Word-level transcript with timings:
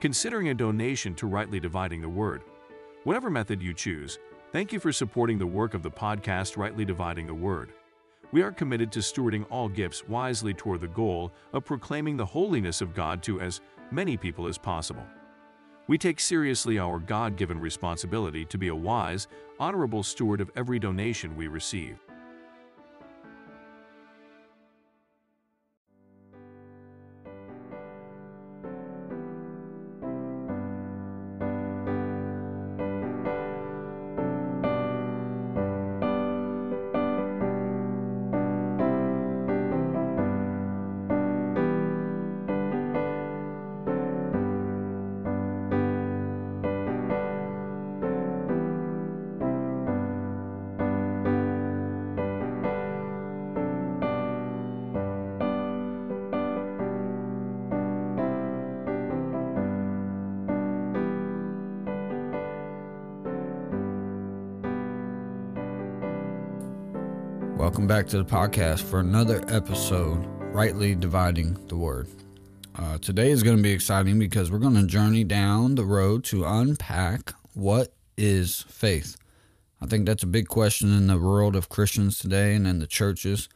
considering 0.00 0.50
a 0.50 0.54
donation 0.54 1.14
to 1.14 1.26
Rightly 1.26 1.58
Dividing 1.58 2.02
the 2.02 2.08
Word. 2.08 2.42
Whatever 3.04 3.30
method 3.30 3.62
you 3.62 3.72
choose, 3.72 4.18
thank 4.52 4.72
you 4.72 4.78
for 4.78 4.92
supporting 4.92 5.38
the 5.38 5.46
work 5.46 5.72
of 5.72 5.82
the 5.82 5.90
podcast 5.90 6.56
Rightly 6.56 6.84
Dividing 6.84 7.26
the 7.26 7.34
Word. 7.34 7.72
We 8.32 8.42
are 8.42 8.52
committed 8.52 8.92
to 8.92 8.98
stewarding 8.98 9.46
all 9.48 9.68
gifts 9.68 10.06
wisely 10.06 10.52
toward 10.52 10.80
the 10.80 10.88
goal 10.88 11.32
of 11.52 11.64
proclaiming 11.64 12.16
the 12.16 12.26
holiness 12.26 12.80
of 12.80 12.94
God 12.94 13.22
to 13.22 13.40
as 13.40 13.60
many 13.90 14.16
people 14.16 14.46
as 14.46 14.58
possible. 14.58 15.04
We 15.88 15.96
take 15.96 16.20
seriously 16.20 16.78
our 16.78 16.98
God 16.98 17.36
given 17.36 17.58
responsibility 17.58 18.44
to 18.46 18.58
be 18.58 18.68
a 18.68 18.74
wise, 18.74 19.28
honorable 19.58 20.02
steward 20.02 20.40
of 20.40 20.50
every 20.56 20.78
donation 20.78 21.36
we 21.36 21.46
receive. 21.46 22.04
Welcome 67.86 68.02
back 68.02 68.10
to 68.10 68.18
the 68.20 68.24
podcast 68.24 68.82
for 68.82 68.98
another 68.98 69.44
episode, 69.46 70.26
Rightly 70.52 70.96
Dividing 70.96 71.54
the 71.68 71.76
Word. 71.76 72.08
Uh, 72.74 72.98
today 72.98 73.30
is 73.30 73.44
going 73.44 73.58
to 73.58 73.62
be 73.62 73.70
exciting 73.70 74.18
because 74.18 74.50
we're 74.50 74.58
going 74.58 74.74
to 74.74 74.88
journey 74.88 75.22
down 75.22 75.76
the 75.76 75.84
road 75.84 76.24
to 76.24 76.44
unpack 76.44 77.32
what 77.54 77.94
is 78.16 78.64
faith. 78.66 79.16
I 79.80 79.86
think 79.86 80.04
that's 80.04 80.24
a 80.24 80.26
big 80.26 80.48
question 80.48 80.92
in 80.92 81.06
the 81.06 81.16
world 81.16 81.54
of 81.54 81.68
Christians 81.68 82.18
today 82.18 82.56
and 82.56 82.66
in 82.66 82.80
the 82.80 82.88
churches. 82.88 83.48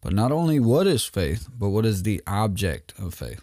But 0.00 0.12
not 0.12 0.30
only 0.30 0.60
what 0.60 0.86
is 0.86 1.04
faith, 1.04 1.48
but 1.58 1.70
what 1.70 1.84
is 1.84 2.04
the 2.04 2.22
object 2.28 2.94
of 2.96 3.12
faith. 3.12 3.42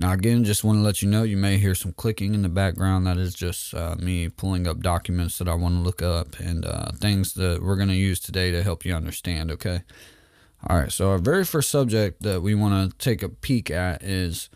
Now, 0.00 0.12
again, 0.12 0.44
just 0.44 0.64
want 0.64 0.78
to 0.78 0.82
let 0.82 1.02
you 1.02 1.10
know 1.10 1.24
you 1.24 1.36
may 1.36 1.58
hear 1.58 1.74
some 1.74 1.92
clicking 1.92 2.32
in 2.32 2.40
the 2.40 2.48
background. 2.48 3.06
That 3.06 3.18
is 3.18 3.34
just 3.34 3.74
uh, 3.74 3.96
me 3.98 4.30
pulling 4.30 4.66
up 4.66 4.80
documents 4.80 5.36
that 5.36 5.46
I 5.46 5.52
want 5.52 5.74
to 5.74 5.82
look 5.82 6.00
up 6.00 6.40
and 6.40 6.64
uh, 6.64 6.92
things 6.92 7.34
that 7.34 7.62
we're 7.62 7.76
going 7.76 7.90
to 7.90 7.94
use 7.94 8.18
today 8.18 8.50
to 8.50 8.62
help 8.62 8.86
you 8.86 8.94
understand, 8.94 9.50
okay? 9.50 9.82
All 10.66 10.78
right, 10.78 10.90
so 10.90 11.10
our 11.10 11.18
very 11.18 11.44
first 11.44 11.68
subject 11.68 12.22
that 12.22 12.40
we 12.40 12.54
want 12.54 12.90
to 12.90 12.96
take 12.96 13.22
a 13.22 13.28
peek 13.28 13.70
at 13.70 14.02
is 14.02 14.48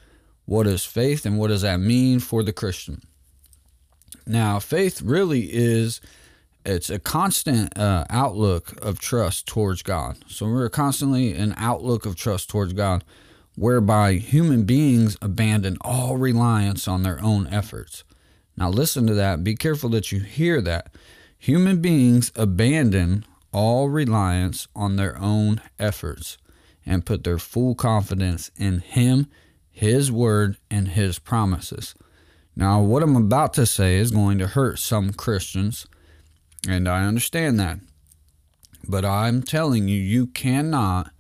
what 0.47 0.67
is 0.67 0.87
faith 0.87 1.27
and 1.27 1.39
what 1.39 1.49
does 1.49 1.61
that 1.61 1.77
mean 1.77 2.21
for 2.21 2.43
the 2.43 2.55
Christian? 2.55 3.03
Now, 4.27 4.59
faith 4.61 5.03
really 5.03 5.51
is 5.53 6.01
it's 6.65 6.89
a 6.89 6.99
constant 6.99 7.77
uh, 7.77 8.07
outlook 8.09 8.83
of 8.83 8.99
trust 8.99 9.47
towards 9.47 9.83
God. 9.83 10.17
So 10.27 10.47
we're 10.47 10.71
constantly 10.71 11.35
an 11.35 11.53
outlook 11.59 12.07
of 12.07 12.17
trust 12.17 12.49
towards 12.49 12.73
God 12.73 13.05
whereby 13.57 14.15
human 14.15 14.65
beings 14.65 15.17
abandon 15.23 15.77
all 15.81 16.17
reliance 16.17 16.89
on 16.89 17.03
their 17.03 17.21
own 17.23 17.47
efforts. 17.49 18.05
Now, 18.57 18.69
listen 18.69 19.07
to 19.07 19.15
that. 19.15 19.45
Be 19.45 19.55
careful 19.55 19.91
that 19.91 20.13
you 20.13 20.21
hear 20.21 20.61
that. 20.63 20.95
Human 21.39 21.81
beings 21.81 22.33
abandon 22.37 23.25
all 23.53 23.89
reliance 23.89 24.67
on 24.75 24.97
their 24.97 25.19
own 25.19 25.61
efforts 25.79 26.39
and 26.87 27.07
put 27.07 27.25
their 27.25 27.39
full 27.39 27.75
confidence 27.75 28.51
in 28.57 28.81
Him, 28.81 29.29
His 29.71 30.11
Word, 30.11 30.57
and 30.71 30.89
His 30.89 31.19
promises. 31.19 31.95
Now, 32.57 32.81
what 32.81 33.03
I'm 33.03 33.17
about 33.17 33.55
to 33.55 33.67
say 33.67 33.97
is 33.97 34.11
going 34.11 34.39
to 34.39 34.47
hurt 34.47 34.79
some 34.79 35.13
Christians, 35.13 35.87
and 36.69 36.89
I 36.89 37.05
understand 37.05 37.59
that. 37.61 37.79
But 38.87 39.05
I'm 39.05 39.43
telling 39.43 39.89
you, 39.89 39.97
you 39.97 40.27
cannot 40.29 41.11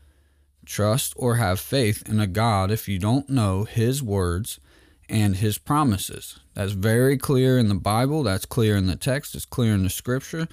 trust 0.66 1.14
or 1.16 1.36
have 1.36 1.60
faith 1.60 2.02
in 2.08 2.20
a 2.20 2.26
God 2.26 2.70
if 2.70 2.88
you 2.88 2.98
don't 2.98 3.28
know 3.28 3.64
His 3.64 4.02
words 4.02 4.60
and 5.08 5.36
His 5.36 5.58
promises. 5.58 6.41
That's 6.54 6.72
very 6.72 7.16
clear 7.16 7.58
in 7.58 7.69
the 7.69 7.75
Bible, 7.75 8.22
that's 8.22 8.47
clear 8.47 8.76
in 8.76 8.86
the 8.86 8.97
text, 8.97 9.34
it's 9.34 9.44
clear 9.44 9.75
in 9.75 9.82
the 9.82 9.91
scripture. 9.91 10.48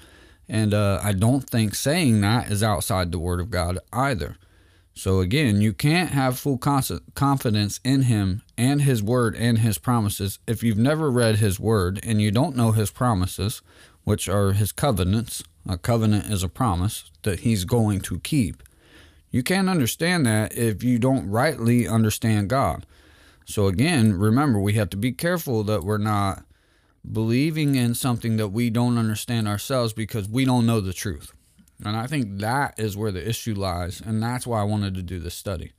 And 0.48 0.74
uh, 0.74 1.00
I 1.02 1.12
don't 1.12 1.48
think 1.48 1.74
saying 1.74 2.20
that 2.20 2.50
is 2.50 2.62
outside 2.62 3.12
the 3.12 3.18
Word 3.18 3.40
of 3.40 3.50
God 3.50 3.78
either. 3.92 4.36
So 4.94 5.20
again, 5.20 5.60
you 5.60 5.72
can't 5.72 6.10
have 6.10 6.38
full 6.38 6.58
confidence 6.58 7.80
in 7.82 8.02
Him 8.02 8.42
and 8.58 8.82
His 8.82 9.02
Word 9.02 9.34
and 9.36 9.58
His 9.58 9.78
promises 9.78 10.38
if 10.46 10.62
you've 10.62 10.76
never 10.78 11.10
read 11.10 11.36
His 11.36 11.58
Word 11.58 12.00
and 12.02 12.20
you 12.20 12.30
don't 12.30 12.56
know 12.56 12.72
His 12.72 12.90
promises, 12.90 13.62
which 14.04 14.28
are 14.28 14.52
His 14.52 14.72
covenants. 14.72 15.42
A 15.66 15.78
covenant 15.78 16.26
is 16.26 16.42
a 16.42 16.48
promise 16.48 17.10
that 17.22 17.40
He's 17.40 17.64
going 17.64 18.00
to 18.02 18.18
keep. 18.20 18.62
You 19.32 19.42
can't 19.42 19.70
understand 19.70 20.26
that 20.26 20.56
if 20.56 20.84
you 20.84 20.98
don't 20.98 21.28
rightly 21.28 21.88
understand 21.88 22.50
God. 22.50 22.86
So, 23.46 23.66
again, 23.66 24.12
remember, 24.12 24.60
we 24.60 24.74
have 24.74 24.90
to 24.90 24.96
be 24.96 25.10
careful 25.10 25.64
that 25.64 25.82
we're 25.82 25.98
not 25.98 26.44
believing 27.10 27.74
in 27.74 27.94
something 27.94 28.36
that 28.36 28.48
we 28.48 28.70
don't 28.70 28.98
understand 28.98 29.48
ourselves 29.48 29.92
because 29.92 30.28
we 30.28 30.44
don't 30.44 30.66
know 30.66 30.80
the 30.80 30.92
truth. 30.92 31.32
And 31.84 31.96
I 31.96 32.06
think 32.06 32.38
that 32.38 32.78
is 32.78 32.96
where 32.96 33.10
the 33.10 33.26
issue 33.26 33.54
lies. 33.54 34.00
And 34.00 34.22
that's 34.22 34.46
why 34.46 34.60
I 34.60 34.64
wanted 34.64 34.94
to 34.94 35.02
do 35.02 35.18
this 35.18 35.34
study. 35.34 35.72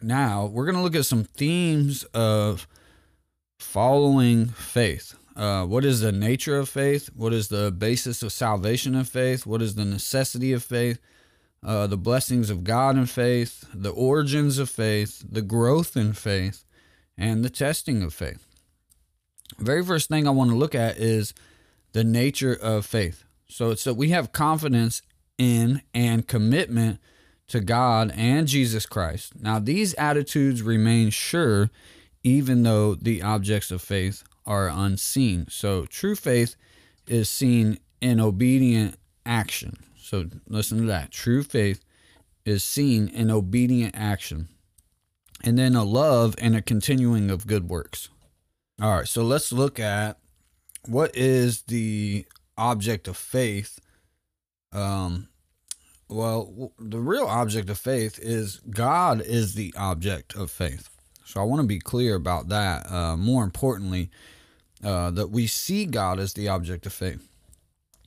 Now, 0.00 0.46
we're 0.46 0.64
going 0.64 0.76
to 0.76 0.82
look 0.82 0.94
at 0.94 1.04
some 1.04 1.24
themes 1.24 2.04
of 2.14 2.68
following 3.58 4.46
faith. 4.46 5.16
Uh, 5.36 5.64
what 5.64 5.84
is 5.84 6.00
the 6.00 6.12
nature 6.12 6.58
of 6.58 6.68
faith? 6.68 7.10
What 7.14 7.32
is 7.32 7.48
the 7.48 7.72
basis 7.72 8.22
of 8.22 8.32
salvation 8.32 8.94
of 8.94 9.08
faith? 9.08 9.44
What 9.44 9.60
is 9.60 9.74
the 9.74 9.84
necessity 9.84 10.52
of 10.52 10.62
faith? 10.62 11.00
Uh, 11.64 11.86
the 11.86 11.96
blessings 11.96 12.50
of 12.50 12.64
God 12.64 12.96
in 12.96 13.06
faith, 13.06 13.64
the 13.74 13.90
origins 13.90 14.58
of 14.58 14.70
faith, 14.70 15.24
the 15.28 15.42
growth 15.42 15.96
in 15.96 16.12
faith, 16.12 16.64
and 17.16 17.44
the 17.44 17.50
testing 17.50 18.02
of 18.02 18.14
faith. 18.14 18.46
Very 19.58 19.84
first 19.84 20.08
thing 20.08 20.26
I 20.26 20.30
want 20.30 20.50
to 20.50 20.56
look 20.56 20.74
at 20.74 20.98
is 20.98 21.34
the 21.92 22.04
nature 22.04 22.54
of 22.54 22.86
faith. 22.86 23.24
So 23.48 23.70
it's 23.70 23.84
that 23.84 23.94
we 23.94 24.10
have 24.10 24.32
confidence 24.32 25.02
in 25.36 25.82
and 25.94 26.28
commitment 26.28 27.00
to 27.48 27.60
God 27.60 28.12
and 28.14 28.46
Jesus 28.46 28.86
Christ. 28.86 29.40
Now, 29.40 29.58
these 29.58 29.94
attitudes 29.94 30.62
remain 30.62 31.10
sure 31.10 31.70
even 32.22 32.62
though 32.62 32.94
the 32.94 33.22
objects 33.22 33.70
of 33.70 33.80
faith 33.80 34.22
are 34.46 34.68
unseen. 34.68 35.46
So, 35.48 35.86
true 35.86 36.14
faith 36.14 36.56
is 37.06 37.28
seen 37.28 37.78
in 38.00 38.20
obedient 38.20 38.96
action. 39.24 39.76
So 40.08 40.24
listen 40.46 40.78
to 40.78 40.86
that. 40.86 41.10
True 41.10 41.42
faith 41.42 41.84
is 42.46 42.64
seen 42.64 43.08
in 43.08 43.30
obedient 43.30 43.94
action, 43.94 44.48
and 45.44 45.58
then 45.58 45.76
a 45.76 45.84
love 45.84 46.34
and 46.38 46.56
a 46.56 46.62
continuing 46.62 47.30
of 47.30 47.46
good 47.46 47.68
works. 47.68 48.08
All 48.80 48.96
right, 48.96 49.06
so 49.06 49.22
let's 49.22 49.52
look 49.52 49.78
at 49.78 50.16
what 50.86 51.14
is 51.14 51.60
the 51.64 52.24
object 52.56 53.06
of 53.06 53.18
faith. 53.18 53.80
Um, 54.72 55.28
well, 56.08 56.72
the 56.78 57.00
real 57.00 57.26
object 57.26 57.68
of 57.68 57.76
faith 57.78 58.18
is 58.18 58.62
God 58.70 59.20
is 59.20 59.56
the 59.56 59.74
object 59.76 60.34
of 60.34 60.50
faith. 60.50 60.88
So 61.26 61.38
I 61.38 61.44
want 61.44 61.60
to 61.60 61.68
be 61.68 61.80
clear 61.80 62.14
about 62.14 62.48
that. 62.48 62.90
Uh, 62.90 63.14
more 63.18 63.44
importantly, 63.44 64.08
uh, 64.82 65.10
that 65.10 65.28
we 65.28 65.46
see 65.46 65.84
God 65.84 66.18
as 66.18 66.32
the 66.32 66.48
object 66.48 66.86
of 66.86 66.94
faith. 66.94 67.28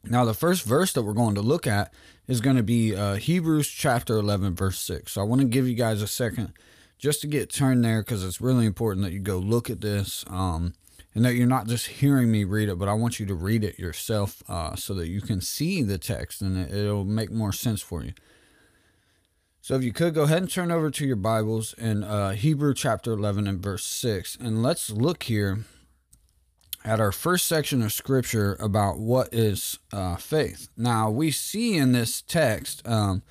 Now, 0.03 0.25
the 0.25 0.33
first 0.33 0.63
verse 0.63 0.94
that 0.94 1.03
we're 1.03 1.13
going 1.13 1.36
to 1.36 1.42
look 1.42 1.68
at 1.68 1.94
is 2.27 2.42
going 2.42 2.56
to 2.56 2.63
be 2.63 2.95
uh, 2.95 3.15
Hebrews 3.15 3.68
chapter 3.68 4.18
11, 4.18 4.56
verse 4.56 4.80
6. 4.80 5.12
So 5.12 5.21
I 5.21 5.24
want 5.24 5.42
to 5.42 5.48
give 5.48 5.68
you 5.68 5.75
guys 5.75 6.01
a 6.01 6.07
second 6.07 6.53
just 6.98 7.21
to 7.21 7.27
get 7.27 7.51
turned 7.51 7.83
there 7.83 8.01
because 8.01 8.24
it's 8.24 8.42
really 8.42 8.65
important 8.65 9.06
that 9.06 9.13
you 9.13 9.19
go 9.19 9.38
look 9.38 9.69
at 9.69 9.81
this 9.81 10.25
um, 10.27 10.74
and 11.13 11.24
that 11.25 11.36
you're 11.36 11.48
not 11.48 11.68
just 11.68 11.88
hearing 11.88 12.31
me 12.31 12.44
read 12.44 12.69
it, 12.69 12.80
but 12.80 12.88
I 12.88 12.94
want 12.94 13.19
you 13.19 13.25
to 13.27 13.36
read 13.36 13.63
it 13.63 13.77
yourself 13.77 14.42
uh, 14.48 14.75
so 14.75 14.94
that 14.95 15.07
you 15.07 15.21
can 15.21 15.39
see 15.39 15.83
the 15.83 15.98
text 15.98 16.42
and 16.42 16.57
it, 16.57 16.74
it'll 16.74 17.06
make 17.06 17.31
more 17.31 17.51
sense 17.51 17.81
for 17.81 18.03
you. 18.03 18.13
So 19.62 19.75
if 19.75 19.83
you 19.83 19.94
could 19.94 20.15
go 20.15 20.24
ahead 20.24 20.39
and 20.39 20.50
turn 20.50 20.71
over 20.71 20.89
to 20.89 21.06
your 21.06 21.15
Bibles 21.15 21.74
in 21.74 22.03
uh, 22.03 22.31
Hebrew 22.31 22.74
chapter 22.74 23.13
11 23.13 23.45
and 23.45 23.59
verse 23.59 23.83
6, 23.83 24.38
and 24.38 24.63
let's 24.63 24.89
look 24.89 25.24
here 25.24 25.65
at 26.83 27.00
our 27.00 27.12
first 27.12 27.45
section 27.45 27.81
of 27.81 27.94
scripture 27.94 28.57
about 28.60 29.00
what 29.00 29.33
is 29.33 29.80
uh, 29.94 30.16
faith. 30.16 30.69
Now, 30.75 31.10
we 31.10 31.31
see 31.31 31.78
in 31.78 31.92
this 31.92 32.22
text, 32.22 32.88
um, 32.88 33.22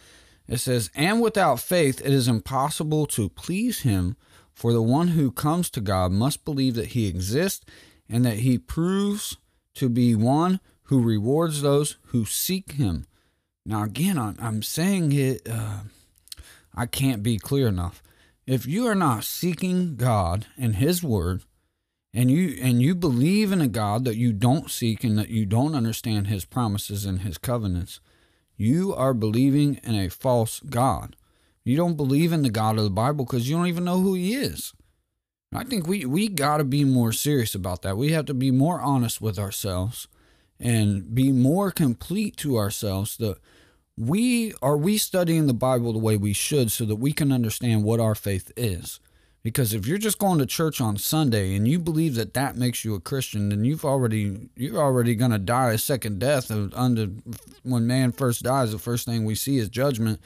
it 0.47 0.58
says, 0.58 0.91
And 0.94 1.20
without 1.20 1.61
faith 1.61 2.00
it 2.00 2.12
is 2.12 2.29
impossible 2.29 3.06
to 3.06 3.29
please 3.29 3.81
him, 3.81 4.17
For 4.52 4.73
the 4.73 4.82
one 4.82 5.08
who 5.08 5.31
comes 5.31 5.70
to 5.70 5.81
God 5.81 6.12
must 6.12 6.44
believe 6.44 6.75
that 6.75 6.88
he 6.88 7.06
exists 7.06 7.64
and 8.08 8.25
that 8.25 8.38
he 8.38 8.58
proves 8.58 9.37
to 9.75 9.88
be 9.88 10.14
one 10.14 10.61
who 10.85 11.00
rewards 11.00 11.62
those 11.62 11.96
who 12.06 12.25
seek 12.25 12.73
him. 12.73 13.06
Now, 13.64 13.85
again, 13.85 14.19
I'm 14.19 14.62
saying 14.62 15.12
it, 15.12 15.49
uh, 15.49 15.81
I 16.75 16.87
can't 16.87 17.23
be 17.23 17.38
clear 17.38 17.69
enough. 17.69 18.03
If 18.46 18.67
you 18.67 18.87
are 18.87 18.96
not 18.96 19.25
seeking 19.25 19.96
God 19.96 20.46
and 20.58 20.76
his 20.76 21.03
word, 21.03 21.43
and 22.12 22.30
you 22.30 22.58
and 22.60 22.82
you 22.82 22.94
believe 22.94 23.52
in 23.52 23.60
a 23.60 23.68
God 23.68 24.04
that 24.04 24.16
you 24.16 24.32
don't 24.32 24.70
seek 24.70 25.04
and 25.04 25.16
that 25.18 25.28
you 25.28 25.46
don't 25.46 25.74
understand 25.74 26.26
his 26.26 26.44
promises 26.44 27.04
and 27.04 27.20
his 27.20 27.38
covenants, 27.38 28.00
you 28.56 28.94
are 28.94 29.14
believing 29.14 29.80
in 29.84 29.94
a 29.94 30.10
false 30.10 30.60
God. 30.60 31.16
You 31.64 31.76
don't 31.76 31.96
believe 31.96 32.32
in 32.32 32.42
the 32.42 32.50
God 32.50 32.78
of 32.78 32.84
the 32.84 32.90
Bible 32.90 33.24
because 33.24 33.48
you 33.48 33.56
don't 33.56 33.68
even 33.68 33.84
know 33.84 34.00
who 34.00 34.14
he 34.14 34.34
is. 34.34 34.72
I 35.52 35.64
think 35.64 35.86
we, 35.86 36.04
we 36.04 36.28
got 36.28 36.58
to 36.58 36.64
be 36.64 36.84
more 36.84 37.12
serious 37.12 37.54
about 37.54 37.82
that. 37.82 37.96
We 37.96 38.12
have 38.12 38.26
to 38.26 38.34
be 38.34 38.50
more 38.50 38.80
honest 38.80 39.20
with 39.20 39.38
ourselves 39.38 40.08
and 40.60 41.14
be 41.14 41.32
more 41.32 41.70
complete 41.70 42.36
to 42.38 42.56
ourselves 42.56 43.16
that 43.16 43.38
we 43.96 44.54
are 44.62 44.76
we 44.76 44.96
studying 44.96 45.46
the 45.46 45.54
Bible 45.54 45.92
the 45.92 45.98
way 45.98 46.16
we 46.16 46.32
should 46.32 46.70
so 46.70 46.84
that 46.84 46.96
we 46.96 47.12
can 47.12 47.32
understand 47.32 47.84
what 47.84 48.00
our 48.00 48.14
faith 48.14 48.52
is. 48.56 49.00
Because 49.42 49.72
if 49.72 49.87
you're 49.87 49.98
just 49.98 50.19
going 50.19 50.38
to 50.38 50.46
church 50.46 50.81
on 50.81 50.98
Sunday 50.98 51.54
and 51.56 51.66
you 51.66 51.78
believe 51.78 52.14
that 52.16 52.34
that 52.34 52.56
makes 52.56 52.84
you 52.84 52.94
a 52.94 53.00
Christian, 53.00 53.48
then 53.48 53.64
you've 53.64 53.87
already 53.87 54.50
you're 54.54 54.82
already 54.82 55.14
going 55.14 55.31
to 55.31 55.38
die 55.38 55.72
a 55.72 55.78
second 55.78 56.19
death. 56.19 56.50
of, 56.50 56.75
Under 56.75 57.06
when 57.62 57.87
man 57.87 58.12
first 58.12 58.42
dies, 58.42 58.72
the 58.72 58.78
first 58.78 59.06
thing 59.06 59.25
we 59.25 59.34
see 59.34 59.56
is 59.56 59.70
judgment 59.70 60.20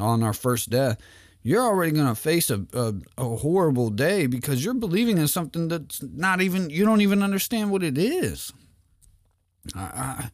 on 0.00 0.22
our 0.22 0.32
first 0.32 0.70
death. 0.70 0.98
You're 1.42 1.62
already 1.62 1.92
going 1.92 2.08
to 2.08 2.14
face 2.14 2.50
a, 2.50 2.66
a, 2.72 2.94
a 3.18 3.36
horrible 3.36 3.90
day 3.90 4.26
because 4.26 4.64
you're 4.64 4.74
believing 4.74 5.18
in 5.18 5.28
something 5.28 5.68
that's 5.68 6.02
not 6.02 6.40
even 6.40 6.70
you 6.70 6.84
don't 6.84 7.02
even 7.02 7.22
understand 7.22 7.70
what 7.70 7.82
it 7.82 7.98
is. 7.98 8.52
I, 9.74 9.80
I, 9.80 10.30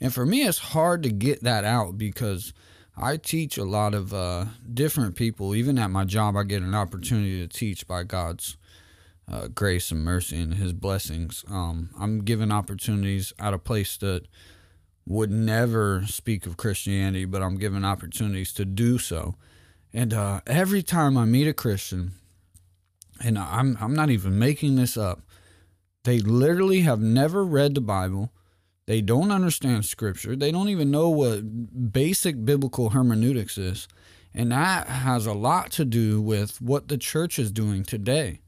and 0.00 0.14
for 0.14 0.24
me, 0.24 0.42
it's 0.42 0.58
hard 0.58 1.02
to 1.02 1.10
get 1.10 1.42
that 1.42 1.64
out 1.64 1.98
because 1.98 2.52
I 2.96 3.18
teach 3.18 3.58
a 3.58 3.64
lot 3.64 3.94
of 3.94 4.14
uh, 4.14 4.46
different 4.72 5.16
people. 5.16 5.54
Even 5.54 5.78
at 5.78 5.90
my 5.90 6.04
job, 6.04 6.36
I 6.36 6.44
get 6.44 6.62
an 6.62 6.74
opportunity 6.74 7.46
to 7.46 7.48
teach 7.48 7.86
by 7.86 8.04
God's 8.04 8.56
uh, 9.30 9.48
grace 9.48 9.90
and 9.90 10.02
mercy 10.02 10.40
and 10.40 10.54
His 10.54 10.72
blessings. 10.72 11.44
Um, 11.48 11.90
I'm 11.98 12.20
given 12.20 12.50
opportunities 12.50 13.32
at 13.38 13.52
a 13.52 13.58
place 13.58 13.96
that 13.98 14.26
would 15.06 15.30
never 15.30 16.04
speak 16.06 16.46
of 16.46 16.56
Christianity, 16.56 17.26
but 17.26 17.42
I'm 17.42 17.58
given 17.58 17.84
opportunities 17.84 18.52
to 18.54 18.64
do 18.64 18.98
so. 18.98 19.36
And 19.92 20.14
uh, 20.14 20.40
every 20.46 20.82
time 20.82 21.16
I 21.16 21.26
meet 21.26 21.46
a 21.46 21.52
Christian, 21.52 22.12
and 23.22 23.38
I'm 23.38 23.78
I'm 23.80 23.94
not 23.94 24.10
even 24.10 24.38
making 24.38 24.76
this 24.76 24.96
up, 24.96 25.20
they 26.04 26.18
literally 26.18 26.80
have 26.80 27.00
never 27.00 27.44
read 27.44 27.74
the 27.74 27.80
Bible. 27.80 28.32
They 28.86 29.00
don't 29.00 29.32
understand 29.32 29.84
scripture. 29.84 30.36
They 30.36 30.52
don't 30.52 30.68
even 30.68 30.90
know 30.90 31.08
what 31.08 31.92
basic 31.92 32.44
biblical 32.44 32.90
hermeneutics 32.90 33.58
is. 33.58 33.88
And 34.32 34.52
that 34.52 34.86
has 34.86 35.26
a 35.26 35.32
lot 35.32 35.72
to 35.72 35.84
do 35.84 36.20
with 36.20 36.60
what 36.60 36.88
the 36.88 36.98
church 36.98 37.38
is 37.38 37.50
doing 37.50 37.84
today. 37.84 38.40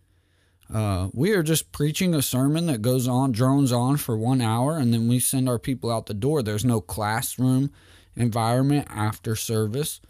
Uh, 0.73 1.09
we 1.15 1.33
are 1.33 1.43
just 1.43 1.73
preaching 1.73 2.15
a 2.15 2.23
sermon 2.23 2.67
that 2.67 2.83
goes 2.83 3.09
on, 3.09 3.33
drones 3.33 3.73
on 3.73 3.97
for 3.97 4.17
one 4.17 4.41
hour, 4.41 4.77
and 4.77 4.93
then 4.93 5.09
we 5.09 5.19
send 5.19 5.49
our 5.49 5.59
people 5.59 5.91
out 5.91 6.07
the 6.07 6.15
door. 6.15 6.43
There's 6.43 6.65
no 6.65 6.81
classroom 6.81 7.71
environment 8.15 8.87
after 8.91 9.35
service. 9.35 10.01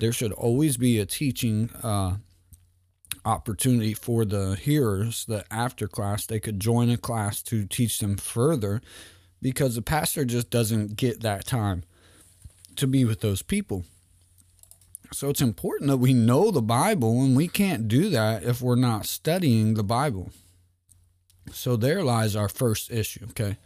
There 0.00 0.12
should 0.12 0.32
always 0.32 0.76
be 0.76 0.98
a 0.98 1.06
teaching 1.06 1.70
uh, 1.82 2.16
opportunity 3.24 3.94
for 3.94 4.24
the 4.24 4.56
hearers 4.56 5.24
that 5.26 5.46
after 5.50 5.86
class 5.86 6.26
they 6.26 6.40
could 6.40 6.58
join 6.58 6.90
a 6.90 6.96
class 6.96 7.42
to 7.44 7.64
teach 7.64 8.00
them 8.00 8.16
further 8.16 8.80
because 9.40 9.74
the 9.74 9.82
pastor 9.82 10.24
just 10.24 10.50
doesn't 10.50 10.96
get 10.96 11.20
that 11.20 11.46
time 11.46 11.84
to 12.76 12.86
be 12.86 13.04
with 13.04 13.20
those 13.20 13.42
people. 13.42 13.84
So 15.12 15.30
it's 15.30 15.40
important 15.40 15.88
that 15.88 15.96
we 15.96 16.12
know 16.12 16.50
the 16.50 16.62
Bible, 16.62 17.22
and 17.22 17.34
we 17.34 17.48
can't 17.48 17.88
do 17.88 18.10
that 18.10 18.42
if 18.42 18.60
we're 18.60 18.76
not 18.76 19.06
studying 19.06 19.74
the 19.74 19.82
Bible. 19.82 20.30
So 21.52 21.76
there 21.76 22.04
lies 22.04 22.36
our 22.36 22.48
first 22.48 22.90
issue, 22.90 23.26
okay? 23.30 23.56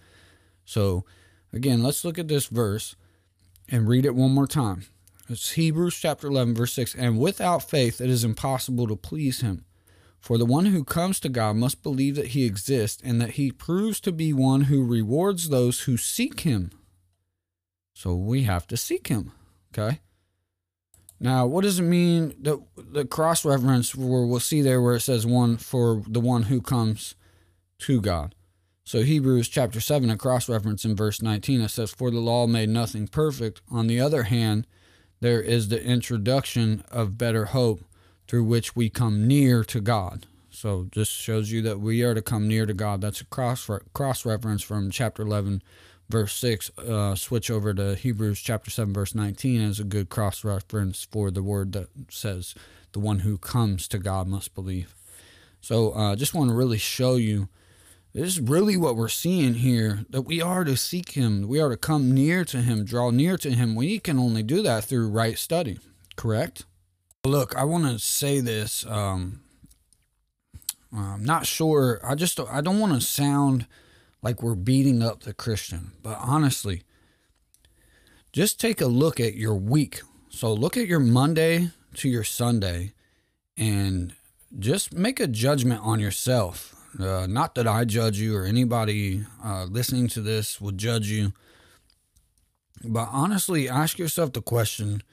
So 0.64 1.04
again, 1.52 1.82
let's 1.82 2.04
look 2.04 2.18
at 2.18 2.28
this 2.28 2.46
verse 2.46 2.94
and 3.68 3.88
read 3.88 4.06
it 4.06 4.14
one 4.14 4.30
more 4.32 4.46
time. 4.46 4.84
It's 5.28 5.52
Hebrews 5.52 5.96
chapter 5.96 6.28
11, 6.28 6.54
verse 6.54 6.72
6. 6.74 6.94
And 6.94 7.18
without 7.18 7.68
faith, 7.68 8.00
it 8.00 8.10
is 8.10 8.24
impossible 8.24 8.86
to 8.86 8.96
please 8.96 9.40
him. 9.40 9.64
For 10.22 10.38
the 10.38 10.46
one 10.46 10.66
who 10.66 10.84
comes 10.84 11.18
to 11.20 11.28
God 11.28 11.56
must 11.56 11.82
believe 11.82 12.14
that 12.14 12.28
he 12.28 12.44
exists 12.44 13.02
and 13.04 13.20
that 13.20 13.32
he 13.32 13.50
proves 13.50 13.98
to 14.02 14.12
be 14.12 14.32
one 14.32 14.62
who 14.62 14.86
rewards 14.86 15.48
those 15.48 15.80
who 15.80 15.96
seek 15.96 16.40
him. 16.40 16.70
So 17.92 18.14
we 18.14 18.44
have 18.44 18.68
to 18.68 18.76
seek 18.76 19.08
him. 19.08 19.32
Okay? 19.76 19.98
Now, 21.18 21.46
what 21.46 21.64
does 21.64 21.80
it 21.80 21.82
mean 21.82 22.34
that 22.40 22.62
the 22.76 23.04
cross 23.04 23.44
reference 23.44 23.96
where 23.96 24.24
we'll 24.24 24.38
see 24.38 24.62
there 24.62 24.80
where 24.80 24.94
it 24.94 25.00
says 25.00 25.26
one 25.26 25.56
for 25.56 26.04
the 26.06 26.20
one 26.20 26.44
who 26.44 26.60
comes 26.60 27.16
to 27.80 28.00
God? 28.00 28.36
So 28.84 29.02
Hebrews 29.02 29.48
chapter 29.48 29.80
7, 29.80 30.08
a 30.08 30.16
cross 30.16 30.48
reference 30.48 30.84
in 30.84 30.94
verse 30.94 31.20
19, 31.20 31.62
it 31.62 31.68
says, 31.70 31.90
For 31.90 32.12
the 32.12 32.20
law 32.20 32.46
made 32.46 32.68
nothing 32.68 33.08
perfect. 33.08 33.60
On 33.72 33.88
the 33.88 33.98
other 33.98 34.24
hand, 34.24 34.68
there 35.20 35.40
is 35.40 35.66
the 35.66 35.82
introduction 35.82 36.84
of 36.92 37.18
better 37.18 37.46
hope 37.46 37.84
through 38.32 38.44
which 38.44 38.74
we 38.74 38.88
come 38.88 39.28
near 39.28 39.62
to 39.62 39.78
God. 39.78 40.24
So 40.48 40.88
this 40.94 41.08
shows 41.08 41.52
you 41.52 41.60
that 41.60 41.80
we 41.80 42.02
are 42.02 42.14
to 42.14 42.22
come 42.22 42.48
near 42.48 42.64
to 42.64 42.72
God. 42.72 43.02
That's 43.02 43.20
a 43.20 43.26
cross 43.26 43.68
cross 43.92 44.24
reference 44.24 44.62
from 44.62 44.90
chapter 44.90 45.20
11, 45.20 45.62
verse 46.08 46.32
6. 46.36 46.70
Uh, 46.78 47.14
switch 47.14 47.50
over 47.50 47.74
to 47.74 47.94
Hebrews 47.94 48.40
chapter 48.40 48.70
7, 48.70 48.94
verse 48.94 49.14
19 49.14 49.60
as 49.60 49.80
a 49.80 49.84
good 49.84 50.08
cross 50.08 50.44
reference 50.44 51.06
for 51.10 51.30
the 51.30 51.42
word 51.42 51.72
that 51.72 51.88
says, 52.08 52.54
the 52.92 53.00
one 53.00 53.18
who 53.18 53.36
comes 53.36 53.86
to 53.88 53.98
God 53.98 54.26
must 54.26 54.54
believe. 54.54 54.94
So 55.60 55.92
I 55.92 56.12
uh, 56.12 56.16
just 56.16 56.32
want 56.32 56.48
to 56.48 56.56
really 56.56 56.78
show 56.78 57.16
you 57.16 57.50
this 58.14 58.28
is 58.28 58.40
really 58.40 58.78
what 58.78 58.96
we're 58.96 59.08
seeing 59.08 59.56
here 59.56 60.06
that 60.08 60.22
we 60.22 60.40
are 60.40 60.64
to 60.64 60.78
seek 60.78 61.10
Him, 61.10 61.46
we 61.46 61.60
are 61.60 61.68
to 61.68 61.76
come 61.76 62.14
near 62.14 62.46
to 62.46 62.62
Him, 62.62 62.86
draw 62.86 63.10
near 63.10 63.36
to 63.36 63.50
Him. 63.50 63.74
We 63.74 63.98
can 63.98 64.18
only 64.18 64.42
do 64.42 64.62
that 64.62 64.84
through 64.84 65.10
right 65.10 65.36
study, 65.36 65.78
correct? 66.16 66.64
Look, 67.24 67.54
I 67.54 67.62
want 67.62 67.84
to 67.84 68.00
say 68.00 68.40
this. 68.40 68.84
Um, 68.84 69.42
I'm 70.92 71.24
not 71.24 71.46
sure. 71.46 72.00
I 72.02 72.16
just 72.16 72.40
I 72.40 72.60
don't 72.60 72.80
want 72.80 72.94
to 72.94 73.00
sound 73.00 73.68
like 74.22 74.42
we're 74.42 74.56
beating 74.56 75.04
up 75.04 75.22
the 75.22 75.32
Christian, 75.32 75.92
but 76.02 76.18
honestly, 76.20 76.82
just 78.32 78.58
take 78.58 78.80
a 78.80 78.86
look 78.86 79.20
at 79.20 79.34
your 79.34 79.54
week. 79.54 80.00
So 80.30 80.52
look 80.52 80.76
at 80.76 80.88
your 80.88 80.98
Monday 80.98 81.70
to 81.94 82.08
your 82.08 82.24
Sunday, 82.24 82.92
and 83.56 84.14
just 84.58 84.92
make 84.92 85.20
a 85.20 85.28
judgment 85.28 85.80
on 85.84 86.00
yourself. 86.00 86.74
Uh, 86.98 87.28
not 87.28 87.54
that 87.54 87.68
I 87.68 87.84
judge 87.84 88.18
you 88.18 88.36
or 88.36 88.44
anybody 88.44 89.24
uh, 89.44 89.66
listening 89.70 90.08
to 90.08 90.20
this 90.20 90.60
would 90.60 90.76
judge 90.76 91.06
you, 91.06 91.34
but 92.82 93.08
honestly, 93.12 93.68
ask 93.68 93.96
yourself 93.96 94.32
the 94.32 94.42
question 94.42 95.04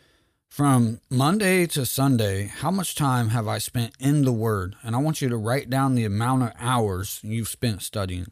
from 0.50 1.00
Monday 1.10 1.68
to 1.68 1.86
Sunday, 1.86 2.48
how 2.48 2.72
much 2.72 2.96
time 2.96 3.30
have 3.30 3.48
I 3.48 3.60
spent 3.60 3.94
in 4.00 4.24
the 4.24 4.34
Word? 4.34 4.76
And 4.84 4.96
I 4.96 5.00
want 5.00 5.22
you 5.22 5.30
to 5.30 5.38
write 5.38 5.70
down 5.70 5.96
the 5.96 6.06
amount 6.06 6.44
of 6.44 6.52
hours 6.60 7.20
you've 7.24 7.48
spent 7.48 7.84
studying. 7.84 8.32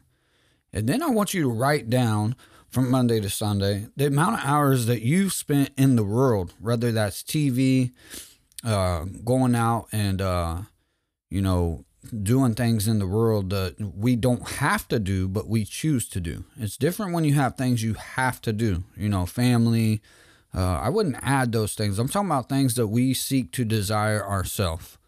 And 0.72 0.88
then 0.88 1.02
I 1.02 1.08
want 1.08 1.32
you 1.32 1.42
to 1.42 1.48
write 1.48 1.88
down 1.88 2.34
from 2.68 2.90
Monday 2.90 3.20
to 3.20 3.30
Sunday 3.30 3.86
the 3.96 4.08
amount 4.08 4.40
of 4.40 4.44
hours 4.44 4.86
that 4.86 5.00
you've 5.00 5.32
spent 5.32 5.70
in 5.78 5.96
the 5.96 6.04
world, 6.04 6.52
whether 6.60 6.92
that's 6.92 7.22
TV, 7.22 7.92
uh, 8.64 9.04
going 9.24 9.54
out 9.54 9.86
and, 9.92 10.20
uh, 10.20 10.62
you 11.30 11.40
know, 11.40 11.84
doing 12.22 12.54
things 12.54 12.88
in 12.88 12.98
the 12.98 13.06
world 13.06 13.50
that 13.50 13.76
we 13.96 14.16
don't 14.16 14.48
have 14.48 14.88
to 14.88 14.98
do, 14.98 15.28
but 15.28 15.48
we 15.48 15.64
choose 15.64 16.08
to 16.08 16.20
do. 16.20 16.44
It's 16.58 16.76
different 16.76 17.12
when 17.12 17.24
you 17.24 17.34
have 17.34 17.56
things 17.56 17.82
you 17.82 17.94
have 17.94 18.40
to 18.42 18.52
do, 18.52 18.84
you 18.96 19.08
know, 19.08 19.24
family, 19.24 20.02
uh, 20.54 20.80
I 20.80 20.88
wouldn't 20.88 21.16
add 21.22 21.52
those 21.52 21.74
things. 21.74 21.98
I'm 21.98 22.08
talking 22.08 22.28
about 22.28 22.48
things 22.48 22.74
that 22.74 22.88
we 22.88 23.14
seek 23.14 23.52
to 23.52 23.64
desire 23.64 24.24
ourselves. 24.24 24.98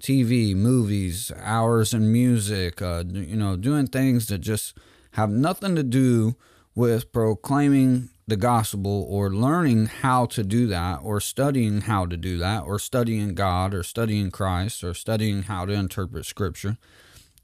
TV, 0.00 0.54
movies, 0.54 1.32
hours 1.42 1.92
in 1.92 2.12
music, 2.12 2.80
uh, 2.80 3.04
you 3.06 3.36
know, 3.36 3.56
doing 3.56 3.86
things 3.86 4.28
that 4.28 4.38
just 4.38 4.76
have 5.12 5.30
nothing 5.30 5.74
to 5.74 5.82
do 5.82 6.36
with 6.74 7.12
proclaiming 7.12 8.08
the 8.28 8.36
gospel 8.36 9.06
or 9.08 9.30
learning 9.30 9.86
how 9.86 10.26
to 10.26 10.44
do 10.44 10.66
that 10.66 11.00
or 11.02 11.20
studying 11.20 11.82
how 11.82 12.06
to 12.06 12.16
do 12.16 12.38
that 12.38 12.62
or 12.62 12.78
studying 12.78 13.34
God 13.34 13.74
or 13.74 13.82
studying 13.82 14.30
Christ 14.30 14.84
or 14.84 14.94
studying 14.94 15.44
how 15.44 15.64
to 15.64 15.72
interpret 15.72 16.26
scripture. 16.26 16.76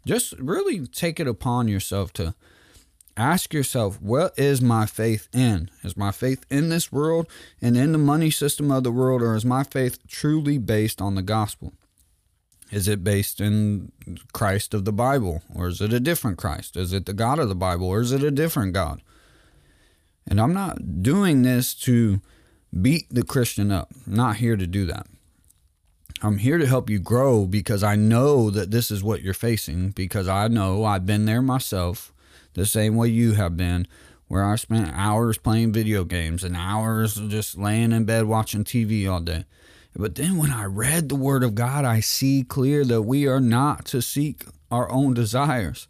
Just 0.07 0.35
really 0.39 0.87
take 0.87 1.19
it 1.19 1.27
upon 1.27 1.69
yourself 1.69 2.13
to 2.15 2.35
ask 3.17 3.55
yourself, 3.55 4.01
what 4.01 4.39
is 4.39 4.61
my 4.61 4.87
faith 4.87 5.29
in? 5.33 5.71
Is 5.83 5.97
my 5.97 6.11
faith 6.11 6.45
in 6.51 6.69
this 6.69 6.91
world 6.91 7.29
and 7.61 7.77
in 7.77 7.93
the 7.93 7.99
money 7.99 8.31
system 8.31 8.71
of 8.71 8.85
the 8.85 8.93
world, 8.93 9.23
or 9.23 9.35
is 9.37 9.45
my 9.45 9.65
faith 9.65 9.99
truly 10.09 10.59
based 10.59 11.01
on 11.01 11.15
the 11.15 11.23
gospel? 11.23 11.73
Is 12.71 12.89
it 12.89 13.05
based 13.05 13.41
in 13.41 13.93
Christ 14.33 14.75
of 14.75 14.85
the 14.85 14.93
Bible? 14.93 15.43
Or 15.55 15.69
is 15.69 15.81
it 15.81 15.93
a 15.93 16.01
different 16.01 16.39
Christ? 16.39 16.77
Is 16.77 16.93
it 16.93 17.07
the 17.07 17.13
God 17.13 17.39
of 17.39 17.49
the 17.49 17.55
Bible? 17.55 17.87
Or 17.87 18.01
is 18.01 18.11
it 18.11 18.25
a 18.25 18.31
different 18.31 18.73
God? 18.73 19.01
And 20.27 20.41
I'm 20.41 20.55
not 20.55 21.03
doing 21.03 21.43
this 21.43 21.75
to 21.75 22.21
beat 22.81 23.07
the 23.11 23.23
Christian 23.23 23.71
up. 23.71 23.93
I'm 24.07 24.15
not 24.15 24.37
here 24.37 24.57
to 24.57 24.67
do 24.67 24.87
that. 24.87 25.07
I'm 26.23 26.39
here 26.39 26.57
to 26.57 26.67
help 26.67 26.89
you 26.89 26.99
grow 26.99 27.45
because 27.45 27.83
I 27.83 27.97
know 27.97 28.49
that 28.49 28.71
this 28.71 28.91
is 28.91 29.05
what 29.05 29.21
you're 29.21 29.35
facing, 29.35 29.91
because 29.91 30.27
I 30.27 30.49
know 30.49 30.85
I've 30.85 31.05
been 31.05 31.27
there 31.27 31.43
myself, 31.43 32.14
the 32.55 32.67
same 32.67 32.97
way 32.97 33.09
you 33.09 33.33
have 33.33 33.57
been, 33.57 33.87
where 34.29 34.45
I 34.45 34.57
spent 34.57 34.91
hours 34.95 35.39
playing 35.39 35.73
video 35.73 36.05
games 36.05 36.43
and 36.43 36.57
hours 36.57 37.15
just 37.15 37.59
laying 37.59 37.93
in 37.93 38.05
bed 38.05 38.25
watching 38.25 38.65
TV 38.65 39.11
all 39.11 39.21
day. 39.21 39.45
But 39.97 40.17
then 40.17 40.39
when 40.39 40.51
I 40.51 40.65
read 40.65 41.09
the 41.09 41.15
Word 41.15 41.45
of 41.45 41.55
God, 41.55 41.85
I 41.85 42.01
see 42.01 42.43
clear 42.43 42.85
that 42.85 43.03
we 43.03 43.29
are 43.29 43.41
not 43.41 43.85
to 43.87 44.03
seek 44.03 44.45
our 44.71 44.91
own 44.91 45.15
desires. 45.15 45.87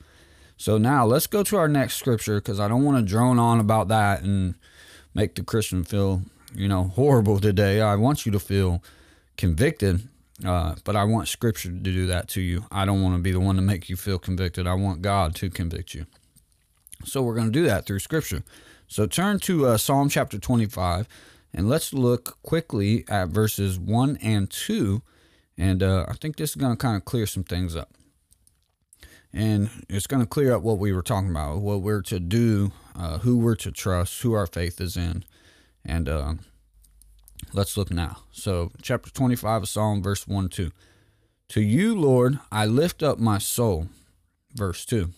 So 0.56 0.78
now 0.78 1.06
let's 1.06 1.26
go 1.26 1.42
to 1.42 1.56
our 1.56 1.68
next 1.68 1.96
scripture 1.96 2.36
because 2.36 2.60
I 2.60 2.68
don't 2.68 2.84
want 2.84 2.98
to 2.98 3.02
drone 3.02 3.38
on 3.38 3.60
about 3.60 3.88
that 3.88 4.22
and 4.22 4.54
make 5.14 5.34
the 5.34 5.42
Christian 5.42 5.84
feel, 5.84 6.22
you 6.54 6.68
know, 6.68 6.84
horrible 6.84 7.40
today. 7.40 7.80
I 7.80 7.96
want 7.96 8.26
you 8.26 8.32
to 8.32 8.38
feel 8.38 8.82
convicted, 9.36 10.06
uh, 10.46 10.74
but 10.84 10.96
I 10.96 11.04
want 11.04 11.28
scripture 11.28 11.70
to 11.70 11.74
do 11.74 12.06
that 12.06 12.28
to 12.28 12.40
you. 12.40 12.66
I 12.70 12.84
don't 12.84 13.02
want 13.02 13.16
to 13.16 13.22
be 13.22 13.32
the 13.32 13.40
one 13.40 13.56
to 13.56 13.62
make 13.62 13.88
you 13.88 13.96
feel 13.96 14.18
convicted. 14.18 14.66
I 14.66 14.74
want 14.74 15.02
God 15.02 15.34
to 15.36 15.48
convict 15.48 15.94
you. 15.94 16.06
So 17.04 17.22
we're 17.22 17.34
going 17.34 17.52
to 17.52 17.52
do 17.52 17.64
that 17.66 17.86
through 17.86 18.00
scripture. 18.00 18.42
So 18.86 19.06
turn 19.06 19.38
to 19.40 19.66
uh, 19.66 19.76
Psalm 19.78 20.08
chapter 20.08 20.38
25 20.38 21.08
and 21.54 21.68
let's 21.68 21.94
look 21.94 22.42
quickly 22.42 23.04
at 23.08 23.28
verses 23.28 23.78
1 23.78 24.18
and 24.20 24.50
2. 24.50 25.02
And 25.56 25.82
uh, 25.82 26.06
I 26.08 26.14
think 26.14 26.36
this 26.36 26.50
is 26.50 26.56
going 26.56 26.72
to 26.72 26.76
kind 26.76 26.96
of 26.96 27.04
clear 27.04 27.26
some 27.26 27.44
things 27.44 27.76
up. 27.76 27.94
And 29.32 29.70
it's 29.88 30.06
going 30.06 30.22
to 30.22 30.28
clear 30.28 30.52
up 30.52 30.62
what 30.62 30.78
we 30.78 30.92
were 30.92 31.02
talking 31.02 31.30
about, 31.30 31.58
what 31.58 31.80
we're 31.80 32.02
to 32.02 32.20
do, 32.20 32.72
uh, 32.96 33.18
who 33.18 33.38
we're 33.38 33.56
to 33.56 33.70
trust, 33.70 34.22
who 34.22 34.32
our 34.32 34.46
faith 34.46 34.80
is 34.80 34.96
in. 34.96 35.24
And 35.84 36.08
uh, 36.08 36.34
let's 37.52 37.76
look 37.76 37.90
now. 37.90 38.18
So, 38.32 38.72
chapter 38.82 39.10
25 39.10 39.62
of 39.62 39.68
Psalm, 39.68 40.02
verse 40.02 40.26
1 40.26 40.48
2. 40.48 40.70
To 41.48 41.60
you, 41.60 41.98
Lord, 41.98 42.38
I 42.50 42.66
lift 42.66 43.02
up 43.02 43.18
my 43.18 43.38
soul. 43.38 43.88
Verse 44.54 44.84
2. 44.84 45.10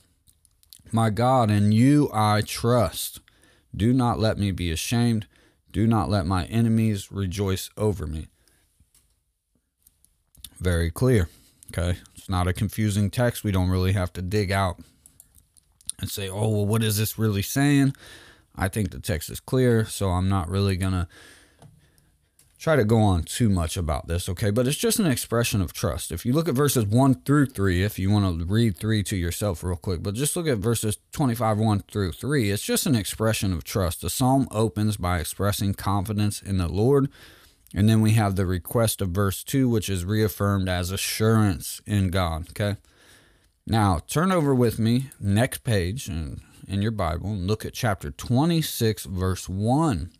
My 0.97 1.11
God, 1.11 1.51
in 1.51 1.73
you 1.73 2.09
I 2.11 2.41
trust. 2.41 3.21
Do 3.77 3.93
not 3.93 4.19
let 4.19 4.39
me 4.39 4.51
be 4.51 4.71
ashamed. 4.71 5.27
Do 5.71 5.87
not 5.87 6.09
let 6.09 6.25
my 6.25 6.47
enemies 6.47 7.13
rejoice 7.13 7.69
over 7.77 8.07
me. 8.07 8.29
Very 10.59 10.91
clear. 10.91 11.29
Okay. 11.71 11.99
It's 12.15 12.31
not 12.31 12.49
a 12.49 12.55
confusing 12.55 13.11
text. 13.11 13.45
We 13.45 13.53
don't 13.53 13.69
really 13.69 13.93
have 13.93 14.11
to 14.15 14.23
dig 14.23 14.51
out 14.51 14.81
and 16.01 16.09
say, 16.09 16.31
oh, 16.31 16.49
well, 16.49 16.65
what 16.65 16.83
is 16.83 16.97
this 16.97 17.19
really 17.19 17.43
saying? 17.43 17.93
I 18.55 18.69
think 18.69 18.91
the 18.91 18.99
text 18.99 19.29
is 19.29 19.39
clear, 19.39 19.85
so 19.85 20.09
I'm 20.09 20.31
not 20.31 20.49
really 20.49 20.79
going 20.79 20.95
to 20.95 21.09
try 22.67 22.75
to 22.75 22.85
go 22.85 22.99
on 22.99 23.23
too 23.23 23.49
much 23.49 23.77
about 23.77 24.09
this, 24.09 24.29
okay? 24.29 24.51
But 24.51 24.67
it's 24.67 24.77
just 24.77 24.99
an 24.99 25.07
expression 25.07 25.63
of 25.63 25.73
trust. 25.73 26.11
If 26.11 26.27
you 26.27 26.33
look 26.33 26.49
at 26.49 26.57
verses 26.57 26.85
1 26.85 27.23
through 27.23 27.47
3, 27.47 27.85
if 27.85 27.97
you 27.97 28.11
want 28.11 28.41
to 28.41 28.45
read 28.45 28.77
3 28.77 29.05
to 29.05 29.17
yourself 29.17 29.63
real 29.63 29.77
quick, 29.77 30.03
but 30.03 30.15
just 30.15 30.35
look 30.35 30.49
at 30.49 30.59
verses 30.59 30.99
25, 31.13 31.59
1 31.59 31.85
through 31.89 32.11
3, 32.11 32.51
it's 32.51 32.65
just 32.65 32.85
an 32.85 32.97
expression 32.97 33.53
of 33.53 33.63
trust. 33.63 34.01
The 34.01 34.11
psalm 34.11 34.49
opens 34.51 34.97
by 34.97 35.21
expressing 35.21 35.75
confidence 35.75 36.43
in 36.43 36.59
the 36.59 36.67
Lord. 36.67 37.09
And 37.73 37.89
then 37.89 38.01
we 38.01 38.15
have 38.15 38.35
the 38.35 38.47
request 38.47 39.01
of 39.01 39.11
verse 39.11 39.45
2, 39.45 39.69
which 39.69 39.89
is 39.89 40.05
reaffirmed 40.05 40.69
as 40.69 40.91
assurance 40.91 41.81
in 41.87 42.11
God, 42.11 42.49
okay? 42.51 42.81
Now, 43.65 44.01
turn 44.09 44.33
over 44.33 44.53
with 44.53 44.81
me, 44.81 45.11
next 45.21 45.63
page 45.63 46.09
in, 46.09 46.41
in 46.67 46.83
your 46.83 46.91
Bible, 46.91 47.31
and 47.31 47.47
look 47.47 47.65
at 47.65 47.75
chapter 47.75 48.11
26, 48.11 49.05
verse 49.05 49.49
1. 49.49 50.11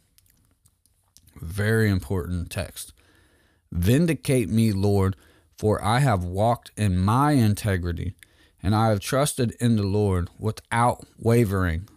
Very 1.41 1.91
important 1.91 2.51
text. 2.51 2.93
Vindicate 3.73 4.49
me, 4.49 4.73
Lord, 4.73 5.17
for 5.57 5.83
I 5.83 6.01
have 6.01 6.25
walked 6.25 6.71
in 6.77 6.99
my 6.99 7.33
integrity, 7.33 8.15
and 8.63 8.75
I 8.75 8.89
have 8.89 9.01
trusted 9.01 9.57
in 9.61 9.77
the 9.77 9.83
Lord 9.83 10.29
without 10.39 11.07
wavering. 11.19 11.89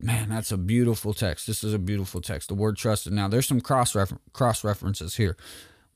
Man, 0.00 0.28
that's 0.28 0.52
a 0.52 0.58
beautiful 0.58 1.14
text. 1.14 1.46
This 1.46 1.64
is 1.64 1.72
a 1.72 1.78
beautiful 1.78 2.20
text. 2.20 2.48
The 2.48 2.54
word 2.54 2.76
trusted. 2.76 3.12
Now, 3.12 3.28
there's 3.28 3.46
some 3.46 3.60
cross 3.60 3.96
cross 4.32 4.64
references 4.64 5.16
here. 5.16 5.36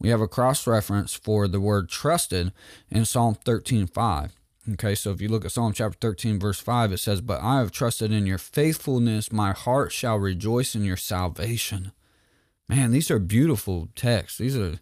We 0.01 0.11
have 0.11 0.21
a 0.21 0.29
cross 0.29 0.67
reference 0.67 1.15
for 1.15 1.49
the 1.49 1.61
word 1.61 1.89
trusted 1.89 2.53
in 2.91 3.05
Psalm 3.05 3.37
13:5. 3.45 4.39
Okay, 4.73 4.95
so 4.95 5.11
if 5.11 5.21
you 5.21 5.29
look 5.29 5.45
at 5.47 5.53
Psalm 5.53 5.73
chapter 5.73 5.99
13, 5.99 6.39
verse 6.39 6.61
5, 6.61 6.93
it 6.93 6.99
says, 6.99 7.23
But 7.23 7.41
I 7.43 7.59
have 7.59 7.73
trusted 7.73 8.13
in 8.13 8.27
your 8.27 8.39
faithfulness, 8.39 9.33
my 9.33 9.53
heart 9.53 9.93
shall 9.93 10.19
rejoice 10.19 10.75
in 10.75 10.85
your 10.85 10.99
salvation. 10.99 11.93
Man, 12.69 12.91
these 12.91 13.11
are 13.11 13.19
beautiful 13.19 13.89
texts. 13.95 14.39
These 14.39 14.57
are, 14.57 14.79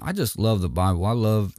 I 0.00 0.12
just 0.12 0.38
love 0.38 0.60
the 0.60 0.68
Bible. 0.68 1.04
I 1.04 1.12
love 1.12 1.56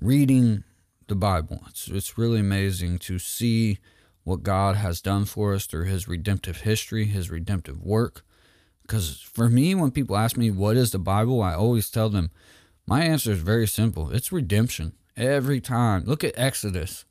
reading 0.00 0.64
the 1.08 1.14
Bible. 1.14 1.62
It's, 1.68 1.88
it's 1.88 2.18
really 2.18 2.40
amazing 2.40 2.98
to 3.00 3.18
see 3.18 3.78
what 4.24 4.42
God 4.42 4.76
has 4.76 5.00
done 5.00 5.24
for 5.24 5.54
us 5.54 5.66
through 5.66 5.84
his 5.84 6.08
redemptive 6.08 6.62
history, 6.62 7.04
his 7.04 7.30
redemptive 7.30 7.82
work. 7.82 8.24
Because 8.82 9.20
for 9.20 9.48
me, 9.48 9.74
when 9.74 9.90
people 9.90 10.16
ask 10.16 10.36
me, 10.36 10.50
What 10.50 10.76
is 10.76 10.92
the 10.92 10.98
Bible? 10.98 11.42
I 11.42 11.54
always 11.54 11.90
tell 11.90 12.08
them, 12.08 12.30
My 12.86 13.02
answer 13.02 13.32
is 13.32 13.40
very 13.40 13.66
simple 13.66 14.10
it's 14.10 14.32
redemption. 14.32 14.94
Every 15.16 15.60
time. 15.60 16.04
Look 16.04 16.24
at 16.24 16.34
Exodus. 16.36 17.04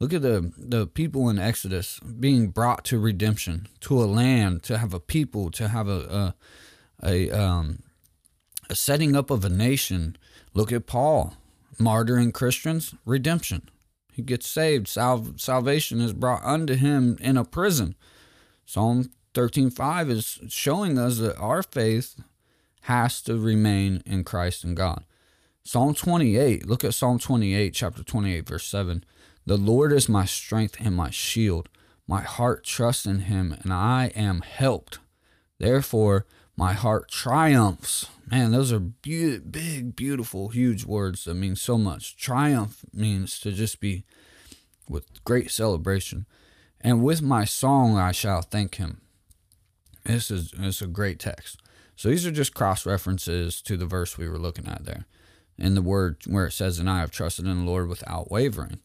Look 0.00 0.12
at 0.12 0.22
the, 0.22 0.52
the 0.56 0.86
people 0.86 1.28
in 1.28 1.38
Exodus 1.38 1.98
being 2.00 2.48
brought 2.48 2.84
to 2.86 2.98
redemption, 2.98 3.68
to 3.80 4.00
a 4.00 4.04
land, 4.04 4.62
to 4.64 4.78
have 4.78 4.94
a 4.94 5.00
people, 5.00 5.50
to 5.52 5.68
have 5.68 5.88
a, 5.88 5.92
a 5.92 6.34
a 7.02 7.30
um, 7.30 7.82
a 8.70 8.74
setting 8.74 9.16
up 9.16 9.30
of 9.30 9.44
a 9.44 9.48
nation. 9.48 10.16
Look 10.54 10.72
at 10.72 10.86
Paul, 10.86 11.34
martyring 11.78 12.32
Christians, 12.32 12.94
redemption. 13.04 13.68
He 14.12 14.22
gets 14.22 14.48
saved. 14.48 14.88
Sal- 14.88 15.34
salvation 15.36 16.00
is 16.00 16.12
brought 16.12 16.42
unto 16.44 16.74
him 16.74 17.16
in 17.20 17.36
a 17.36 17.44
prison. 17.44 17.94
Psalm 18.66 19.10
13:5 19.34 20.10
is 20.10 20.40
showing 20.48 20.98
us 20.98 21.18
that 21.18 21.36
our 21.38 21.62
faith 21.62 22.20
has 22.82 23.20
to 23.22 23.38
remain 23.38 24.02
in 24.06 24.24
Christ 24.24 24.64
and 24.64 24.76
God. 24.76 25.04
Psalm 25.62 25.94
28, 25.94 26.66
look 26.66 26.82
at 26.82 26.94
Psalm 26.94 27.18
28, 27.18 27.74
chapter 27.74 28.02
28, 28.02 28.48
verse 28.48 28.66
7. 28.66 29.04
The 29.44 29.58
Lord 29.58 29.92
is 29.92 30.08
my 30.08 30.24
strength 30.24 30.76
and 30.80 30.96
my 30.96 31.10
shield. 31.10 31.68
My 32.06 32.22
heart 32.22 32.64
trusts 32.64 33.04
in 33.04 33.20
him, 33.20 33.54
and 33.62 33.72
I 33.72 34.10
am 34.14 34.40
helped. 34.40 34.98
Therefore, 35.58 36.24
my 36.58 36.72
heart 36.72 37.08
triumphs. 37.08 38.06
Man, 38.28 38.50
those 38.50 38.72
are 38.72 38.80
be- 38.80 39.38
big, 39.38 39.94
beautiful, 39.94 40.48
huge 40.48 40.84
words 40.84 41.22
that 41.24 41.34
mean 41.34 41.54
so 41.54 41.78
much. 41.78 42.16
Triumph 42.16 42.84
means 42.92 43.38
to 43.40 43.52
just 43.52 43.78
be 43.78 44.04
with 44.88 45.22
great 45.22 45.52
celebration. 45.52 46.26
And 46.80 47.04
with 47.04 47.22
my 47.22 47.44
song 47.44 47.96
I 47.96 48.10
shall 48.10 48.42
thank 48.42 48.74
him. 48.74 49.00
This 50.04 50.32
is, 50.32 50.52
is 50.54 50.82
a 50.82 50.88
great 50.88 51.20
text. 51.20 51.58
So 51.94 52.08
these 52.08 52.26
are 52.26 52.32
just 52.32 52.54
cross 52.54 52.84
references 52.84 53.62
to 53.62 53.76
the 53.76 53.86
verse 53.86 54.18
we 54.18 54.28
were 54.28 54.38
looking 54.38 54.66
at 54.66 54.84
there. 54.84 55.06
In 55.58 55.76
the 55.76 55.82
word 55.82 56.16
where 56.26 56.46
it 56.46 56.52
says, 56.52 56.80
And 56.80 56.90
I 56.90 56.98
have 56.98 57.12
trusted 57.12 57.46
in 57.46 57.58
the 57.58 57.70
Lord 57.70 57.88
without 57.88 58.32
wavering. 58.32 58.80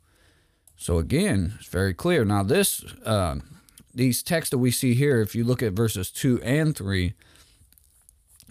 So 0.77 0.99
again, 0.99 1.55
it's 1.57 1.69
very 1.69 1.95
clear. 1.95 2.23
Now, 2.23 2.43
this 2.43 2.83
uh, 3.03 3.37
these 3.95 4.21
texts 4.21 4.51
that 4.51 4.57
we 4.59 4.69
see 4.69 4.93
here, 4.93 5.21
if 5.21 5.33
you 5.33 5.43
look 5.43 5.63
at 5.63 5.73
verses 5.73 6.11
two 6.11 6.41
and 6.43 6.75
three, 6.75 7.13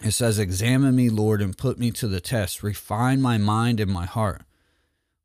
it 0.01 0.11
says, 0.11 0.39
Examine 0.39 0.95
me, 0.95 1.09
Lord, 1.09 1.41
and 1.41 1.57
put 1.57 1.77
me 1.77 1.91
to 1.91 2.07
the 2.07 2.21
test. 2.21 2.63
Refine 2.63 3.21
my 3.21 3.37
mind 3.37 3.79
and 3.79 3.91
my 3.91 4.05
heart. 4.05 4.43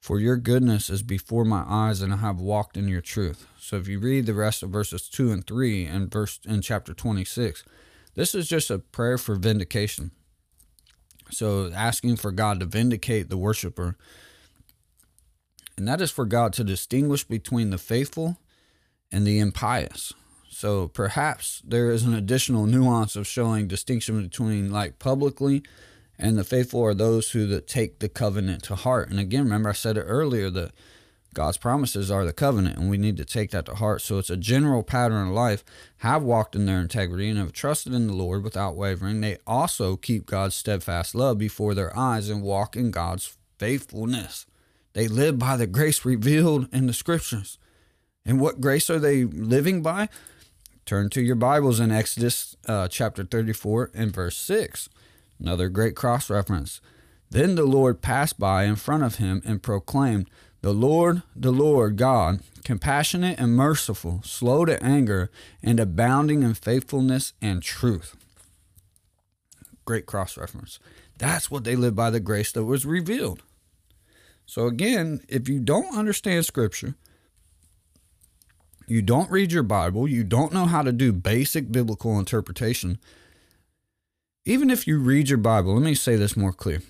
For 0.01 0.21
your 0.21 0.37
goodness 0.37 0.91
is 0.91 1.03
before 1.03 1.45
my 1.45 1.65
eyes, 1.67 2.01
and 2.01 2.15
I 2.15 2.19
have 2.19 2.41
walked 2.41 2.77
in 2.77 2.89
your 2.89 3.01
truth. 3.01 3.47
So 3.59 3.77
if 3.77 3.89
you 3.89 3.99
read 3.99 4.27
the 4.27 4.35
rest 4.35 4.63
of 4.63 4.71
verses 4.71 5.09
2 5.09 5.33
and 5.33 5.47
3 5.47 5.85
and 5.85 6.11
verse 6.11 6.39
in 6.47 6.63
chapter 6.63 6.95
26, 6.95 7.65
this 8.15 8.35
is 8.35 8.49
just 8.49 8.71
a 8.71 8.79
prayer 8.79 9.19
for 9.19 9.35
vindication. 9.35 10.13
So 11.31 11.71
asking 11.75 12.17
for 12.17 12.31
God 12.31 12.61
to 12.61 12.67
vindicate 12.67 13.29
the 13.29 13.37
worshiper. 13.37 13.97
And 15.77 15.87
that 15.87 16.01
is 16.01 16.11
for 16.11 16.25
God 16.25 16.53
to 16.55 16.65
distinguish 16.65 17.25
between 17.25 17.71
the 17.71 17.79
faithful 17.79 18.39
and 19.13 19.27
the 19.27 19.39
impious. 19.39 20.13
So 20.59 20.89
perhaps 20.89 21.63
there 21.65 21.89
is 21.89 22.03
an 22.03 22.15
additional 22.15 22.67
nuance 22.67 23.15
of 23.15 23.29
showing 23.29 23.69
distinction 23.69 24.21
between 24.21 24.73
like 24.73 24.99
publicly 24.99 25.63
and 26.19 26.37
the 26.37 26.43
faithful 26.43 26.85
are 26.85 26.95
those 26.95 27.31
who 27.31 27.61
take 27.61 28.01
the 28.01 28.09
covenant 28.09 28.65
to 28.65 28.75
heart. 28.75 29.09
And 29.09 29.21
again, 29.21 29.45
remember 29.45 29.69
I 29.69 29.75
said 29.75 29.97
it 29.97 30.01
earlier 30.01 30.51
that 30.51 30.73
God's 31.33 31.59
promises 31.59 32.11
are 32.11 32.25
the 32.25 32.33
covenant, 32.33 32.77
and 32.77 32.91
we 32.91 32.99
need 32.99 33.17
to 33.19 33.25
take 33.25 33.53
that 33.53 33.67
to 33.67 33.77
heart. 33.77 34.03
So 34.03 34.19
it's 34.19 34.31
a 34.31 34.37
general 34.37 34.83
pattern 34.83 35.29
of 35.29 35.33
life. 35.33 35.65
Have 35.99 36.25
walked 36.25 36.57
in 36.57 36.67
their 36.67 36.81
integrity 36.81 37.29
and 37.29 37.39
have 37.39 37.53
trusted 37.53 37.95
in 37.95 38.09
the 38.09 38.15
Lord 38.15 38.43
without 38.43 38.75
wavering. 38.75 39.21
They 39.21 39.39
also 39.47 39.95
keep 39.95 40.27
God's 40.27 40.57
steadfast 40.57 41.15
love 41.15 41.39
before 41.39 41.73
their 41.73 41.97
eyes 41.97 42.29
and 42.29 42.43
walk 42.43 42.75
in 42.75 42.91
God's 42.91 43.37
faithfulness. 43.59 44.45
They 44.93 45.07
live 45.07 45.39
by 45.39 45.57
the 45.57 45.69
grace 45.69 46.05
revealed 46.05 46.67
in 46.73 46.89
the 46.89 46.93
scriptures. 46.93 47.59
And 48.27 48.41
what 48.41 48.61
grace 48.61 48.91
are 48.91 48.99
they 48.99 49.23
living 49.23 49.83
by? 49.83 50.09
Turn 50.89 51.11
to 51.11 51.21
your 51.21 51.37
Bibles 51.37 51.81
in 51.81 51.91
Exodus 51.91 52.57
uh, 52.67 52.89
chapter 52.89 53.23
34 53.23 53.91
and 53.93 54.11
verse 54.11 54.39
6. 54.39 54.89
Another 55.39 55.69
great 55.69 55.95
cross 55.95 56.31
reference. 56.31 56.81
Then 57.29 57.57
the 57.57 57.67
Lord 57.67 58.01
passed 58.01 58.39
by 58.39 58.65
in 58.65 58.77
front 58.77 59.03
of 59.03 59.17
him 59.17 59.43
and 59.45 59.63
proclaimed, 59.63 60.31
The 60.63 60.73
Lord, 60.73 61.25
the 61.37 61.51
Lord 61.51 61.99
God, 61.99 62.41
compassionate 62.65 63.39
and 63.39 63.55
merciful, 63.55 64.23
slow 64.25 64.65
to 64.65 64.83
anger, 64.83 65.31
and 65.63 65.79
abounding 65.79 66.43
in 66.43 66.55
faithfulness 66.55 67.35
and 67.43 67.63
truth. 67.63 68.17
Great 69.85 70.07
cross 70.07 70.39
reference. 70.39 70.79
That's 71.19 71.51
what 71.51 71.65
they 71.65 71.77
lived 71.77 71.97
by 71.97 72.09
the 72.09 72.19
grace 72.19 72.51
that 72.53 72.65
was 72.65 72.87
revealed. 72.87 73.43
So, 74.47 74.67
again, 74.67 75.21
if 75.29 75.51
you 75.51 75.61
don't 75.61 75.99
understand 75.99 76.47
Scripture, 76.47 76.95
you 78.91 79.03
don't 79.03 79.31
read 79.31 79.53
your 79.53 79.63
Bible, 79.63 80.09
you 80.09 80.25
don't 80.25 80.53
know 80.53 80.67
how 80.67 80.83
to 80.83 80.93
do 80.93 81.13
basic 81.13 81.71
biblical 81.71 82.19
interpretation, 82.19 82.99
even 84.45 84.71
if 84.71 84.87
you 84.87 84.99
read 84.99 85.29
your 85.29 85.39
Bible, 85.39 85.75
let 85.75 85.83
me 85.83 85.95
say 85.95 86.17
this 86.17 86.37
more 86.37 86.53
clear. 86.53 86.81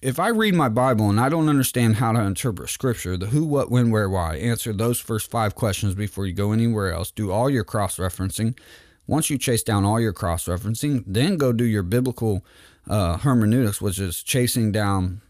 If 0.00 0.18
I 0.18 0.28
read 0.28 0.54
my 0.54 0.68
Bible 0.68 1.08
and 1.10 1.20
I 1.20 1.28
don't 1.28 1.48
understand 1.48 1.96
how 1.96 2.12
to 2.12 2.20
interpret 2.20 2.70
Scripture, 2.70 3.16
the 3.16 3.26
who, 3.26 3.44
what, 3.44 3.70
when, 3.70 3.90
where, 3.90 4.08
why, 4.08 4.36
answer 4.36 4.72
those 4.72 4.98
first 4.98 5.30
five 5.30 5.54
questions 5.54 5.94
before 5.94 6.26
you 6.26 6.32
go 6.32 6.52
anywhere 6.52 6.92
else, 6.92 7.10
do 7.10 7.30
all 7.30 7.48
your 7.48 7.64
cross 7.64 7.98
referencing. 7.98 8.58
Once 9.06 9.30
you 9.30 9.38
chase 9.38 9.62
down 9.62 9.84
all 9.84 10.00
your 10.00 10.12
cross 10.12 10.46
referencing, 10.46 11.04
then 11.06 11.36
go 11.36 11.52
do 11.52 11.64
your 11.64 11.82
biblical 11.82 12.44
uh, 12.88 13.18
hermeneutics, 13.18 13.80
which 13.80 13.98
is 13.98 14.22
chasing 14.22 14.72
down 14.72 15.20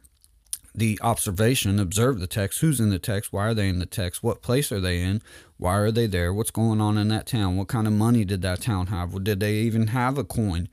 the 0.74 0.98
observation, 1.02 1.78
observe 1.78 2.18
the 2.18 2.26
text, 2.26 2.60
who's 2.60 2.80
in 2.80 2.90
the 2.90 2.98
text, 2.98 3.32
why 3.32 3.48
are 3.48 3.54
they 3.54 3.68
in 3.68 3.78
the 3.78 3.86
text, 3.86 4.22
what 4.22 4.42
place 4.42 4.72
are 4.72 4.80
they 4.80 5.02
in, 5.02 5.20
why 5.58 5.76
are 5.76 5.90
they 5.90 6.06
there, 6.06 6.32
what's 6.32 6.50
going 6.50 6.80
on 6.80 6.96
in 6.96 7.08
that 7.08 7.26
town, 7.26 7.56
what 7.56 7.68
kind 7.68 7.86
of 7.86 7.92
money 7.92 8.24
did 8.24 8.42
that 8.42 8.62
town 8.62 8.86
have, 8.86 9.22
did 9.22 9.40
they 9.40 9.54
even 9.56 9.88
have 9.88 10.16
a 10.16 10.24
coin, 10.24 10.68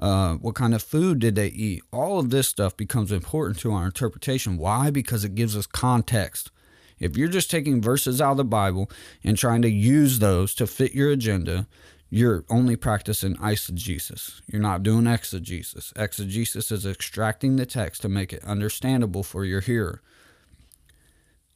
uh, 0.00 0.34
what 0.34 0.54
kind 0.54 0.74
of 0.74 0.82
food 0.82 1.18
did 1.18 1.34
they 1.34 1.48
eat. 1.48 1.82
All 1.92 2.18
of 2.18 2.30
this 2.30 2.48
stuff 2.48 2.76
becomes 2.76 3.12
important 3.12 3.58
to 3.60 3.72
our 3.72 3.84
interpretation. 3.84 4.56
Why? 4.56 4.90
Because 4.90 5.24
it 5.24 5.34
gives 5.34 5.56
us 5.56 5.66
context. 5.66 6.50
If 6.98 7.16
you're 7.16 7.28
just 7.28 7.50
taking 7.50 7.82
verses 7.82 8.20
out 8.20 8.32
of 8.32 8.36
the 8.36 8.44
Bible 8.44 8.90
and 9.24 9.36
trying 9.36 9.62
to 9.62 9.68
use 9.68 10.18
those 10.18 10.54
to 10.54 10.66
fit 10.66 10.94
your 10.94 11.10
agenda, 11.10 11.66
you're 12.14 12.44
only 12.50 12.76
practicing 12.76 13.36
eisegesis. 13.36 14.42
You're 14.46 14.60
not 14.60 14.82
doing 14.82 15.06
exegesis. 15.06 15.94
Exegesis 15.96 16.70
is 16.70 16.84
extracting 16.84 17.56
the 17.56 17.64
text 17.64 18.02
to 18.02 18.08
make 18.10 18.34
it 18.34 18.44
understandable 18.44 19.22
for 19.22 19.46
your 19.46 19.62
hearer. 19.62 20.02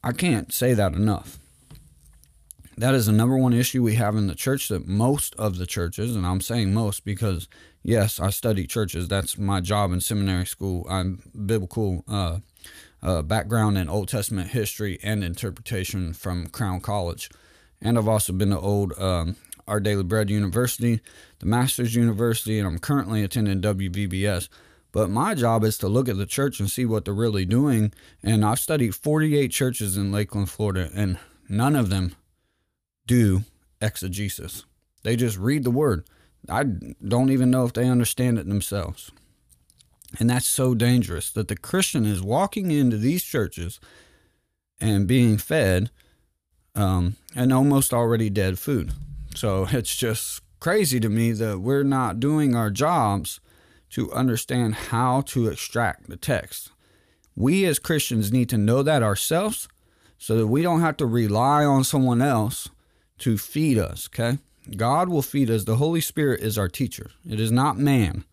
I 0.03 0.13
can't 0.13 0.51
say 0.51 0.73
that 0.73 0.93
enough. 0.93 1.37
That 2.75 2.95
is 2.95 3.05
the 3.05 3.11
number 3.11 3.37
one 3.37 3.53
issue 3.53 3.83
we 3.83 3.95
have 3.95 4.15
in 4.15 4.25
the 4.25 4.33
church 4.33 4.67
that 4.69 4.87
most 4.87 5.35
of 5.35 5.59
the 5.59 5.67
churches, 5.67 6.15
and 6.15 6.25
I'm 6.25 6.41
saying 6.41 6.73
most 6.73 7.05
because, 7.05 7.47
yes, 7.83 8.19
I 8.19 8.31
study 8.31 8.65
churches. 8.65 9.07
That's 9.07 9.37
my 9.37 9.61
job 9.61 9.91
in 9.91 10.01
seminary 10.01 10.47
school. 10.47 10.87
I'm 10.89 11.21
biblical 11.45 12.03
uh, 12.07 12.39
uh, 13.03 13.21
background 13.21 13.77
in 13.77 13.89
Old 13.89 14.07
Testament 14.07 14.49
history 14.49 14.97
and 15.03 15.23
interpretation 15.23 16.13
from 16.13 16.47
Crown 16.47 16.81
College. 16.81 17.29
And 17.79 17.95
I've 17.95 18.07
also 18.07 18.33
been 18.33 18.49
to 18.49 18.59
old 18.59 18.97
um, 18.97 19.35
our 19.67 19.79
Daily 19.79 20.03
Bread 20.03 20.29
University, 20.29 21.01
the 21.39 21.45
Masters 21.45 21.95
University, 21.95 22.57
and 22.59 22.67
I'm 22.67 22.79
currently 22.79 23.23
attending 23.23 23.61
WVBS. 23.61 24.49
But 24.91 25.09
my 25.09 25.35
job 25.35 25.63
is 25.63 25.77
to 25.79 25.87
look 25.87 26.07
at 26.07 26.17
the 26.17 26.25
church 26.25 26.59
and 26.59 26.71
see 26.71 26.85
what 26.85 27.05
they're 27.05 27.13
really 27.13 27.45
doing. 27.45 27.93
And 28.23 28.43
I've 28.43 28.59
studied 28.59 28.95
48 28.95 29.51
churches 29.51 29.97
in 29.97 30.11
Lakeland, 30.11 30.49
Florida, 30.49 30.89
and 30.95 31.19
none 31.49 31.75
of 31.75 31.89
them 31.89 32.15
do 33.05 33.43
exegesis. 33.81 34.65
They 35.03 35.15
just 35.15 35.37
read 35.37 35.63
the 35.63 35.71
word. 35.71 36.05
I 36.49 36.63
don't 36.63 37.29
even 37.29 37.51
know 37.51 37.65
if 37.65 37.73
they 37.73 37.87
understand 37.87 38.39
it 38.39 38.47
themselves. 38.47 39.11
And 40.19 40.29
that's 40.29 40.47
so 40.47 40.73
dangerous 40.73 41.31
that 41.31 41.49
the 41.49 41.57
Christian 41.57 42.05
is 42.05 42.21
walking 42.21 42.71
into 42.71 42.97
these 42.97 43.23
churches 43.23 43.79
and 44.79 45.07
being 45.07 45.37
fed 45.37 45.89
um, 46.75 47.15
an 47.35 47.51
almost 47.51 47.93
already 47.93 48.29
dead 48.29 48.59
food. 48.59 48.93
So 49.37 49.67
it's 49.71 49.95
just 49.95 50.41
crazy 50.59 50.99
to 50.99 51.09
me 51.09 51.31
that 51.33 51.59
we're 51.59 51.83
not 51.83 52.19
doing 52.19 52.55
our 52.55 52.69
jobs 52.69 53.39
to 53.91 54.11
understand 54.11 54.75
how 54.75 55.21
to 55.21 55.47
extract 55.47 56.09
the 56.09 56.17
text. 56.17 56.71
We 57.35 57.65
as 57.65 57.79
Christians 57.79 58.31
need 58.31 58.49
to 58.49 58.57
know 58.57 58.81
that 58.83 59.03
ourselves 59.03 59.69
so 60.17 60.35
that 60.35 60.47
we 60.47 60.63
don't 60.63 60.81
have 60.81 60.97
to 60.97 61.05
rely 61.05 61.63
on 61.63 61.83
someone 61.83 62.21
else 62.21 62.69
to 63.19 63.37
feed 63.37 63.77
us, 63.77 64.09
okay? 64.11 64.39
God 64.75 65.07
will 65.07 65.21
feed 65.21 65.49
us. 65.49 65.63
The 65.63 65.77
Holy 65.77 66.01
Spirit 66.01 66.41
is 66.41 66.57
our 66.57 66.67
teacher. 66.67 67.11
It 67.29 67.39
is 67.39 67.51
not 67.51 67.77
man. 67.77 68.25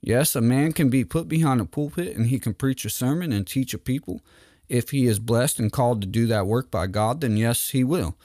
Yes, 0.00 0.34
a 0.34 0.40
man 0.40 0.72
can 0.72 0.88
be 0.88 1.04
put 1.04 1.28
behind 1.28 1.60
a 1.60 1.66
pulpit 1.66 2.16
and 2.16 2.28
he 2.28 2.38
can 2.38 2.54
preach 2.54 2.84
a 2.84 2.90
sermon 2.90 3.32
and 3.32 3.46
teach 3.46 3.74
a 3.74 3.78
people. 3.78 4.22
If 4.68 4.90
he 4.90 5.06
is 5.06 5.18
blessed 5.18 5.58
and 5.58 5.70
called 5.70 6.00
to 6.00 6.06
do 6.06 6.26
that 6.26 6.46
work 6.46 6.70
by 6.70 6.86
God, 6.86 7.20
then 7.20 7.36
yes, 7.36 7.70
he 7.70 7.84
will. 7.84 8.16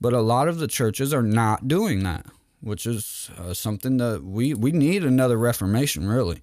But 0.00 0.12
a 0.12 0.20
lot 0.20 0.48
of 0.48 0.58
the 0.58 0.68
churches 0.68 1.12
are 1.12 1.22
not 1.22 1.68
doing 1.68 2.04
that, 2.04 2.26
which 2.60 2.86
is 2.86 3.30
uh, 3.36 3.54
something 3.54 3.96
that 3.96 4.22
we, 4.24 4.54
we 4.54 4.72
need 4.72 5.04
another 5.04 5.36
reformation, 5.36 6.06
really. 6.06 6.42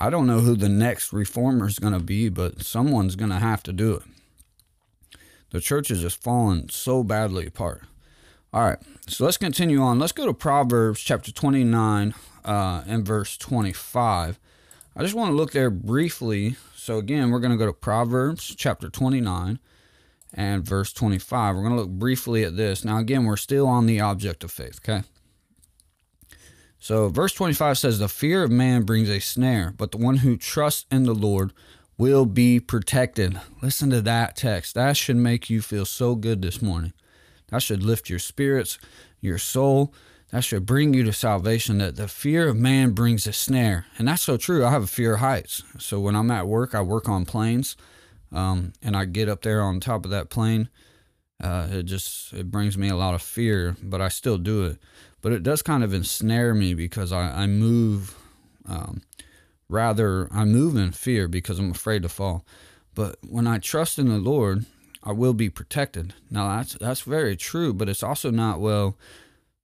I 0.00 0.10
don't 0.10 0.26
know 0.26 0.40
who 0.40 0.56
the 0.56 0.68
next 0.68 1.12
reformer 1.12 1.66
is 1.66 1.78
going 1.78 1.92
to 1.92 2.00
be, 2.00 2.28
but 2.28 2.62
someone's 2.62 3.16
going 3.16 3.30
to 3.30 3.38
have 3.38 3.62
to 3.64 3.72
do 3.72 3.94
it. 3.94 4.02
The 5.50 5.60
church 5.60 5.90
is 5.90 6.00
just 6.00 6.22
falling 6.22 6.68
so 6.70 7.02
badly 7.02 7.46
apart. 7.46 7.82
All 8.52 8.62
right, 8.62 8.78
so 9.06 9.24
let's 9.24 9.36
continue 9.36 9.80
on. 9.80 9.98
Let's 9.98 10.12
go 10.12 10.26
to 10.26 10.32
Proverbs 10.32 11.00
chapter 11.00 11.32
29 11.32 12.14
uh, 12.44 12.82
and 12.86 13.04
verse 13.04 13.36
25. 13.36 14.38
I 14.96 15.02
just 15.02 15.14
want 15.14 15.30
to 15.30 15.36
look 15.36 15.52
there 15.52 15.70
briefly. 15.70 16.56
So, 16.74 16.98
again, 16.98 17.30
we're 17.30 17.40
going 17.40 17.52
to 17.52 17.58
go 17.58 17.66
to 17.66 17.72
Proverbs 17.72 18.54
chapter 18.56 18.88
29 18.88 19.58
and 20.34 20.64
verse 20.64 20.92
25. 20.92 21.54
We're 21.54 21.62
going 21.62 21.74
to 21.74 21.80
look 21.80 21.90
briefly 21.90 22.44
at 22.44 22.56
this. 22.56 22.84
Now, 22.84 22.98
again, 22.98 23.24
we're 23.24 23.36
still 23.36 23.66
on 23.66 23.86
the 23.86 24.00
object 24.00 24.44
of 24.44 24.50
faith, 24.50 24.80
okay? 24.82 25.04
So, 26.78 27.08
verse 27.08 27.32
25 27.32 27.78
says, 27.78 27.98
The 27.98 28.08
fear 28.08 28.44
of 28.44 28.50
man 28.50 28.82
brings 28.82 29.08
a 29.08 29.20
snare, 29.20 29.74
but 29.76 29.90
the 29.90 29.98
one 29.98 30.18
who 30.18 30.36
trusts 30.36 30.86
in 30.90 31.04
the 31.04 31.14
Lord 31.14 31.52
will 31.96 32.24
be 32.24 32.60
protected. 32.60 33.40
Listen 33.60 33.90
to 33.90 34.00
that 34.02 34.36
text. 34.36 34.74
That 34.74 34.96
should 34.96 35.16
make 35.16 35.50
you 35.50 35.60
feel 35.60 35.84
so 35.84 36.14
good 36.14 36.40
this 36.40 36.62
morning. 36.62 36.92
That 37.48 37.62
should 37.62 37.82
lift 37.82 38.08
your 38.08 38.20
spirits, 38.20 38.78
your 39.20 39.38
soul. 39.38 39.92
That 40.30 40.44
should 40.44 40.66
bring 40.66 40.94
you 40.94 41.02
to 41.04 41.12
salvation. 41.12 41.78
That 41.78 41.96
the 41.96 42.06
fear 42.06 42.48
of 42.48 42.56
man 42.56 42.90
brings 42.90 43.26
a 43.26 43.32
snare. 43.32 43.86
And 43.98 44.06
that's 44.06 44.22
so 44.22 44.36
true. 44.36 44.64
I 44.64 44.70
have 44.70 44.84
a 44.84 44.88
fear 44.88 45.14
of 45.14 45.20
heights. 45.20 45.64
So, 45.78 45.98
when 45.98 46.14
I'm 46.14 46.30
at 46.30 46.46
work, 46.46 46.74
I 46.74 46.82
work 46.82 47.08
on 47.08 47.24
planes 47.24 47.76
um, 48.32 48.72
and 48.82 48.96
I 48.96 49.04
get 49.04 49.28
up 49.28 49.42
there 49.42 49.62
on 49.62 49.80
top 49.80 50.04
of 50.04 50.10
that 50.10 50.30
plane, 50.30 50.68
uh, 51.42 51.68
it 51.70 51.84
just 51.84 52.32
it 52.32 52.50
brings 52.50 52.76
me 52.76 52.88
a 52.88 52.96
lot 52.96 53.14
of 53.14 53.22
fear, 53.22 53.76
but 53.82 54.00
I 54.00 54.08
still 54.08 54.38
do 54.38 54.64
it. 54.64 54.78
But 55.20 55.32
it 55.32 55.42
does 55.42 55.62
kind 55.62 55.82
of 55.82 55.92
ensnare 55.92 56.54
me 56.54 56.74
because 56.74 57.12
I, 57.12 57.42
I 57.42 57.46
move, 57.46 58.16
um, 58.66 59.02
rather 59.68 60.28
I 60.32 60.44
move 60.44 60.76
in 60.76 60.92
fear 60.92 61.28
because 61.28 61.58
I'm 61.58 61.70
afraid 61.70 62.02
to 62.02 62.08
fall. 62.08 62.44
But 62.94 63.16
when 63.28 63.46
I 63.46 63.58
trust 63.58 63.98
in 63.98 64.08
the 64.08 64.18
Lord, 64.18 64.66
I 65.02 65.12
will 65.12 65.34
be 65.34 65.48
protected. 65.50 66.14
Now 66.30 66.56
that's 66.56 66.74
that's 66.74 67.02
very 67.02 67.36
true, 67.36 67.72
but 67.72 67.88
it's 67.88 68.02
also 68.02 68.30
not 68.30 68.60
well. 68.60 68.96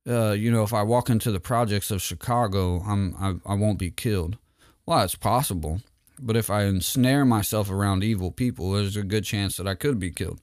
Uh, 0.07 0.33
you 0.33 0.53
know, 0.53 0.62
if 0.62 0.72
I 0.72 0.83
walk 0.83 1.09
into 1.09 1.33
the 1.33 1.40
projects 1.40 1.90
of 1.90 2.03
Chicago, 2.03 2.83
I'm 2.87 3.14
I, 3.18 3.53
I 3.53 3.55
won't 3.55 3.79
be 3.79 3.90
killed. 3.90 4.38
Well, 4.87 5.03
it's 5.03 5.14
possible, 5.14 5.81
but 6.20 6.37
if 6.37 6.50
I 6.50 6.64
ensnare 6.64 7.24
myself 7.24 7.70
around 7.70 8.05
evil 8.05 8.31
people, 8.31 8.72
there's 8.72 8.96
a 8.96 9.03
good 9.03 9.24
chance 9.24 9.57
that 9.57 9.66
I 9.66 9.74
could 9.74 9.98
be 9.98 10.11
killed. 10.11 10.40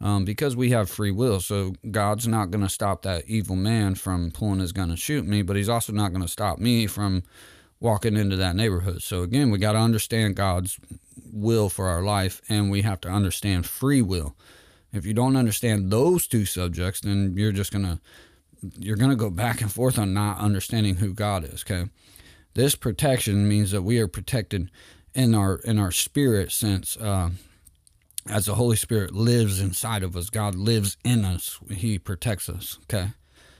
Um, 0.00 0.24
because 0.24 0.54
we 0.54 0.70
have 0.70 0.88
free 0.88 1.10
will. 1.10 1.40
So 1.40 1.74
God's 1.90 2.28
not 2.28 2.52
going 2.52 2.62
to 2.62 2.68
stop 2.68 3.02
that 3.02 3.24
evil 3.26 3.56
man 3.56 3.96
from 3.96 4.30
pulling 4.30 4.60
his 4.60 4.70
gun 4.70 4.90
and 4.90 4.98
shoot 4.98 5.26
me, 5.26 5.42
but 5.42 5.56
he's 5.56 5.68
also 5.68 5.92
not 5.92 6.12
going 6.12 6.22
to 6.22 6.28
stop 6.28 6.60
me 6.60 6.86
from 6.86 7.24
walking 7.80 8.16
into 8.16 8.36
that 8.36 8.54
neighborhood. 8.54 9.02
So 9.02 9.22
again, 9.22 9.50
we 9.50 9.58
got 9.58 9.72
to 9.72 9.78
understand 9.78 10.36
God's 10.36 10.78
will 11.32 11.68
for 11.68 11.88
our 11.88 12.02
life 12.02 12.40
and 12.48 12.70
we 12.70 12.82
have 12.82 13.00
to 13.00 13.08
understand 13.08 13.66
free 13.66 14.00
will. 14.00 14.36
If 14.92 15.04
you 15.04 15.14
don't 15.14 15.36
understand 15.36 15.90
those 15.90 16.28
two 16.28 16.44
subjects, 16.44 17.00
then 17.00 17.34
you're 17.36 17.50
just 17.50 17.72
going 17.72 17.84
to 17.84 18.00
you're 18.78 18.96
going 18.96 19.10
to 19.10 19.16
go 19.16 19.30
back 19.30 19.60
and 19.60 19.70
forth 19.70 19.98
on 19.98 20.12
not 20.12 20.38
understanding 20.38 20.96
who 20.96 21.14
God 21.14 21.44
is, 21.44 21.64
okay? 21.64 21.88
This 22.54 22.74
protection 22.74 23.46
means 23.46 23.70
that 23.70 23.82
we 23.82 24.00
are 24.00 24.08
protected 24.08 24.70
in 25.18 25.34
our 25.34 25.56
in 25.64 25.78
our 25.78 25.92
spirit 25.92 26.52
sense 26.52 26.96
uh, 26.98 27.30
as 28.28 28.46
the 28.46 28.54
holy 28.54 28.76
spirit 28.76 29.14
lives 29.14 29.60
inside 29.60 30.02
of 30.02 30.16
us 30.16 30.30
god 30.30 30.54
lives 30.54 30.96
in 31.04 31.24
us 31.24 31.58
he 31.70 31.98
protects 31.98 32.48
us 32.48 32.78
okay 32.84 33.10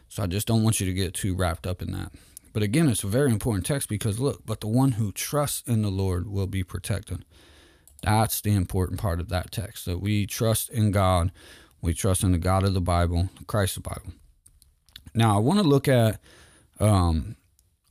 so 0.09 0.23
i 0.23 0.27
just 0.27 0.47
don't 0.47 0.63
want 0.63 0.81
you 0.81 0.87
to 0.87 0.95
get 0.95 1.15
too 1.15 1.35
wrapped 1.35 1.67
up 1.67 1.83
in 1.83 1.93
that 1.93 2.13
but 2.53 2.63
again 2.63 2.89
it's 2.89 3.05
a 3.05 3.09
very 3.09 3.31
important 3.31 3.67
text 3.67 3.89
because 3.89 4.21
look 4.21 4.47
but 4.47 4.61
the 4.61 4.69
one 4.69 4.93
who 4.93 5.13
trusts 5.13 5.69
in 5.69 5.83
the 5.83 5.91
lord 5.91 6.29
will 6.29 6.47
be 6.47 6.65
protected 6.65 7.25
That's 8.03 8.41
the 8.41 8.55
important 8.55 9.01
part 9.01 9.21
of 9.21 9.29
that 9.31 9.51
text. 9.53 9.87
That 9.87 10.01
we 10.01 10.27
trust 10.27 10.71
in 10.71 10.93
God, 10.93 11.33
we 11.83 11.95
trust 11.95 12.23
in 12.23 12.33
the 12.33 12.39
God 12.39 12.65
of 12.65 12.75
the 12.75 12.81
Bible, 12.81 13.31
Christ 13.47 13.75
the 13.77 13.81
Bible. 13.83 14.13
Now, 15.15 15.37
I 15.37 15.41
want 15.41 15.61
to 15.61 15.67
look 15.67 15.89
at 15.89 16.21
um, 16.81 17.37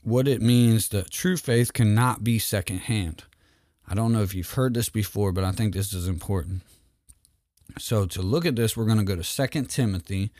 what 0.04 0.28
it 0.28 0.42
means 0.42 0.90
that 0.90 1.12
true 1.12 1.38
faith 1.38 1.74
cannot 1.74 2.24
be 2.24 2.40
secondhand. 2.40 3.26
I 3.88 3.96
don't 3.96 4.12
know 4.12 4.22
if 4.22 4.34
you've 4.34 4.52
heard 4.52 4.74
this 4.74 4.90
before, 4.90 5.32
but 5.32 5.44
I 5.44 5.52
think 5.52 5.74
this 5.74 5.94
is 5.94 6.08
important. 6.08 6.62
So, 7.80 8.06
to 8.06 8.22
look 8.22 8.46
at 8.46 8.56
this, 8.56 8.76
we're 8.76 8.86
going 8.86 8.98
to 8.98 9.04
go 9.04 9.16
to 9.16 9.24
Second 9.24 9.70
Timothy 9.70 10.32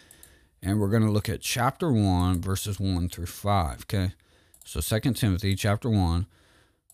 and 0.62 0.80
we're 0.80 0.90
going 0.90 1.04
to 1.04 1.12
look 1.12 1.30
at 1.30 1.42
chapter 1.42 1.92
1, 1.92 2.42
verses 2.42 2.80
1 2.80 3.10
through 3.10 3.28
5. 3.28 3.82
Okay. 3.84 4.14
So, 4.66 4.80
Second 4.80 5.14
Timothy 5.16 5.56
chapter 5.56 5.90
1, 5.90 6.26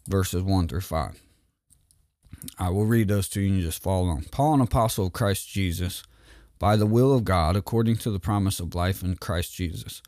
verses 0.07 0.43
1 0.43 0.67
through 0.67 0.81
5. 0.81 1.21
I 2.59 2.69
will 2.69 2.85
read 2.85 3.07
those 3.07 3.29
to 3.29 3.41
you 3.41 3.53
and 3.53 3.61
just 3.61 3.81
follow 3.81 4.03
along. 4.03 4.25
Paul, 4.31 4.55
an 4.55 4.61
apostle 4.61 5.07
of 5.07 5.13
Christ 5.13 5.49
Jesus, 5.49 6.03
by 6.59 6.75
the 6.75 6.85
will 6.85 7.15
of 7.15 7.23
God, 7.23 7.55
according 7.55 7.97
to 7.97 8.11
the 8.11 8.19
promise 8.19 8.59
of 8.59 8.75
life 8.75 9.01
in 9.01 9.15
Christ 9.15 9.55
Jesus. 9.55 10.01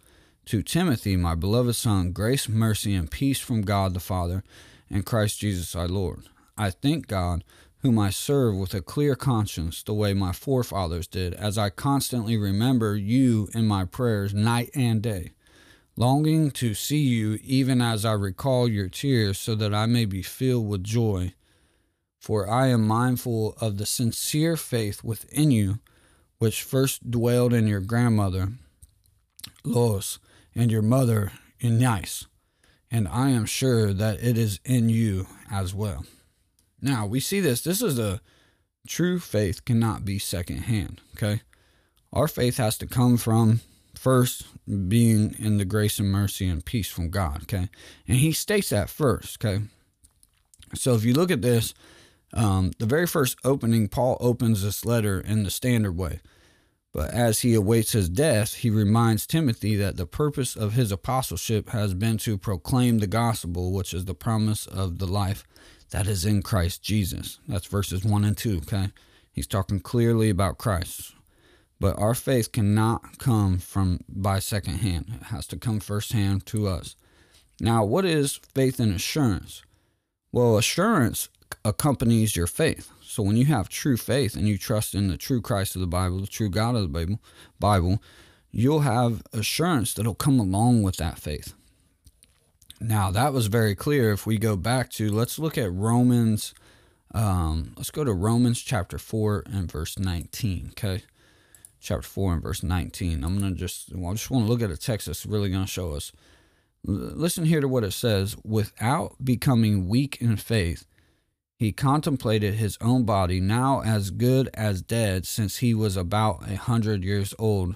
To 0.48 0.62
Timothy, 0.62 1.16
my 1.16 1.34
beloved 1.34 1.76
son, 1.76 2.12
grace, 2.12 2.48
mercy, 2.48 2.94
and 2.94 3.10
peace 3.10 3.40
from 3.40 3.62
God 3.62 3.94
the 3.94 4.00
Father 4.00 4.44
and 4.90 5.06
Christ 5.06 5.40
Jesus 5.40 5.76
our 5.76 5.88
Lord. 5.88 6.26
I 6.58 6.70
thank 6.70 7.08
God 7.08 7.44
whom 7.80 8.00
I 8.00 8.10
serve 8.10 8.56
with 8.56 8.74
a 8.74 8.82
clear 8.82 9.16
conscience, 9.16 9.84
the 9.84 9.94
way 9.94 10.14
my 10.14 10.32
forefathers 10.32 11.06
did, 11.06 11.36
as 11.36 11.58
I 11.58 11.70
constantly 11.70 12.36
remember 12.36 12.96
you 12.96 13.48
in 13.54 13.68
my 13.68 13.86
prayers 13.86 14.34
night 14.34 14.72
and 14.74 15.04
day, 15.04 15.34
longing 15.96 16.50
to 16.52 16.74
see 16.74 17.04
you 17.04 17.38
even 17.44 17.82
as 17.82 18.04
I 18.04 18.14
recall 18.14 18.68
your 18.68 18.90
tears, 18.90 19.38
so 19.38 19.54
that 19.54 19.74
I 19.74 19.86
may 19.86 20.06
be 20.06 20.24
filled 20.24 20.68
with 20.68 20.84
joy. 20.84 21.34
For 22.20 22.50
I 22.50 22.70
am 22.70 22.88
mindful 22.88 23.56
of 23.62 23.78
the 23.78 23.86
sincere 23.86 24.58
faith 24.58 25.04
within 25.04 25.52
you, 25.52 25.78
which 26.40 26.64
first 26.64 27.12
dwelled 27.12 27.54
in 27.54 27.68
your 27.68 27.82
grandmother, 27.82 28.54
Lois, 29.64 30.18
and 30.56 30.72
your 30.72 30.82
mother, 30.82 31.34
Eunice, 31.60 32.26
and 32.90 33.08
I 33.08 33.30
am 33.30 33.46
sure 33.46 33.94
that 33.94 34.24
it 34.24 34.40
is 34.40 34.60
in 34.66 34.90
you 34.90 35.28
as 35.52 35.76
well. 35.76 36.04
Now 36.82 37.06
we 37.06 37.20
see 37.20 37.40
this. 37.40 37.62
This 37.62 37.82
is 37.82 38.00
a 38.00 38.22
true 38.88 39.20
faith 39.20 39.66
cannot 39.66 40.06
be 40.06 40.20
secondhand. 40.20 41.02
Okay. 41.16 41.42
Our 42.14 42.28
faith 42.28 42.58
has 42.58 42.78
to 42.80 42.88
come 42.88 43.18
from 43.18 43.62
first 43.96 44.46
being 44.88 45.36
in 45.40 45.58
the 45.58 45.66
grace 45.66 46.00
and 46.00 46.12
mercy 46.12 46.48
and 46.48 46.64
peace 46.64 46.90
from 46.90 47.10
God. 47.10 47.44
Okay. 47.44 47.70
And 48.08 48.18
he 48.18 48.32
states 48.32 48.70
that 48.70 48.90
first. 48.90 49.44
Okay. 49.44 49.64
So 50.74 50.94
if 50.94 51.04
you 51.04 51.14
look 51.14 51.32
at 51.32 51.42
this, 51.42 51.74
um, 52.34 52.72
the 52.80 52.86
very 52.86 53.08
first 53.08 53.38
opening, 53.44 53.88
Paul 53.88 54.18
opens 54.20 54.64
this 54.64 54.86
letter 54.86 55.20
in 55.20 55.44
the 55.44 55.52
standard 55.52 55.94
way. 55.94 56.20
But 56.92 57.12
as 57.12 57.42
he 57.42 57.54
awaits 57.54 57.92
his 57.92 58.08
death, 58.08 58.56
he 58.56 58.70
reminds 58.70 59.28
Timothy 59.28 59.76
that 59.76 59.98
the 59.98 60.06
purpose 60.06 60.56
of 60.56 60.74
his 60.74 60.94
apostleship 60.94 61.70
has 61.70 61.94
been 61.94 62.18
to 62.20 62.38
proclaim 62.38 63.00
the 63.00 63.08
gospel, 63.08 63.74
which 63.74 63.94
is 63.94 64.06
the 64.06 64.14
promise 64.14 64.66
of 64.66 65.00
the 65.00 65.08
life 65.08 65.46
that 65.92 66.08
is 66.08 66.26
in 66.26 66.42
Christ 66.42 66.84
Jesus. 66.84 67.40
That's 67.48 67.68
verses 67.68 68.04
1 68.04 68.24
and 68.24 68.38
2, 68.38 68.58
okay? 68.58 68.92
He's 69.32 69.48
talking 69.48 69.80
clearly 69.80 70.30
about 70.30 70.58
Christ. 70.58 71.14
But 71.80 72.00
our 72.00 72.16
faith 72.16 72.52
cannot 72.52 73.18
come 73.18 73.60
from 73.60 74.00
by 74.08 74.40
second 74.40 74.78
hand. 74.78 75.12
It 75.14 75.24
has 75.26 75.46
to 75.48 75.58
come 75.58 75.80
firsthand 75.80 76.46
to 76.48 76.68
us. 76.68 76.96
Now, 77.60 77.84
what 77.84 78.06
is 78.06 78.40
faith 78.54 78.80
and 78.80 78.94
assurance? 78.94 79.64
Well, 80.32 80.58
assurance 80.58 81.30
accompanies 81.64 82.36
your 82.36 82.48
faith. 82.48 82.92
So 83.02 83.24
when 83.24 83.38
you 83.38 83.46
have 83.46 83.70
true 83.70 83.98
faith 83.98 84.36
and 84.36 84.48
you 84.48 84.58
trust 84.58 84.96
in 84.96 85.08
the 85.08 85.18
true 85.18 85.42
Christ 85.42 85.76
of 85.76 85.82
the 85.82 85.88
Bible, 85.88 86.20
the 86.20 86.28
true 86.28 86.50
God 86.50 86.76
of 86.76 86.82
the 86.82 86.88
Bible, 86.88 87.20
Bible, 87.60 88.02
you'll 88.52 88.82
have 88.82 89.24
assurance 89.32 89.94
that'll 89.94 90.16
come 90.16 90.40
along 90.40 90.84
with 90.84 90.98
that 90.98 91.20
faith. 91.20 91.54
Now, 92.80 93.12
that 93.12 93.34
was 93.34 93.48
very 93.48 93.76
clear. 93.76 94.12
If 94.12 94.26
we 94.26 94.38
go 94.38 94.56
back 94.56 94.90
to, 94.92 95.10
let's 95.10 95.40
look 95.40 95.58
at 95.58 95.72
Romans, 95.72 96.54
um, 97.14 97.74
let's 97.78 97.92
go 97.92 98.04
to 98.04 98.14
Romans 98.14 98.62
chapter 98.62 98.98
4 98.98 99.44
and 99.48 99.72
verse 99.72 99.98
19, 99.98 100.72
okay? 100.72 101.04
Chapter 101.80 102.02
4 102.02 102.34
and 102.34 102.42
verse 102.44 102.64
19. 102.64 103.24
I'm 103.24 103.40
going 103.40 103.54
to 103.54 103.60
just, 103.60 103.96
well, 103.96 104.12
I 104.12 104.16
just 104.16 104.30
want 104.30 104.46
to 104.46 104.52
look 104.52 104.62
at 104.62 104.72
a 104.72 104.78
text 104.78 105.08
that's 105.08 105.26
really 105.26 105.50
going 105.50 105.66
to 105.66 105.72
show 105.72 105.94
us. 105.94 106.12
Listen 106.84 107.46
here 107.46 107.62
to 107.62 107.68
what 107.68 107.84
it 107.84 107.94
says. 107.94 108.36
Without 108.44 109.16
becoming 109.24 109.88
weak 109.88 110.18
in 110.20 110.36
faith, 110.36 110.86
he 111.58 111.72
contemplated 111.72 112.56
his 112.56 112.78
own 112.82 113.06
body 113.06 113.40
now 113.40 113.82
as 113.82 114.10
good 114.10 114.50
as 114.54 114.82
dead 114.82 115.26
since 115.26 115.58
he 115.58 115.74
was 115.74 115.96
about 115.96 116.48
a 116.50 116.58
hundred 116.58 117.04
years 117.04 117.34
old 117.40 117.76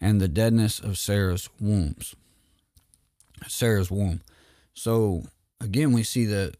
and 0.00 0.20
the 0.20 0.28
deadness 0.28 0.80
of 0.80 0.98
Sarah's 0.98 1.48
wombs. 1.60 2.16
Sarah's 3.46 3.90
womb. 3.90 4.20
So 4.80 5.24
again, 5.60 5.92
we 5.92 6.02
see 6.02 6.24
that 6.24 6.54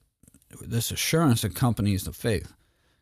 this 0.61 0.90
assurance 0.90 1.42
accompanies 1.42 2.04
the 2.04 2.12
faith. 2.12 2.52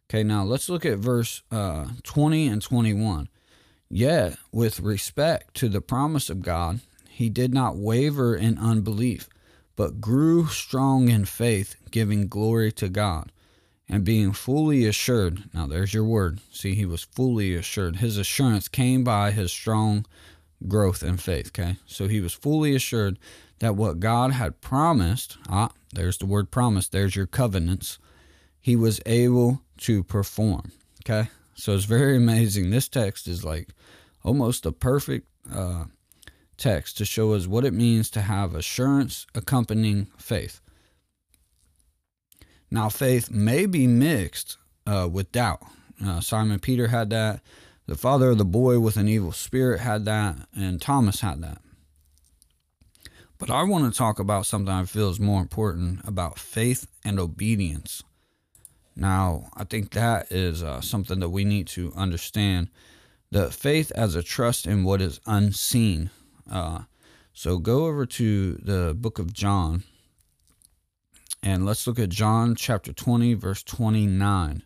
Okay, 0.09 0.23
now 0.23 0.45
let's 0.45 0.69
look 0.69 0.87
at 0.87 0.99
verse 0.99 1.43
uh, 1.51 1.87
20 2.05 2.47
and 2.47 2.63
21. 2.63 3.29
Yet, 3.91 4.37
with 4.53 4.79
respect 4.79 5.55
to 5.55 5.69
the 5.69 5.81
promise 5.81 6.31
of 6.31 6.43
God, 6.43 6.83
he 7.09 7.29
did 7.31 7.53
not 7.53 7.77
waver 7.77 8.37
in 8.37 8.59
unbelief, 8.59 9.29
but 9.75 10.01
grew 10.01 10.47
strong 10.47 11.09
in 11.09 11.25
faith, 11.25 11.75
giving 11.91 12.29
glory 12.29 12.71
to 12.73 12.89
God, 12.89 13.33
and 13.89 14.05
being 14.05 14.33
fully 14.33 14.87
assured. 14.87 15.53
Now, 15.53 15.67
there's 15.67 15.93
your 15.93 16.05
word. 16.05 16.39
See, 16.53 16.77
he 16.77 16.87
was 16.87 17.03
fully 17.03 17.57
assured. 17.57 17.97
His 17.97 18.19
assurance 18.19 18.69
came 18.69 19.03
by 19.03 19.33
his 19.33 19.51
strong 19.51 20.07
growth 20.69 21.03
in 21.03 21.17
faith. 21.17 21.49
Okay, 21.49 21.79
so 21.87 22.07
he 22.07 22.21
was 22.21 22.35
fully 22.35 22.77
assured 22.77 23.19
that 23.61 23.77
what 23.77 24.01
God 24.01 24.33
had 24.33 24.61
promised, 24.61 25.37
ah, 25.49 25.71
there's 25.93 26.19
the 26.19 26.27
word 26.27 26.51
promise, 26.51 26.89
there's 26.89 27.17
your 27.17 27.27
covenants, 27.27 27.99
he 28.61 28.77
was 28.77 29.01
able 29.07 29.63
to 29.79 30.03
perform. 30.05 30.73
Okay? 31.05 31.31
So 31.55 31.75
it's 31.75 31.85
very 31.85 32.17
amazing. 32.17 32.71
This 32.71 32.89
text 32.89 33.27
is 33.27 33.45
like 33.45 33.69
almost 34.23 34.67
a 34.67 34.73
perfect 34.73 35.27
uh, 35.53 35.85
text 36.57 36.99
to 36.99 37.05
show 37.05 37.33
us 37.33 37.47
what 37.47 37.65
it 37.65 37.73
means 37.73 38.11
to 38.11 38.21
have 38.21 38.55
assurance 38.55 39.27
accompanying 39.35 40.09
faith. 40.19 40.61
Now, 42.71 42.89
faith 42.91 43.31
may 43.31 43.65
be 43.67 43.87
mixed 43.87 44.59
uh, 44.87 45.09
with 45.11 45.33
doubt. 45.33 45.63
Uh, 46.05 46.21
Simon 46.21 46.59
Peter 46.59 46.89
had 46.89 47.11
that. 47.11 47.41
The 47.87 47.97
father 47.97 48.31
of 48.31 48.39
the 48.39 48.45
boy 48.45 48.79
with 48.79 48.99
an 48.99 49.09
evil 49.09 49.33
spirit 49.33 49.81
had 49.81 50.05
that, 50.05 50.37
and 50.55 50.81
Thomas 50.81 51.21
had 51.21 51.41
that. 51.41 51.63
But 53.39 53.51
I 53.51 53.63
want 53.63 53.93
to 53.93 53.97
talk 53.97 54.19
about 54.19 54.47
something 54.47 54.73
I 54.73 54.85
feel 54.85 55.11
is 55.11 55.21
more 55.21 55.41
important 55.41 56.01
about 56.07 56.39
faith 56.39 56.89
and 57.05 57.21
obedience. 57.21 58.03
Now, 58.97 59.49
I 59.55 59.63
think 59.63 59.93
that 59.93 60.33
is 60.33 60.63
uh, 60.63 60.81
something 60.81 61.21
that 61.21 61.29
we 61.29 61.45
need 61.45 61.69
to 61.69 61.93
understand 61.95 62.69
the 63.31 63.51
faith 63.51 63.93
as 63.93 64.17
a 64.17 64.23
trust 64.23 64.67
in 64.67 64.83
what 64.83 65.01
is 65.01 65.21
unseen. 65.25 66.11
Uh, 66.51 66.81
so 67.33 67.59
go 67.59 67.87
over 67.87 68.07
to 68.07 68.55
the 68.55 68.95
book 68.99 69.21
of 69.21 69.33
John 69.33 69.85
and 71.43 71.65
let's 71.65 71.87
look 71.87 71.99
at 71.99 72.09
John 72.09 72.57
chapter 72.57 72.93
20, 72.93 73.35
verse 73.35 73.63
29. 73.63 74.65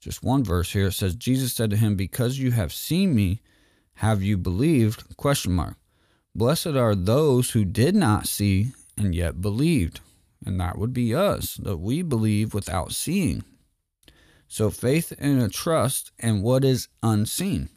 Just 0.00 0.22
one 0.22 0.44
verse 0.44 0.72
here. 0.72 0.88
It 0.88 0.92
says, 0.92 1.14
Jesus 1.14 1.54
said 1.54 1.70
to 1.70 1.76
him, 1.76 1.96
Because 1.96 2.38
you 2.38 2.50
have 2.50 2.72
seen 2.72 3.14
me, 3.14 3.40
have 3.94 4.22
you 4.22 4.36
believed? 4.36 5.16
Question 5.16 5.52
mark. 5.52 5.76
Blessed 6.34 6.68
are 6.68 6.94
those 6.94 7.50
who 7.50 7.64
did 7.64 7.94
not 7.94 8.26
see 8.26 8.72
and 8.96 9.14
yet 9.14 9.40
believed. 9.40 10.00
And 10.44 10.60
that 10.60 10.78
would 10.78 10.92
be 10.92 11.14
us, 11.14 11.54
that 11.54 11.78
we 11.78 12.02
believe 12.02 12.52
without 12.52 12.92
seeing. 12.92 13.44
So 14.48 14.70
faith 14.70 15.12
and 15.18 15.40
a 15.40 15.48
trust 15.48 16.12
in 16.18 16.42
what 16.42 16.64
is 16.64 16.88
unseen. 17.02 17.70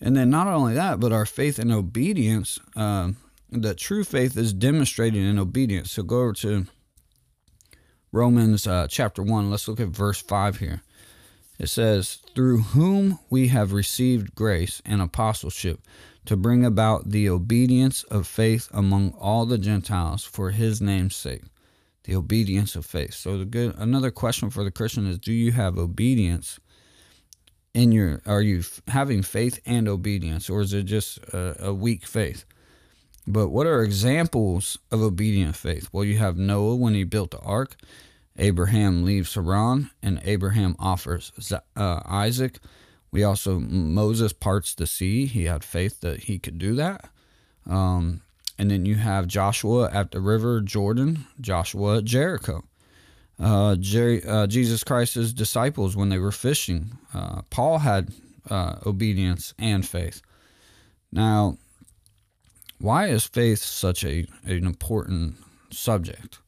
And 0.00 0.16
then 0.16 0.28
not 0.28 0.46
only 0.46 0.74
that, 0.74 1.00
but 1.00 1.12
our 1.12 1.24
faith 1.24 1.58
and 1.58 1.72
obedience, 1.72 2.58
uh, 2.74 3.12
true 3.76 4.04
faith 4.04 4.36
is 4.36 4.52
demonstrated 4.52 5.22
in 5.22 5.38
obedience. 5.38 5.92
So 5.92 6.02
go 6.02 6.20
over 6.20 6.32
to 6.34 6.66
Romans 8.12 8.66
uh, 8.66 8.86
chapter 8.90 9.22
1. 9.22 9.50
Let's 9.50 9.68
look 9.68 9.80
at 9.80 9.88
verse 9.88 10.20
5 10.20 10.58
here. 10.58 10.82
It 11.58 11.68
says, 11.68 12.18
Through 12.34 12.58
whom 12.58 13.18
we 13.30 13.48
have 13.48 13.72
received 13.72 14.34
grace 14.34 14.82
and 14.84 15.00
apostleship 15.00 15.80
to 16.26 16.36
bring 16.36 16.64
about 16.64 17.10
the 17.10 17.28
obedience 17.28 18.02
of 18.04 18.26
faith 18.26 18.68
among 18.72 19.12
all 19.12 19.46
the 19.46 19.58
Gentiles 19.58 20.24
for 20.24 20.50
his 20.50 20.80
name's 20.80 21.16
sake. 21.16 21.42
The 22.04 22.14
obedience 22.14 22.76
of 22.76 22.86
faith. 22.86 23.14
So 23.14 23.38
the 23.38 23.44
good 23.44 23.74
another 23.78 24.10
question 24.10 24.50
for 24.50 24.62
the 24.62 24.70
Christian 24.70 25.06
is 25.06 25.18
do 25.18 25.32
you 25.32 25.52
have 25.52 25.78
obedience 25.78 26.60
in 27.74 27.90
your 27.90 28.22
are 28.26 28.42
you 28.42 28.62
having 28.88 29.22
faith 29.22 29.60
and 29.66 29.88
obedience 29.88 30.48
or 30.48 30.60
is 30.60 30.72
it 30.72 30.84
just 30.84 31.18
a, 31.32 31.66
a 31.66 31.74
weak 31.74 32.06
faith? 32.06 32.44
But 33.26 33.48
what 33.48 33.66
are 33.66 33.82
examples 33.82 34.78
of 34.92 35.02
obedient 35.02 35.56
faith? 35.56 35.88
Well, 35.92 36.04
you 36.04 36.18
have 36.18 36.36
Noah 36.38 36.76
when 36.76 36.94
he 36.94 37.02
built 37.02 37.32
the 37.32 37.40
ark. 37.40 37.76
Abraham 38.38 39.04
leaves 39.04 39.34
Haran 39.34 39.90
and 40.02 40.20
Abraham 40.24 40.76
offers 40.78 41.32
uh, 41.76 42.00
Isaac. 42.04 42.60
We 43.16 43.24
also, 43.24 43.58
Moses 43.58 44.34
parts 44.34 44.74
the 44.74 44.86
sea. 44.86 45.24
He 45.24 45.44
had 45.44 45.64
faith 45.64 46.02
that 46.02 46.24
he 46.24 46.38
could 46.38 46.58
do 46.58 46.74
that. 46.74 47.08
Um, 47.64 48.20
and 48.58 48.70
then 48.70 48.84
you 48.84 48.96
have 48.96 49.26
Joshua 49.26 49.90
at 49.90 50.10
the 50.10 50.20
river 50.20 50.60
Jordan, 50.60 51.24
Joshua 51.40 51.96
at 51.96 52.04
Jericho. 52.04 52.64
Uh, 53.40 53.76
Jer- 53.76 54.20
uh, 54.28 54.46
Jesus 54.46 54.84
Christ's 54.84 55.32
disciples 55.32 55.96
when 55.96 56.10
they 56.10 56.18
were 56.18 56.30
fishing. 56.30 56.98
Uh, 57.14 57.40
Paul 57.48 57.78
had 57.78 58.12
uh, 58.50 58.80
obedience 58.84 59.54
and 59.58 59.88
faith. 59.88 60.20
Now, 61.10 61.56
why 62.78 63.06
is 63.06 63.24
faith 63.24 63.60
such 63.60 64.04
a 64.04 64.26
an 64.44 64.66
important 64.66 65.36
subject? 65.70 66.38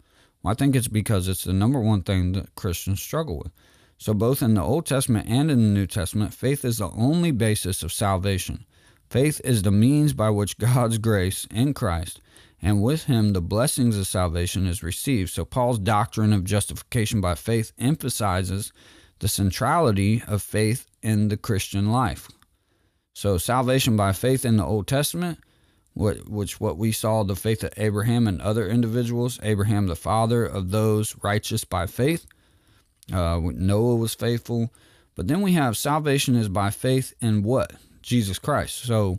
Well, 0.42 0.52
I 0.52 0.54
think 0.54 0.76
it's 0.76 0.86
because 0.86 1.28
it's 1.28 1.44
the 1.44 1.54
number 1.54 1.80
one 1.80 2.02
thing 2.02 2.32
that 2.32 2.54
Christians 2.56 3.00
struggle 3.00 3.38
with. 3.38 3.52
So, 3.98 4.14
both 4.14 4.42
in 4.42 4.54
the 4.54 4.62
Old 4.62 4.86
Testament 4.86 5.28
and 5.28 5.50
in 5.50 5.58
the 5.58 5.80
New 5.80 5.86
Testament, 5.86 6.32
faith 6.32 6.64
is 6.64 6.78
the 6.78 6.90
only 6.90 7.32
basis 7.32 7.82
of 7.82 7.92
salvation. 7.92 8.64
Faith 9.10 9.40
is 9.44 9.62
the 9.62 9.70
means 9.70 10.12
by 10.12 10.30
which 10.30 10.58
God's 10.58 10.98
grace 10.98 11.46
in 11.50 11.74
Christ 11.74 12.20
and 12.60 12.82
with 12.82 13.04
him 13.04 13.32
the 13.32 13.40
blessings 13.40 13.96
of 13.96 14.06
salvation 14.06 14.66
is 14.66 14.82
received. 14.82 15.30
So, 15.30 15.44
Paul's 15.44 15.78
doctrine 15.78 16.32
of 16.32 16.44
justification 16.44 17.20
by 17.20 17.34
faith 17.34 17.72
emphasizes 17.78 18.72
the 19.20 19.28
centrality 19.28 20.22
of 20.26 20.42
faith 20.42 20.86
in 21.02 21.28
the 21.28 21.36
Christian 21.36 21.90
life. 21.90 22.28
So, 23.14 23.38
salvation 23.38 23.96
by 23.96 24.12
faith 24.12 24.44
in 24.44 24.56
the 24.56 24.64
Old 24.64 24.86
Testament, 24.86 25.38
which 25.94 26.60
what 26.60 26.78
we 26.78 26.92
saw 26.92 27.24
the 27.24 27.34
faith 27.36 27.64
of 27.64 27.72
Abraham 27.76 28.28
and 28.28 28.40
other 28.40 28.68
individuals, 28.68 29.40
Abraham 29.42 29.86
the 29.86 29.96
father 29.96 30.44
of 30.44 30.70
those 30.70 31.16
righteous 31.22 31.64
by 31.64 31.86
faith. 31.86 32.26
Uh, 33.12 33.40
Noah 33.42 33.96
was 33.96 34.14
faithful, 34.14 34.72
but 35.14 35.28
then 35.28 35.40
we 35.40 35.52
have 35.52 35.76
salvation 35.76 36.34
is 36.34 36.48
by 36.48 36.70
faith 36.70 37.14
in 37.20 37.42
what 37.42 37.72
Jesus 38.02 38.38
Christ. 38.38 38.84
So, 38.84 39.18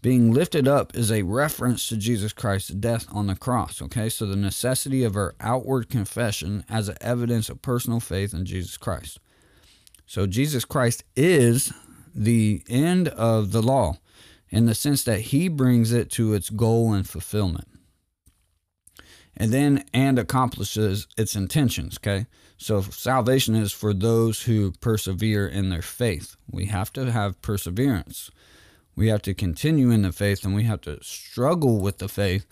being 0.00 0.32
lifted 0.32 0.68
up 0.68 0.94
is 0.94 1.10
a 1.10 1.22
reference 1.22 1.88
to 1.88 1.96
Jesus 1.96 2.32
Christ's 2.32 2.70
death 2.70 3.06
on 3.10 3.26
the 3.26 3.34
cross. 3.34 3.82
Okay, 3.82 4.08
so 4.08 4.26
the 4.26 4.36
necessity 4.36 5.02
of 5.02 5.16
our 5.16 5.34
outward 5.40 5.88
confession 5.88 6.64
as 6.68 6.88
a 6.88 7.02
evidence 7.02 7.48
of 7.48 7.62
personal 7.62 7.98
faith 7.98 8.32
in 8.32 8.44
Jesus 8.44 8.76
Christ. 8.76 9.18
So 10.06 10.26
Jesus 10.26 10.64
Christ 10.64 11.04
is 11.16 11.72
the 12.14 12.62
end 12.68 13.08
of 13.08 13.52
the 13.52 13.60
law 13.60 13.98
in 14.48 14.66
the 14.66 14.74
sense 14.74 15.04
that 15.04 15.20
he 15.20 15.48
brings 15.48 15.92
it 15.92 16.10
to 16.12 16.32
its 16.32 16.48
goal 16.48 16.92
and 16.92 17.06
fulfillment. 17.06 17.68
And 19.36 19.52
then 19.52 19.84
and 19.92 20.18
accomplishes 20.18 21.06
its 21.16 21.36
intentions, 21.36 21.98
okay? 21.98 22.26
So 22.58 22.82
salvation 22.82 23.54
is 23.54 23.72
for 23.72 23.94
those 23.94 24.42
who 24.42 24.72
persevere 24.72 25.46
in 25.46 25.68
their 25.68 25.82
faith. 25.82 26.36
We 26.50 26.66
have 26.66 26.92
to 26.94 27.10
have 27.10 27.40
perseverance. 27.40 28.30
We 28.96 29.08
have 29.08 29.22
to 29.22 29.34
continue 29.34 29.90
in 29.90 30.02
the 30.02 30.10
faith 30.10 30.44
and 30.44 30.56
we 30.56 30.64
have 30.64 30.80
to 30.82 31.02
struggle 31.02 31.80
with 31.80 31.98
the 31.98 32.08
faith 32.08 32.46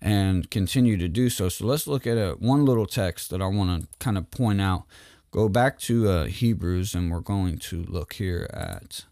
and 0.00 0.50
continue 0.50 0.96
to 0.96 1.06
do 1.06 1.28
so. 1.28 1.50
So 1.50 1.66
let's 1.66 1.86
look 1.86 2.06
at 2.06 2.16
a, 2.16 2.32
one 2.38 2.64
little 2.64 2.86
text 2.86 3.30
that 3.30 3.42
I 3.42 3.46
want 3.46 3.82
to 3.82 3.88
kind 3.98 4.16
of 4.16 4.30
point 4.30 4.60
out 4.60 4.84
go 5.30 5.48
back 5.48 5.78
to 5.80 6.08
uh, 6.08 6.24
Hebrews, 6.26 6.94
and 6.94 7.10
we're 7.10 7.20
going 7.20 7.58
to 7.58 7.82
look 7.84 8.14
here 8.14 8.50
at 8.52 9.04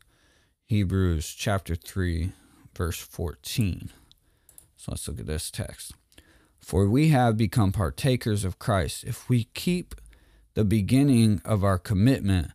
Hebrews 0.66 1.34
chapter 1.34 1.74
3, 1.74 2.32
verse 2.76 2.98
14. 2.98 3.90
So 4.76 4.92
let's 4.92 5.06
look 5.06 5.20
at 5.20 5.26
this 5.26 5.50
text. 5.50 5.92
For 6.58 6.88
we 6.88 7.08
have 7.08 7.36
become 7.36 7.72
partakers 7.72 8.44
of 8.44 8.58
Christ 8.58 9.04
if 9.04 9.28
we 9.28 9.44
keep 9.54 9.94
the 10.54 10.64
beginning 10.64 11.40
of 11.44 11.64
our 11.64 11.78
commitment 11.78 12.52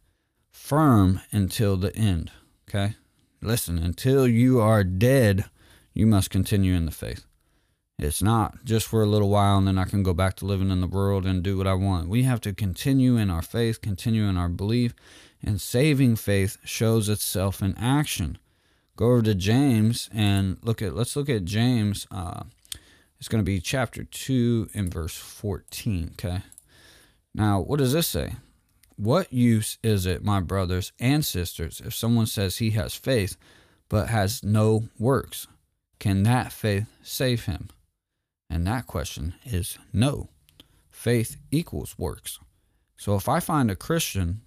firm 0.51 1.21
until 1.31 1.77
the 1.77 1.95
end. 1.95 2.31
Okay? 2.67 2.95
Listen, 3.41 3.77
until 3.77 4.27
you 4.27 4.59
are 4.59 4.83
dead, 4.83 5.45
you 5.93 6.05
must 6.07 6.29
continue 6.29 6.73
in 6.73 6.85
the 6.85 6.91
faith. 6.91 7.25
It's 7.97 8.21
not 8.21 8.65
just 8.65 8.87
for 8.87 9.01
a 9.01 9.07
little 9.07 9.29
while 9.29 9.57
and 9.57 9.67
then 9.67 9.77
I 9.77 9.85
can 9.85 10.03
go 10.03 10.13
back 10.13 10.35
to 10.37 10.45
living 10.45 10.69
in 10.69 10.81
the 10.81 10.87
world 10.87 11.25
and 11.25 11.41
do 11.41 11.57
what 11.57 11.67
I 11.67 11.73
want. 11.73 12.09
We 12.09 12.23
have 12.23 12.41
to 12.41 12.53
continue 12.53 13.15
in 13.15 13.29
our 13.29 13.41
faith, 13.41 13.81
continue 13.81 14.25
in 14.25 14.37
our 14.37 14.49
belief, 14.49 14.93
and 15.41 15.61
saving 15.61 16.17
faith 16.17 16.57
shows 16.65 17.07
itself 17.07 17.61
in 17.61 17.77
action. 17.77 18.37
Go 18.97 19.07
over 19.07 19.21
to 19.23 19.35
James 19.35 20.09
and 20.13 20.57
look 20.61 20.81
at, 20.81 20.95
let's 20.95 21.15
look 21.15 21.29
at 21.29 21.45
James. 21.45 22.07
Uh, 22.11 22.43
it's 23.19 23.29
going 23.29 23.43
to 23.43 23.45
be 23.45 23.61
chapter 23.61 24.03
2 24.03 24.71
and 24.73 24.93
verse 24.93 25.15
14, 25.15 26.11
okay? 26.13 26.41
Now, 27.35 27.59
what 27.59 27.79
does 27.79 27.91
this 27.91 28.07
say? 28.07 28.35
What 28.95 29.33
use 29.33 29.77
is 29.83 30.05
it, 30.05 30.23
my 30.23 30.39
brothers 30.39 30.93
and 31.01 31.23
sisters, 31.25 31.81
if 31.83 31.93
someone 31.93 32.27
says 32.27 32.57
he 32.57 32.71
has 32.71 32.95
faith 32.95 33.35
but 33.89 34.07
has 34.07 34.41
no 34.41 34.87
works? 34.97 35.45
Can 35.99 36.23
that 36.23 36.53
faith 36.53 36.87
save 37.03 37.43
him? 37.43 37.67
And 38.49 38.65
that 38.67 38.87
question 38.87 39.33
is 39.43 39.77
no. 39.91 40.29
Faith 40.89 41.35
equals 41.51 41.95
works. 41.97 42.39
So 42.95 43.15
if 43.15 43.27
I 43.27 43.41
find 43.41 43.69
a 43.69 43.75
Christian, 43.75 44.39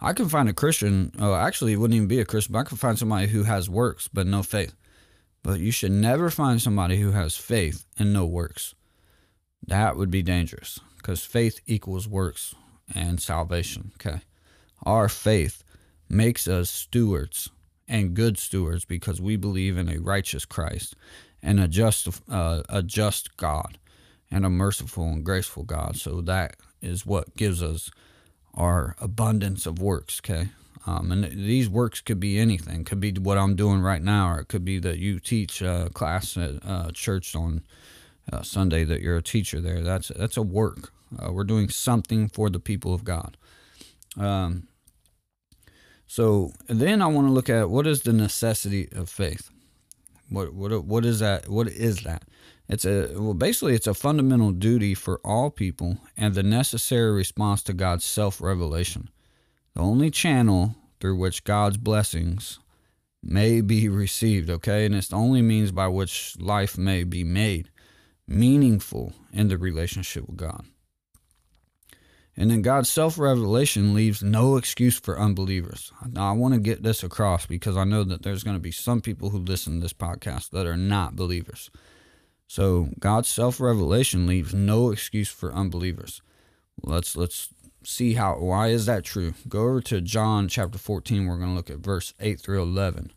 I 0.00 0.14
can 0.14 0.28
find 0.28 0.48
a 0.48 0.52
Christian, 0.52 1.12
oh, 1.20 1.34
actually, 1.34 1.74
it 1.74 1.76
wouldn't 1.76 1.94
even 1.94 2.08
be 2.08 2.18
a 2.18 2.24
Christian, 2.24 2.54
but 2.54 2.58
I 2.58 2.64
can 2.64 2.76
find 2.76 2.98
somebody 2.98 3.28
who 3.28 3.44
has 3.44 3.70
works 3.70 4.08
but 4.12 4.26
no 4.26 4.42
faith. 4.42 4.74
But 5.44 5.60
you 5.60 5.70
should 5.70 5.92
never 5.92 6.28
find 6.28 6.60
somebody 6.60 6.96
who 6.96 7.12
has 7.12 7.36
faith 7.36 7.86
and 7.96 8.12
no 8.12 8.26
works. 8.26 8.74
That 9.64 9.96
would 9.96 10.10
be 10.10 10.22
dangerous 10.24 10.80
because 10.96 11.24
faith 11.24 11.60
equals 11.66 12.08
works 12.08 12.54
and 12.94 13.20
salvation. 13.20 13.92
Okay. 13.94 14.20
Our 14.84 15.08
faith 15.08 15.64
makes 16.08 16.46
us 16.46 16.70
stewards 16.70 17.50
and 17.88 18.14
good 18.14 18.38
stewards 18.38 18.84
because 18.84 19.20
we 19.20 19.36
believe 19.36 19.76
in 19.76 19.88
a 19.88 19.98
righteous 19.98 20.44
Christ 20.44 20.94
and 21.42 21.60
a 21.60 21.68
just 21.68 22.08
uh, 22.30 22.62
a 22.68 22.82
just 22.82 23.36
God 23.36 23.78
and 24.30 24.44
a 24.44 24.50
merciful 24.50 25.04
and 25.04 25.24
graceful 25.24 25.62
God. 25.62 25.96
So 25.96 26.20
that 26.22 26.56
is 26.82 27.06
what 27.06 27.36
gives 27.36 27.62
us 27.62 27.90
our 28.54 28.96
abundance 29.00 29.66
of 29.66 29.80
works. 29.80 30.20
Okay. 30.24 30.48
Um, 30.86 31.10
and 31.10 31.24
these 31.24 31.68
works 31.68 32.00
could 32.00 32.20
be 32.20 32.38
anything. 32.38 32.84
Could 32.84 33.00
be 33.00 33.12
what 33.12 33.38
I'm 33.38 33.56
doing 33.56 33.80
right 33.80 34.02
now, 34.02 34.30
or 34.32 34.40
it 34.40 34.48
could 34.48 34.64
be 34.64 34.78
that 34.78 34.98
you 34.98 35.18
teach 35.18 35.60
a 35.60 35.90
class 35.92 36.36
at 36.36 36.64
uh, 36.64 36.90
church 36.92 37.34
on 37.34 37.64
uh, 38.32 38.42
Sunday. 38.42 38.84
That 38.84 39.00
you're 39.00 39.16
a 39.16 39.22
teacher 39.22 39.60
there. 39.60 39.82
That's 39.82 40.08
that's 40.08 40.36
a 40.36 40.42
work. 40.42 40.92
Uh, 41.18 41.32
we're 41.32 41.44
doing 41.44 41.68
something 41.68 42.28
for 42.28 42.50
the 42.50 42.60
people 42.60 42.92
of 42.92 43.04
God. 43.04 43.36
Um, 44.18 44.68
so 46.06 46.52
then 46.68 47.02
I 47.02 47.06
want 47.06 47.26
to 47.26 47.32
look 47.32 47.50
at 47.50 47.70
what 47.70 47.86
is 47.86 48.02
the 48.02 48.12
necessity 48.12 48.88
of 48.92 49.08
faith. 49.08 49.50
What 50.28 50.54
what 50.54 50.84
what 50.84 51.04
is 51.04 51.20
that? 51.20 51.48
What 51.48 51.68
is 51.68 52.02
that? 52.02 52.24
It's 52.68 52.84
a 52.84 53.12
well 53.14 53.34
basically 53.34 53.74
it's 53.74 53.86
a 53.86 53.94
fundamental 53.94 54.52
duty 54.52 54.94
for 54.94 55.20
all 55.24 55.50
people 55.50 55.98
and 56.16 56.34
the 56.34 56.42
necessary 56.42 57.12
response 57.12 57.62
to 57.64 57.72
God's 57.72 58.04
self-revelation. 58.04 59.10
The 59.74 59.80
only 59.80 60.10
channel 60.10 60.74
through 61.00 61.16
which 61.16 61.44
God's 61.44 61.76
blessings 61.76 62.58
may 63.22 63.60
be 63.60 63.88
received, 63.88 64.48
okay? 64.48 64.86
And 64.86 64.94
it's 64.94 65.08
the 65.08 65.16
only 65.16 65.42
means 65.42 65.72
by 65.72 65.88
which 65.88 66.36
life 66.40 66.78
may 66.78 67.04
be 67.04 67.24
made 67.24 67.70
meaningful 68.28 69.12
in 69.32 69.48
the 69.48 69.58
relationship 69.58 70.26
with 70.26 70.36
God. 70.36 70.64
And 72.36 72.50
then 72.50 72.60
God's 72.60 72.90
self 72.90 73.18
revelation 73.18 73.94
leaves 73.94 74.22
no 74.22 74.56
excuse 74.56 74.98
for 74.98 75.18
unbelievers. 75.18 75.90
Now, 76.10 76.28
I 76.28 76.32
want 76.32 76.52
to 76.52 76.60
get 76.60 76.82
this 76.82 77.02
across 77.02 77.46
because 77.46 77.76
I 77.76 77.84
know 77.84 78.04
that 78.04 78.22
there's 78.22 78.44
going 78.44 78.56
to 78.56 78.62
be 78.62 78.72
some 78.72 79.00
people 79.00 79.30
who 79.30 79.38
listen 79.38 79.74
to 79.74 79.80
this 79.80 79.94
podcast 79.94 80.50
that 80.50 80.66
are 80.66 80.76
not 80.76 81.16
believers. 81.16 81.70
So, 82.46 82.90
God's 83.00 83.28
self 83.28 83.58
revelation 83.58 84.26
leaves 84.26 84.52
no 84.52 84.90
excuse 84.90 85.30
for 85.30 85.54
unbelievers. 85.54 86.20
Let's 86.82 87.16
let's 87.16 87.48
see 87.82 88.14
how 88.14 88.38
why 88.38 88.68
is 88.68 88.84
that 88.84 89.04
true? 89.04 89.32
Go 89.48 89.62
over 89.62 89.80
to 89.82 90.02
John 90.02 90.48
chapter 90.48 90.76
14. 90.76 91.26
We're 91.26 91.38
going 91.38 91.50
to 91.50 91.56
look 91.56 91.70
at 91.70 91.78
verse 91.78 92.12
8 92.20 92.38
through 92.38 92.62
11. 92.62 93.12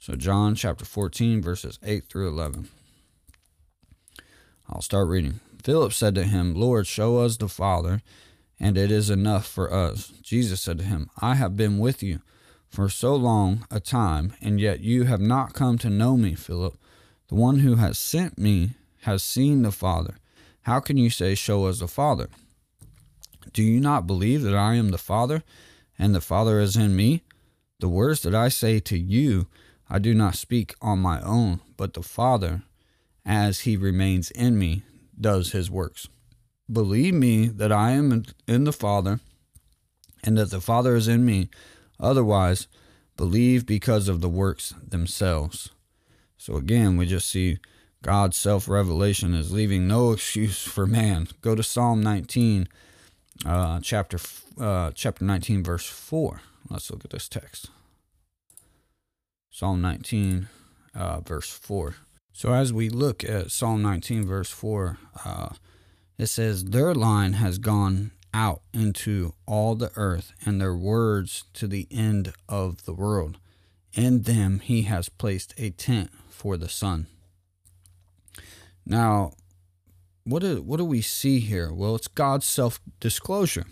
So, 0.00 0.16
John 0.16 0.56
chapter 0.56 0.84
14, 0.84 1.40
verses 1.40 1.78
8 1.84 2.04
through 2.08 2.28
11. 2.28 2.68
I'll 4.72 4.82
start 4.82 5.08
reading. 5.08 5.40
Philip 5.62 5.92
said 5.92 6.14
to 6.14 6.24
him, 6.24 6.54
Lord, 6.54 6.86
show 6.86 7.18
us 7.18 7.36
the 7.36 7.48
Father 7.48 8.02
and 8.60 8.76
it 8.76 8.92
is 8.92 9.10
enough 9.10 9.46
for 9.46 9.72
us. 9.72 10.08
Jesus 10.22 10.60
said 10.60 10.78
to 10.78 10.84
him, 10.84 11.08
I 11.20 11.34
have 11.34 11.56
been 11.56 11.78
with 11.78 12.02
you 12.02 12.20
for 12.68 12.88
so 12.88 13.16
long 13.16 13.66
a 13.70 13.80
time, 13.80 14.34
and 14.40 14.60
yet 14.60 14.80
you 14.80 15.04
have 15.04 15.20
not 15.20 15.54
come 15.54 15.78
to 15.78 15.90
know 15.90 16.16
me, 16.16 16.34
Philip. 16.34 16.78
The 17.28 17.34
one 17.34 17.60
who 17.60 17.76
has 17.76 17.98
sent 17.98 18.38
me 18.38 18.72
has 19.02 19.22
seen 19.22 19.62
the 19.62 19.72
Father. 19.72 20.18
How 20.62 20.78
can 20.78 20.98
you 20.98 21.10
say, 21.10 21.34
Show 21.34 21.66
us 21.66 21.80
the 21.80 21.88
Father? 21.88 22.28
Do 23.52 23.62
you 23.62 23.80
not 23.80 24.06
believe 24.06 24.42
that 24.42 24.54
I 24.54 24.74
am 24.74 24.90
the 24.90 24.98
Father, 24.98 25.42
and 25.98 26.14
the 26.14 26.20
Father 26.20 26.60
is 26.60 26.76
in 26.76 26.94
me? 26.94 27.22
The 27.80 27.88
words 27.88 28.20
that 28.22 28.34
I 28.34 28.48
say 28.50 28.78
to 28.80 28.98
you, 28.98 29.46
I 29.88 29.98
do 29.98 30.14
not 30.14 30.36
speak 30.36 30.74
on 30.82 30.98
my 30.98 31.20
own, 31.22 31.60
but 31.76 31.94
the 31.94 32.02
Father, 32.02 32.62
as 33.24 33.60
he 33.60 33.76
remains 33.76 34.30
in 34.30 34.58
me, 34.58 34.82
does 35.18 35.52
his 35.52 35.70
works. 35.70 36.08
believe 36.70 37.14
me 37.14 37.48
that 37.48 37.72
I 37.72 37.90
am 37.90 38.24
in 38.46 38.64
the 38.64 38.72
Father 38.72 39.18
and 40.22 40.38
that 40.38 40.50
the 40.50 40.60
Father 40.60 40.94
is 40.94 41.08
in 41.08 41.24
me. 41.24 41.48
Otherwise, 41.98 42.68
believe 43.16 43.66
because 43.66 44.08
of 44.08 44.20
the 44.20 44.28
works 44.28 44.74
themselves. 44.86 45.70
So 46.38 46.56
again, 46.56 46.96
we 46.96 47.06
just 47.06 47.28
see 47.28 47.58
God's 48.02 48.36
self 48.36 48.68
revelation 48.68 49.34
is 49.34 49.52
leaving 49.52 49.86
no 49.86 50.12
excuse 50.12 50.62
for 50.62 50.86
man. 50.86 51.28
Go 51.40 51.54
to 51.54 51.62
Psalm 51.62 52.02
19, 52.02 52.68
uh, 53.44 53.80
chapter 53.82 54.18
uh, 54.58 54.92
chapter 54.94 55.24
19, 55.24 55.62
verse 55.62 55.86
4. 55.86 56.40
Let's 56.70 56.90
look 56.90 57.04
at 57.04 57.10
this 57.10 57.28
text. 57.28 57.68
Psalm 59.50 59.80
19, 59.82 60.48
uh, 60.94 61.20
verse 61.20 61.50
4. 61.50 61.96
So 62.32 62.52
as 62.52 62.72
we 62.72 62.88
look 62.88 63.22
at 63.24 63.50
Psalm 63.50 63.82
19, 63.82 64.26
verse 64.26 64.50
4, 64.50 64.98
uh, 65.24 65.48
it 66.18 66.26
says, 66.26 66.66
Their 66.66 66.94
line 66.94 67.34
has 67.34 67.58
gone 67.58 68.12
out 68.32 68.62
into 68.72 69.34
all 69.46 69.74
the 69.74 69.90
earth, 69.96 70.32
and 70.44 70.60
their 70.60 70.74
words 70.74 71.44
to 71.54 71.66
the 71.66 71.86
end 71.90 72.32
of 72.48 72.84
the 72.84 72.92
world. 72.92 73.38
In 73.92 74.22
them 74.22 74.60
he 74.60 74.82
has 74.82 75.08
placed 75.08 75.54
a 75.58 75.70
tent 75.70 76.10
for 76.28 76.56
the 76.56 76.68
sun. 76.68 77.06
Now, 78.86 79.32
what 80.24 80.42
do, 80.42 80.62
what 80.62 80.76
do 80.76 80.84
we 80.84 81.02
see 81.02 81.40
here? 81.40 81.72
Well, 81.72 81.96
it's 81.96 82.08
God's 82.08 82.46
self 82.46 82.80
disclosure. 83.00 83.66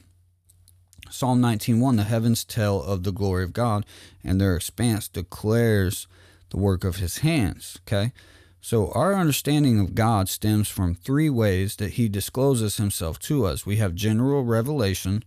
Psalm 1.11 1.40
19:1 1.40 1.97
The 1.97 2.05
heavens 2.05 2.44
tell 2.44 2.83
of 2.83 3.03
the 3.03 3.12
glory 3.12 3.44
of 3.44 3.53
God, 3.53 3.87
and 4.23 4.40
their 4.40 4.57
expanse 4.57 5.09
declares 5.09 6.07
the 6.51 6.57
work 6.59 6.85
of 6.85 6.97
his 6.97 7.18
hands. 7.18 7.79
Okay? 7.87 8.12
So, 8.61 8.90
our 8.92 9.14
understanding 9.14 9.79
of 9.79 9.94
God 9.94 10.29
stems 10.29 10.68
from 10.68 10.94
three 10.94 11.31
ways 11.31 11.77
that 11.77 11.92
He 11.92 12.09
discloses 12.09 12.77
Himself 12.77 13.18
to 13.21 13.47
us. 13.47 13.64
We 13.64 13.77
have 13.77 13.94
general 13.94 14.42
revelation 14.42 15.23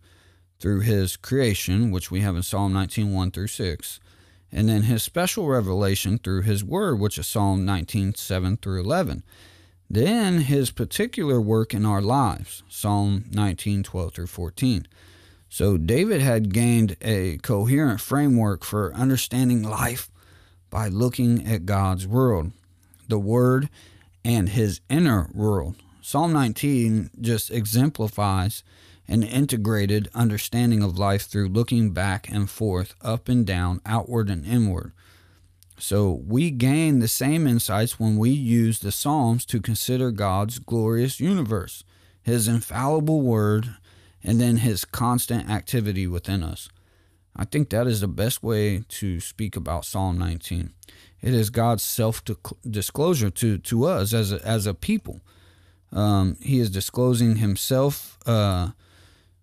through 0.59 0.81
His 0.81 1.15
creation, 1.15 1.91
which 1.91 2.11
we 2.11 2.21
have 2.21 2.35
in 2.35 2.43
Psalm 2.43 2.73
19 2.73 3.13
1 3.13 3.31
through 3.31 3.47
6, 3.47 3.99
and 4.51 4.67
then 4.67 4.83
His 4.83 5.01
special 5.01 5.47
revelation 5.47 6.17
through 6.17 6.41
His 6.41 6.63
Word, 6.63 6.99
which 6.99 7.17
is 7.17 7.25
Psalm 7.25 7.65
19 7.65 8.15
7 8.15 8.57
through 8.57 8.81
11. 8.81 9.23
Then 9.89 10.41
His 10.41 10.69
particular 10.69 11.39
work 11.39 11.73
in 11.73 11.85
our 11.85 12.01
lives, 12.01 12.63
Psalm 12.67 13.25
19 13.31 13.83
12 13.83 14.13
through 14.13 14.27
14. 14.27 14.87
So, 15.47 15.77
David 15.77 16.21
had 16.21 16.53
gained 16.53 16.97
a 17.01 17.37
coherent 17.37 18.01
framework 18.01 18.65
for 18.65 18.93
understanding 18.93 19.63
life 19.63 20.09
by 20.69 20.89
looking 20.89 21.45
at 21.47 21.65
God's 21.65 22.05
world 22.05 22.51
the 23.11 23.19
Word, 23.19 23.69
and 24.25 24.49
his 24.49 24.81
inner 24.89 25.29
world. 25.33 25.75
Psalm 26.01 26.33
19 26.33 27.11
just 27.19 27.51
exemplifies 27.51 28.63
an 29.07 29.23
integrated 29.23 30.09
understanding 30.13 30.81
of 30.81 30.97
life 30.97 31.23
through 31.23 31.49
looking 31.49 31.91
back 31.91 32.29
and 32.29 32.49
forth, 32.49 32.95
up 33.01 33.27
and 33.27 33.45
down, 33.45 33.81
outward 33.85 34.29
and 34.29 34.45
inward. 34.45 34.93
So 35.77 36.21
we 36.25 36.51
gain 36.51 36.99
the 36.99 37.07
same 37.07 37.47
insights 37.47 37.99
when 37.99 38.17
we 38.17 38.29
use 38.29 38.79
the 38.79 38.91
Psalms 38.91 39.45
to 39.47 39.59
consider 39.59 40.11
God's 40.11 40.59
glorious 40.59 41.19
universe, 41.19 41.83
His 42.21 42.47
infallible 42.47 43.21
word, 43.21 43.75
and 44.23 44.39
then 44.39 44.57
His 44.57 44.85
constant 44.85 45.49
activity 45.49 46.05
within 46.05 46.43
us. 46.43 46.69
I 47.35 47.45
think 47.45 47.69
that 47.69 47.87
is 47.87 48.01
the 48.01 48.07
best 48.07 48.43
way 48.43 48.83
to 48.87 49.19
speak 49.19 49.55
about 49.55 49.85
Psalm 49.85 50.17
19. 50.19 50.71
It 51.21 51.33
is 51.33 51.49
God's 51.49 51.83
self 51.83 52.23
disclosure 52.69 53.29
to, 53.29 53.57
to 53.59 53.85
us 53.85 54.13
as 54.13 54.31
a, 54.31 54.45
as 54.45 54.65
a 54.65 54.73
people. 54.73 55.21
Um, 55.91 56.37
he 56.41 56.59
is 56.59 56.69
disclosing 56.69 57.37
Himself 57.37 58.17
uh, 58.25 58.71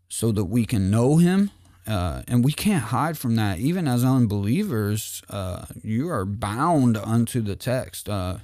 so 0.09 0.33
that 0.33 0.47
we 0.47 0.65
can 0.65 0.91
know 0.91 1.17
Him. 1.17 1.51
Uh, 1.87 2.23
and 2.29 2.45
we 2.45 2.53
can't 2.53 2.85
hide 2.85 3.17
from 3.17 3.37
that. 3.37 3.59
Even 3.59 3.89
as 3.89 4.05
unbelievers, 4.05 5.23
uh, 5.31 5.65
you 5.83 6.11
are 6.11 6.27
bound 6.27 6.99
unto 6.99 7.41
the 7.41 7.57
text. 7.57 8.09
Uh, 8.09 8.39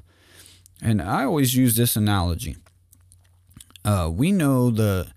and 0.80 1.02
I 1.02 1.24
always 1.24 1.54
use 1.54 1.76
this 1.76 1.94
analogy. 1.94 2.56
Uh, 3.84 4.10
we 4.10 4.32
know 4.32 4.70
the 4.70 5.08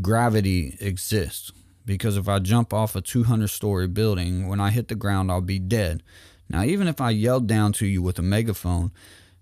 gravity 0.00 0.76
exists 0.80 1.52
because 1.84 2.16
if 2.16 2.28
I 2.28 2.38
jump 2.38 2.72
off 2.72 2.96
a 2.96 3.00
200 3.00 3.48
story 3.48 3.88
building, 3.88 4.48
when 4.48 4.60
I 4.60 4.70
hit 4.70 4.88
the 4.88 4.94
ground, 4.94 5.30
I'll 5.30 5.40
be 5.40 5.58
dead. 5.58 6.02
Now, 6.48 6.62
even 6.62 6.88
if 6.88 7.00
I 7.00 7.10
yelled 7.10 7.46
down 7.46 7.72
to 7.74 7.86
you 7.86 8.02
with 8.02 8.18
a 8.18 8.22
megaphone 8.22 8.90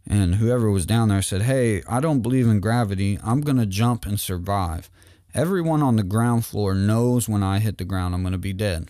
and 0.06 0.36
whoever 0.36 0.70
was 0.70 0.86
down 0.86 1.08
there 1.08 1.22
said, 1.22 1.42
Hey, 1.42 1.82
I 1.88 2.00
don't 2.00 2.22
believe 2.22 2.46
in 2.46 2.60
gravity, 2.60 3.18
I'm 3.24 3.40
going 3.40 3.58
to 3.58 3.66
jump 3.66 4.06
and 4.06 4.18
survive. 4.18 4.90
Everyone 5.34 5.82
on 5.82 5.96
the 5.96 6.02
ground 6.02 6.46
floor 6.46 6.74
knows 6.74 7.28
when 7.28 7.42
I 7.42 7.58
hit 7.58 7.78
the 7.78 7.84
ground, 7.84 8.14
I'm 8.14 8.22
going 8.22 8.32
to 8.32 8.38
be 8.38 8.52
dead. 8.52 8.88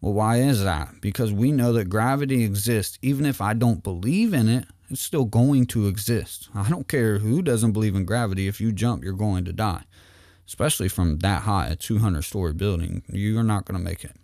Well, 0.00 0.14
why 0.14 0.38
is 0.38 0.64
that? 0.64 1.00
Because 1.00 1.32
we 1.32 1.52
know 1.52 1.72
that 1.74 1.88
gravity 1.88 2.44
exists. 2.44 2.98
Even 3.02 3.24
if 3.24 3.40
I 3.40 3.54
don't 3.54 3.84
believe 3.84 4.34
in 4.34 4.48
it, 4.48 4.66
it's 4.90 5.00
still 5.00 5.24
going 5.24 5.66
to 5.66 5.86
exist. 5.86 6.48
I 6.54 6.68
don't 6.68 6.88
care 6.88 7.18
who 7.18 7.40
doesn't 7.40 7.72
believe 7.72 7.94
in 7.94 8.04
gravity. 8.04 8.48
If 8.48 8.60
you 8.60 8.72
jump, 8.72 9.04
you're 9.04 9.12
going 9.12 9.44
to 9.44 9.52
die, 9.52 9.84
especially 10.46 10.88
from 10.88 11.18
that 11.20 11.42
high, 11.42 11.68
a 11.68 11.76
200 11.76 12.22
story 12.22 12.52
building. 12.52 13.02
You're 13.08 13.42
not 13.44 13.64
going 13.64 13.78
to 13.78 13.84
make 13.84 14.04
it. 14.04 14.16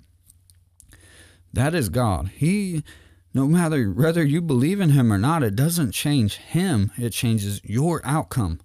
That 1.52 1.74
is 1.74 1.88
God. 1.88 2.28
He 2.34 2.82
no 3.34 3.46
matter 3.46 3.90
whether 3.90 4.24
you 4.24 4.40
believe 4.40 4.80
in 4.80 4.90
him 4.90 5.12
or 5.12 5.18
not, 5.18 5.42
it 5.42 5.54
doesn't 5.54 5.92
change 5.92 6.36
him, 6.36 6.90
it 6.96 7.10
changes 7.10 7.60
your 7.62 8.00
outcome. 8.04 8.60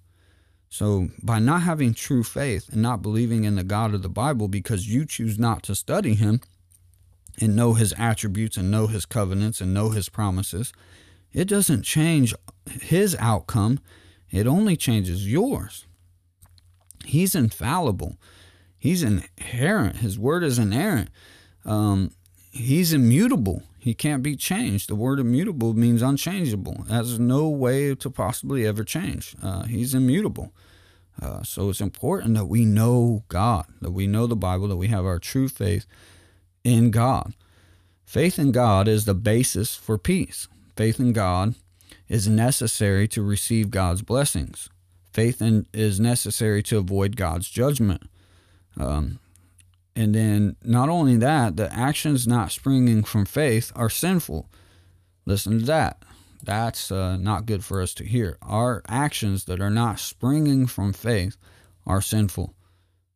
So, 0.70 1.10
by 1.22 1.38
not 1.38 1.62
having 1.62 1.94
true 1.94 2.24
faith 2.24 2.70
and 2.72 2.82
not 2.82 3.04
believing 3.04 3.44
in 3.44 3.56
the 3.56 3.64
God 3.64 3.94
of 3.94 4.02
the 4.02 4.10
Bible 4.10 4.48
because 4.48 4.88
you 4.88 5.06
choose 5.06 5.38
not 5.38 5.62
to 5.64 5.76
study 5.76 6.16
him 6.16 6.42
and 7.40 7.56
know 7.56 7.74
his 7.74 7.94
attributes 7.98 8.58
and 8.58 8.72
know 8.72 8.88
his 8.88 9.06
covenants 9.06 9.62
and 9.62 9.74
know 9.74 9.90
his 9.90 10.10
promises, 10.10 10.74
it 11.32 11.46
doesn't 11.46 11.84
change 11.84 12.34
his 12.82 13.16
outcome, 13.20 13.80
it 14.32 14.48
only 14.48 14.76
changes 14.76 15.32
yours. 15.32 15.86
He's 17.06 17.36
infallible, 17.36 18.18
he's 18.80 19.04
inherent, 19.04 19.98
his 19.98 20.18
word 20.18 20.44
is 20.44 20.58
inerrant. 20.58 21.10
Um, 21.66 22.12
he's 22.52 22.94
immutable. 22.94 23.64
He 23.84 23.94
can't 23.94 24.24
be 24.24 24.38
changed. 24.38 24.88
The 24.88 24.96
word 24.96 25.20
immutable 25.20 25.74
means 25.74 26.02
unchangeable. 26.02 26.86
Has 26.90 27.20
no 27.20 27.50
way 27.50 27.94
to 27.96 28.10
possibly 28.10 28.66
ever 28.66 28.86
change. 28.86 29.36
Uh, 29.44 29.64
he's 29.64 29.94
immutable. 29.94 30.54
Uh, 31.22 31.44
so 31.44 31.70
it's 31.70 31.82
important 31.82 32.34
that 32.36 32.46
we 32.46 32.64
know 32.64 33.26
God, 33.28 33.66
that 33.82 33.92
we 33.92 34.08
know 34.08 34.26
the 34.26 34.38
Bible, 34.38 34.70
that 34.70 34.78
we 34.78 34.88
have 34.88 35.06
our 35.06 35.20
true 35.20 35.50
faith 35.50 35.86
in 36.64 36.92
God. 36.92 37.34
Faith 38.06 38.40
in 38.40 38.54
God 38.54 38.88
is 38.88 39.04
the 39.04 39.14
basis 39.14 39.76
for 39.76 39.98
peace. 39.98 40.48
Faith 40.78 40.98
in 40.98 41.12
God 41.12 41.56
is 42.08 42.30
necessary 42.30 43.06
to 43.10 43.22
receive 43.22 43.70
God's 43.70 44.02
blessings. 44.02 44.70
Faith 45.12 45.42
in, 45.42 45.66
is 45.74 46.00
necessary 46.00 46.64
to 46.64 46.78
avoid 46.78 47.18
God's 47.18 47.50
judgment. 47.50 48.04
Um, 48.80 49.20
and 49.96 50.16
then, 50.16 50.56
not 50.64 50.90
only 50.90 51.18
that, 51.18 51.56
the 51.56 51.72
actions 51.72 52.28
not 52.28 52.52
springing 52.52 53.04
from 53.04 53.26
faith 53.26 53.72
are 53.76 53.90
sinful. 53.90 54.50
Listen 55.26 55.60
to 55.60 55.66
that. 55.66 56.04
That's 56.44 56.92
uh, 56.92 57.18
not 57.18 57.46
good 57.46 57.64
for 57.64 57.82
us 57.82 57.94
to 57.96 58.04
hear. 58.04 58.38
Our 58.42 58.82
actions 58.88 59.46
that 59.46 59.62
are 59.62 59.70
not 59.70 60.00
springing 60.00 60.66
from 60.66 60.94
faith 60.94 61.38
are 61.86 62.02
sinful. 62.02 62.54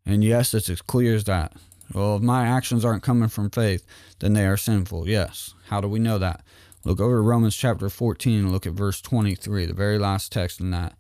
And 0.06 0.24
yes, 0.24 0.54
it's 0.54 0.70
as 0.70 0.82
clear 0.82 1.16
as 1.16 1.26
that. 1.26 1.54
Well, 1.94 2.18
if 2.18 2.22
my 2.22 2.48
actions 2.48 2.86
aren't 2.86 3.04
coming 3.04 3.30
from 3.30 3.50
faith, 3.50 3.86
then 4.20 4.34
they 4.34 4.46
are 4.46 4.58
sinful. 4.58 5.10
Yes. 5.10 5.54
How 5.68 5.82
do 5.82 5.88
we 5.88 6.00
know 6.00 6.18
that? 6.20 6.44
Look 6.86 7.02
over 7.02 7.18
to 7.18 7.22
Romans 7.22 7.56
chapter 7.56 7.90
14 7.90 8.40
and 8.40 8.52
look 8.52 8.68
at 8.68 8.74
verse 8.74 9.02
23, 9.02 9.66
the 9.66 9.74
very 9.74 9.98
last 9.98 10.32
text 10.32 10.60
in 10.60 10.72
that 10.72 10.94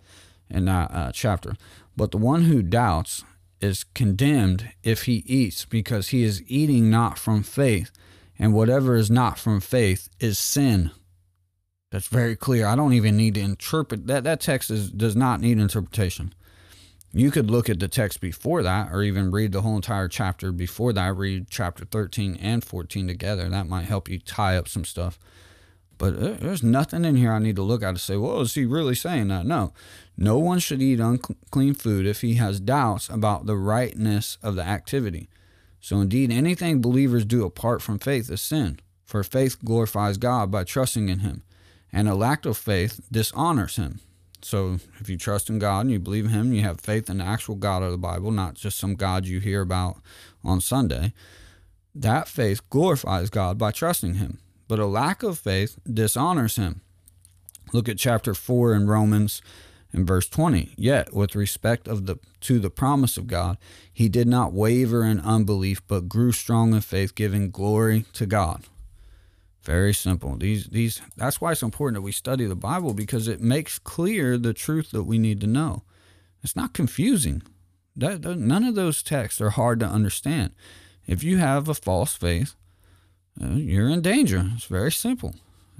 in 0.49 0.65
that 0.65 0.91
uh, 0.91 1.11
chapter. 1.11 1.55
But 1.95 2.11
the 2.11 2.17
one 2.17 2.43
who 2.43 2.61
doubts 2.61 3.23
is 3.61 3.83
condemned 3.83 4.71
if 4.83 5.03
he 5.03 5.23
eats, 5.25 5.65
because 5.65 6.09
he 6.09 6.23
is 6.23 6.43
eating 6.47 6.89
not 6.89 7.17
from 7.17 7.43
faith, 7.43 7.91
and 8.37 8.53
whatever 8.53 8.95
is 8.95 9.09
not 9.09 9.39
from 9.39 9.59
faith 9.59 10.09
is 10.19 10.37
sin. 10.37 10.91
That's 11.91 12.07
very 12.07 12.35
clear. 12.35 12.67
I 12.67 12.75
don't 12.75 12.93
even 12.93 13.15
need 13.15 13.35
to 13.35 13.41
interpret 13.41 14.07
that. 14.07 14.23
That 14.23 14.41
text 14.41 14.69
is, 14.69 14.91
does 14.91 15.15
not 15.15 15.39
need 15.39 15.57
interpretation. 15.57 16.33
You 17.13 17.31
could 17.31 17.49
look 17.49 17.69
at 17.69 17.79
the 17.79 17.87
text 17.87 18.19
before 18.19 18.61
that, 18.63 18.91
or 18.91 19.01
even 19.01 19.31
read 19.31 19.53
the 19.53 19.61
whole 19.61 19.77
entire 19.77 20.07
chapter 20.07 20.51
before 20.51 20.91
that. 20.93 21.15
Read 21.15 21.47
chapter 21.49 21.85
13 21.85 22.37
and 22.41 22.63
14 22.63 23.07
together. 23.07 23.49
That 23.49 23.67
might 23.67 23.85
help 23.85 24.09
you 24.09 24.19
tie 24.19 24.57
up 24.57 24.67
some 24.67 24.83
stuff. 24.83 25.17
But 25.97 26.15
uh, 26.15 26.33
there's 26.39 26.63
nothing 26.63 27.05
in 27.05 27.15
here 27.15 27.31
I 27.31 27.39
need 27.39 27.55
to 27.55 27.63
look 27.63 27.81
at 27.83 27.93
to 27.93 27.99
say, 27.99 28.17
well, 28.17 28.41
is 28.41 28.53
he 28.53 28.65
really 28.65 28.95
saying 28.95 29.29
that? 29.29 29.45
No. 29.45 29.73
No 30.15 30.37
one 30.37 30.59
should 30.59 30.81
eat 30.81 30.99
unclean 30.99 31.73
food 31.73 32.05
if 32.05 32.21
he 32.21 32.35
has 32.35 32.59
doubts 32.59 33.09
about 33.09 33.45
the 33.45 33.55
rightness 33.55 34.37
of 34.43 34.55
the 34.55 34.63
activity. 34.63 35.27
So, 35.79 36.01
indeed, 36.01 36.31
anything 36.31 36.81
believers 36.81 37.25
do 37.25 37.45
apart 37.45 37.81
from 37.81 37.99
faith 37.99 38.29
is 38.29 38.41
sin, 38.41 38.79
for 39.05 39.23
faith 39.23 39.63
glorifies 39.63 40.17
God 40.17 40.51
by 40.51 40.63
trusting 40.63 41.09
in 41.09 41.19
him, 41.19 41.43
and 41.93 42.09
a 42.09 42.15
lack 42.15 42.45
of 42.45 42.57
faith 42.57 42.99
dishonors 43.11 43.75
him. 43.75 44.01
So 44.41 44.79
if 44.99 45.09
you 45.09 45.17
trust 45.17 45.49
in 45.49 45.59
God 45.59 45.81
and 45.81 45.91
you 45.91 45.99
believe 45.99 46.25
in 46.25 46.31
Him, 46.31 46.53
you 46.53 46.61
have 46.61 46.79
faith 46.79 47.09
in 47.09 47.17
the 47.17 47.23
actual 47.23 47.55
God 47.55 47.83
of 47.83 47.91
the 47.91 47.97
Bible, 47.97 48.31
not 48.31 48.53
just 48.53 48.77
some 48.77 48.95
God 48.95 49.25
you 49.25 49.39
hear 49.39 49.61
about 49.61 49.97
on 50.43 50.61
Sunday. 50.61 51.13
That 51.95 52.27
faith 52.27 52.67
glorifies 52.69 53.29
God 53.29 53.57
by 53.57 53.71
trusting 53.71 54.15
Him. 54.15 54.39
But 54.67 54.79
a 54.79 54.85
lack 54.85 55.23
of 55.23 55.39
faith 55.39 55.77
dishonors 55.91 56.55
Him. 56.55 56.81
Look 57.73 57.89
at 57.89 57.97
chapter 57.97 58.33
4 58.33 58.73
in 58.73 58.87
Romans 58.87 59.41
in 59.93 60.05
verse 60.05 60.27
20 60.27 60.73
yet 60.77 61.13
with 61.13 61.35
respect 61.35 61.87
of 61.87 62.05
the 62.05 62.17
to 62.41 62.59
the 62.59 62.69
promise 62.69 63.17
of 63.17 63.25
god 63.25 63.57
he 63.93 64.09
did 64.09 64.27
not 64.27 64.53
waver 64.53 65.03
in 65.03 65.19
unbelief 65.21 65.81
but 65.87 66.09
grew 66.09 66.31
strong 66.31 66.73
in 66.73 66.81
faith 66.81 67.15
giving 67.15 67.49
glory 67.49 68.05
to 68.13 68.25
god. 68.25 68.63
Very 69.63 69.93
simple. 69.93 70.37
These 70.37 70.67
these 70.67 71.01
that's 71.17 71.41
why 71.41 71.51
it's 71.51 71.61
important 71.61 71.95
that 71.95 72.01
we 72.01 72.11
study 72.11 72.45
the 72.45 72.55
bible 72.55 72.93
because 72.93 73.27
it 73.27 73.41
makes 73.41 73.79
clear 73.79 74.37
the 74.37 74.53
truth 74.53 74.91
that 74.91 75.03
we 75.03 75.17
need 75.17 75.41
to 75.41 75.47
know. 75.47 75.83
It's 76.41 76.55
not 76.55 76.73
confusing. 76.73 77.43
That, 77.95 78.21
that 78.21 78.37
none 78.37 78.63
of 78.63 78.75
those 78.75 79.01
texts 79.01 79.41
are 79.41 79.49
hard 79.49 79.79
to 79.79 79.85
understand. 79.87 80.53
If 81.05 81.23
you 81.23 81.37
have 81.37 81.67
a 81.67 81.73
false 81.73 82.13
faith 82.13 82.53
you're 83.39 83.89
in 83.89 84.01
danger 84.01 84.49
it's 84.55 84.65
very 84.65 84.91
simple 84.91 85.35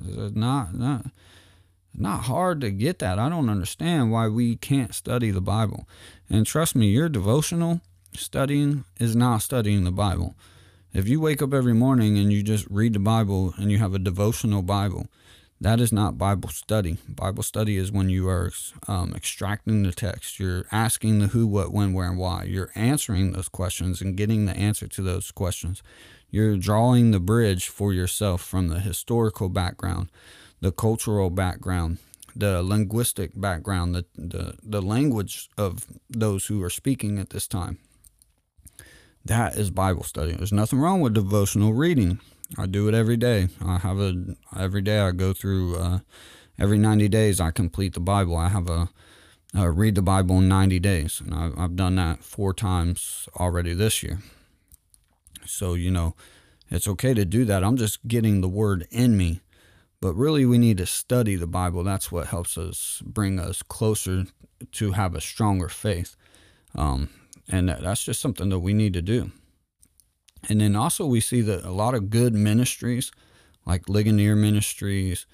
it's 0.05 0.35
not 0.35 0.73
not 0.73 1.05
not 1.97 2.25
hard 2.25 2.61
to 2.61 2.69
get 2.69 2.99
that. 2.99 3.17
I 3.17 3.27
don't 3.27 3.49
understand 3.49 4.11
why 4.11 4.27
we 4.27 4.55
can't 4.55 4.93
study 4.93 5.31
the 5.31 5.41
Bible. 5.41 5.87
And 6.29 6.45
trust 6.45 6.75
me, 6.75 6.87
your 6.87 7.09
devotional 7.09 7.81
studying 8.13 8.85
is 8.99 9.15
not 9.15 9.41
studying 9.41 9.83
the 9.83 9.91
Bible. 9.91 10.35
If 10.93 11.07
you 11.07 11.19
wake 11.19 11.41
up 11.41 11.53
every 11.53 11.73
morning 11.73 12.17
and 12.17 12.31
you 12.31 12.43
just 12.43 12.67
read 12.69 12.93
the 12.93 12.99
Bible 12.99 13.53
and 13.57 13.71
you 13.71 13.79
have 13.79 13.93
a 13.93 13.99
devotional 13.99 14.61
Bible, 14.61 15.07
that 15.59 15.79
is 15.79 15.91
not 15.91 16.19
Bible 16.19 16.49
study. 16.49 16.97
Bible 17.09 17.41
study 17.41 17.77
is 17.77 17.91
when 17.91 18.09
you 18.09 18.29
are 18.29 18.51
um, 18.87 19.13
extracting 19.15 19.81
the 19.81 19.91
text. 19.91 20.39
You're 20.39 20.65
asking 20.71 21.17
the 21.19 21.27
who, 21.27 21.47
what, 21.47 21.73
when, 21.73 21.93
where, 21.93 22.07
and 22.07 22.17
why. 22.17 22.43
You're 22.43 22.71
answering 22.75 23.31
those 23.31 23.49
questions 23.49 24.01
and 24.01 24.15
getting 24.15 24.45
the 24.45 24.55
answer 24.55 24.87
to 24.87 25.01
those 25.01 25.31
questions. 25.31 25.81
You're 26.30 26.57
drawing 26.57 27.11
the 27.11 27.19
bridge 27.19 27.69
for 27.69 27.93
yourself 27.93 28.41
from 28.41 28.67
the 28.67 28.80
historical 28.80 29.49
background 29.49 30.09
the 30.61 30.71
cultural 30.71 31.30
background, 31.30 31.97
the 32.36 32.61
linguistic 32.63 33.32
background, 33.36 33.95
the, 33.95 34.05
the, 34.15 34.55
the 34.63 34.82
language 34.82 35.49
of 35.57 35.86
those 36.09 36.47
who 36.47 36.63
are 36.63 36.69
speaking 36.69 37.19
at 37.19 37.30
this 37.30 37.47
time. 37.47 37.78
That 39.25 39.55
is 39.55 39.69
Bible 39.69 40.03
study. 40.03 40.34
There's 40.34 40.53
nothing 40.53 40.80
wrong 40.80 41.01
with 41.01 41.13
devotional 41.13 41.73
reading. 41.73 42.19
I 42.57 42.65
do 42.65 42.88
it 42.88 42.93
every 42.93 43.17
day. 43.17 43.49
I 43.63 43.78
have 43.80 43.99
a 43.99 44.36
every 44.57 44.82
day 44.82 44.99
I 44.99 45.11
go 45.11 45.34
through 45.34 45.75
uh, 45.75 45.99
every 46.57 46.78
90 46.78 47.09
days 47.09 47.41
I 47.41 47.51
complete 47.51 47.93
the 47.93 47.99
Bible. 47.99 48.38
I 48.38 48.47
have 48.47 48.69
a 48.69 48.89
uh, 49.55 49.67
read 49.67 49.95
the 49.95 50.01
Bible 50.01 50.38
in 50.38 50.47
90 50.47 50.80
days, 50.80 51.21
and 51.21 51.34
I, 51.34 51.51
I've 51.57 51.75
done 51.75 51.95
that 51.95 52.23
four 52.23 52.53
times 52.53 53.28
already 53.36 53.73
this 53.73 54.01
year. 54.01 54.19
So 55.47 55.73
you 55.73 55.91
know, 55.91 56.15
it's 56.69 56.87
okay 56.87 57.13
to 57.13 57.25
do 57.25 57.45
that. 57.45 57.63
I'm 57.63 57.77
just 57.77 58.07
getting 58.07 58.41
the 58.41 58.49
word 58.49 58.87
in 58.91 59.17
me 59.17 59.41
but 59.99 60.13
really, 60.13 60.45
we 60.45 60.57
need 60.57 60.77
to 60.77 60.85
study 60.85 61.35
the 61.35 61.47
Bible. 61.47 61.83
That's 61.83 62.11
what 62.11 62.27
helps 62.27 62.57
us 62.57 63.01
bring 63.03 63.39
us 63.39 63.63
closer 63.63 64.25
to 64.73 64.91
have 64.91 65.15
a 65.15 65.21
stronger 65.21 65.69
faith. 65.69 66.15
Um, 66.75 67.09
and 67.47 67.69
that's 67.69 68.03
just 68.03 68.21
something 68.21 68.49
that 68.49 68.59
we 68.59 68.73
need 68.73 68.93
to 68.93 69.01
do. 69.01 69.31
And 70.47 70.61
then 70.61 70.75
also, 70.75 71.05
we 71.05 71.19
see 71.19 71.41
that 71.41 71.65
a 71.65 71.71
lot 71.71 71.95
of 71.95 72.11
good 72.11 72.35
ministries, 72.35 73.11
like 73.65 73.89
Ligonier 73.89 74.35
Ministries, 74.35 75.25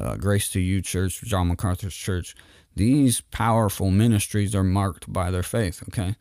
uh, 0.00 0.16
Grace 0.16 0.48
to 0.50 0.60
You 0.60 0.80
Church, 0.80 1.20
John 1.22 1.48
MacArthur's 1.48 1.94
church, 1.94 2.36
these 2.76 3.20
powerful 3.20 3.90
ministries 3.90 4.54
are 4.54 4.64
marked 4.64 5.12
by 5.12 5.30
their 5.30 5.42
faith, 5.42 5.82
okay? 5.88 6.14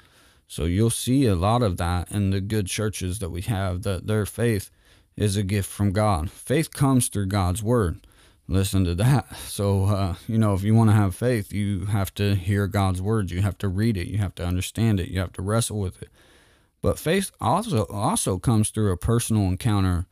So 0.52 0.66
you'll 0.66 0.90
see 0.90 1.28
a 1.28 1.34
lot 1.34 1.64
of 1.64 1.78
that 1.78 2.12
in 2.12 2.32
the 2.32 2.42
good 2.42 2.68
churches 2.68 3.20
that 3.20 3.30
we 3.30 3.40
have, 3.44 3.84
that 3.84 4.08
their 4.08 4.26
faith 4.26 4.70
is 5.16 5.38
a 5.38 5.44
gift 5.44 5.70
from 5.70 5.94
God. 5.94 6.30
Faith 6.30 6.74
comes 6.74 7.08
through 7.08 7.28
God's 7.28 7.64
word. 7.64 8.06
Listen 8.50 8.84
to 8.84 8.94
that. 8.96 9.28
So, 9.48 9.86
uh, 9.86 10.16
you 10.28 10.38
know, 10.38 10.54
if 10.54 10.62
you 10.62 10.76
want 10.76 10.90
to 10.90 10.96
have 10.96 11.16
faith, 11.16 11.54
you 11.54 11.86
have 11.86 12.14
to 12.16 12.36
hear 12.36 12.68
God's 12.68 13.02
words. 13.02 13.32
You 13.32 13.42
have 13.42 13.58
to 13.60 13.70
read 13.70 13.96
it. 13.96 14.08
You 14.08 14.18
have 14.18 14.36
to 14.36 14.46
understand 14.46 15.00
it. 15.00 15.08
You 15.08 15.22
have 15.22 15.32
to 15.34 15.42
wrestle 15.42 15.80
with 15.80 16.02
it. 16.02 16.10
But 16.82 17.00
faith 17.00 17.32
also 17.40 17.86
also 17.86 18.38
comes 18.38 18.72
through 18.72 18.92
a 18.92 18.98
personal 18.98 19.44
encounter 19.44 20.06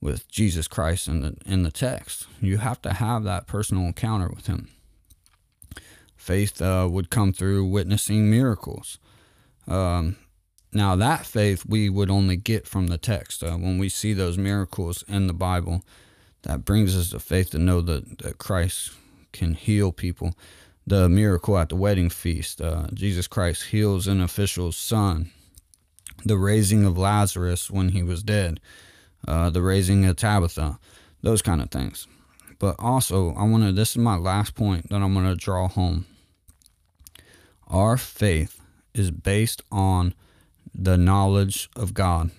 with 0.00 0.26
Jesus 0.26 0.66
Christ 0.66 1.06
in 1.06 1.20
the 1.20 1.36
in 1.46 1.62
the 1.62 1.70
text. 1.70 2.26
You 2.40 2.58
have 2.58 2.82
to 2.82 2.92
have 2.92 3.22
that 3.22 3.46
personal 3.46 3.84
encounter 3.84 4.30
with 4.34 4.48
Him. 4.48 4.68
Faith 6.16 6.60
uh, 6.60 6.88
would 6.90 7.08
come 7.08 7.32
through 7.32 7.66
witnessing 7.66 8.28
miracles. 8.28 8.98
Um, 9.66 10.16
now, 10.72 10.94
that 10.96 11.24
faith 11.24 11.64
we 11.66 11.88
would 11.88 12.10
only 12.10 12.36
get 12.36 12.66
from 12.66 12.88
the 12.88 12.98
text. 12.98 13.42
Uh, 13.42 13.56
when 13.56 13.78
we 13.78 13.88
see 13.88 14.12
those 14.12 14.36
miracles 14.36 15.04
in 15.08 15.26
the 15.26 15.32
Bible, 15.32 15.82
that 16.42 16.64
brings 16.64 16.96
us 16.96 17.10
the 17.10 17.18
faith 17.18 17.50
to 17.50 17.58
know 17.58 17.80
that, 17.80 18.18
that 18.18 18.38
Christ 18.38 18.92
can 19.32 19.54
heal 19.54 19.92
people. 19.92 20.34
The 20.86 21.08
miracle 21.08 21.58
at 21.58 21.68
the 21.68 21.76
wedding 21.76 22.10
feast, 22.10 22.60
uh, 22.60 22.86
Jesus 22.94 23.26
Christ 23.26 23.64
heals 23.64 24.06
an 24.06 24.20
official's 24.20 24.76
son. 24.76 25.30
The 26.24 26.38
raising 26.38 26.84
of 26.84 26.96
Lazarus 26.96 27.70
when 27.70 27.90
he 27.90 28.02
was 28.02 28.22
dead, 28.22 28.60
uh, 29.26 29.50
the 29.50 29.62
raising 29.62 30.04
of 30.04 30.16
Tabitha, 30.16 30.78
those 31.22 31.42
kind 31.42 31.60
of 31.60 31.70
things. 31.70 32.06
But 32.58 32.76
also, 32.78 33.34
I 33.34 33.42
want 33.44 33.64
to, 33.64 33.72
this 33.72 33.90
is 33.90 33.98
my 33.98 34.16
last 34.16 34.54
point 34.54 34.88
that 34.88 35.02
I'm 35.02 35.12
going 35.12 35.26
to 35.26 35.34
draw 35.34 35.68
home. 35.68 36.06
Our 37.66 37.96
faith 37.96 38.60
is 38.96 39.10
based 39.10 39.62
on 39.70 40.14
the 40.74 40.96
knowledge 40.96 41.68
of 41.76 41.94
God. 41.94 42.30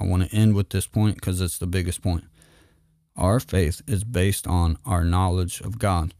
I 0.00 0.04
want 0.04 0.28
to 0.28 0.36
end 0.36 0.54
with 0.54 0.70
this 0.70 0.86
point 0.86 1.16
because 1.16 1.40
it's 1.40 1.58
the 1.58 1.66
biggest 1.66 2.02
point. 2.02 2.24
Our 3.16 3.40
faith 3.40 3.80
is 3.86 4.04
based 4.04 4.46
on 4.46 4.78
our 4.84 5.04
knowledge 5.04 5.60
of 5.60 5.78
God. 5.78 6.14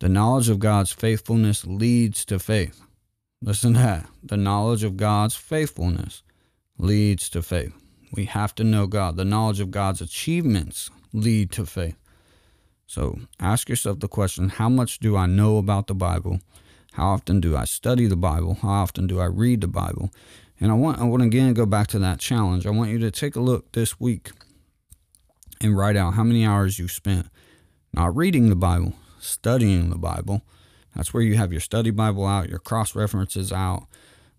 The 0.00 0.08
knowledge 0.08 0.48
of 0.48 0.58
God's 0.58 0.92
faithfulness 0.92 1.64
leads 1.64 2.24
to 2.26 2.38
faith. 2.38 2.80
Listen 3.40 3.74
to 3.74 3.78
that. 3.78 4.06
The 4.22 4.36
knowledge 4.36 4.82
of 4.82 4.96
God's 4.96 5.36
faithfulness 5.36 6.22
leads 6.76 7.28
to 7.30 7.42
faith. 7.42 7.72
We 8.12 8.24
have 8.26 8.54
to 8.56 8.64
know 8.64 8.86
God. 8.86 9.16
The 9.16 9.24
knowledge 9.24 9.60
of 9.60 9.70
God's 9.70 10.00
achievements 10.00 10.90
lead 11.12 11.52
to 11.52 11.66
faith. 11.66 11.96
So 12.86 13.20
ask 13.38 13.68
yourself 13.68 14.00
the 14.00 14.08
question 14.08 14.48
how 14.48 14.68
much 14.68 14.98
do 14.98 15.16
I 15.16 15.26
know 15.26 15.58
about 15.58 15.86
the 15.86 15.94
Bible? 15.94 16.40
How 16.94 17.08
often 17.08 17.40
do 17.40 17.56
I 17.56 17.64
study 17.64 18.06
the 18.06 18.16
Bible? 18.16 18.58
How 18.62 18.68
often 18.68 19.06
do 19.06 19.20
I 19.20 19.24
read 19.24 19.60
the 19.60 19.68
Bible? 19.68 20.10
And 20.60 20.70
I 20.70 20.74
want 20.74 21.00
I 21.00 21.04
want 21.04 21.22
to 21.22 21.26
again 21.26 21.52
go 21.52 21.66
back 21.66 21.88
to 21.88 21.98
that 21.98 22.20
challenge. 22.20 22.66
I 22.66 22.70
want 22.70 22.90
you 22.90 22.98
to 23.00 23.10
take 23.10 23.34
a 23.34 23.40
look 23.40 23.72
this 23.72 23.98
week 23.98 24.30
and 25.60 25.76
write 25.76 25.96
out 25.96 26.14
how 26.14 26.22
many 26.22 26.46
hours 26.46 26.78
you 26.78 26.86
spent 26.86 27.26
not 27.92 28.14
reading 28.14 28.48
the 28.48 28.56
Bible, 28.56 28.94
studying 29.18 29.90
the 29.90 29.98
Bible. 29.98 30.42
That's 30.94 31.12
where 31.12 31.22
you 31.22 31.36
have 31.36 31.50
your 31.50 31.60
study 31.60 31.90
Bible 31.90 32.26
out, 32.26 32.48
your 32.48 32.60
cross 32.60 32.94
references 32.94 33.52
out, 33.52 33.86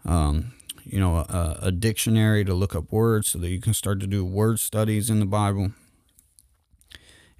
um, 0.05 0.53
you 0.85 0.99
know, 0.99 1.17
a, 1.17 1.59
a 1.63 1.71
dictionary 1.71 2.45
to 2.45 2.53
look 2.53 2.73
up 2.73 2.91
words 2.91 3.29
so 3.29 3.39
that 3.39 3.49
you 3.49 3.59
can 3.59 3.73
start 3.73 3.99
to 3.99 4.07
do 4.07 4.23
word 4.23 4.59
studies 4.59 5.09
in 5.09 5.19
the 5.19 5.25
Bible. 5.25 5.71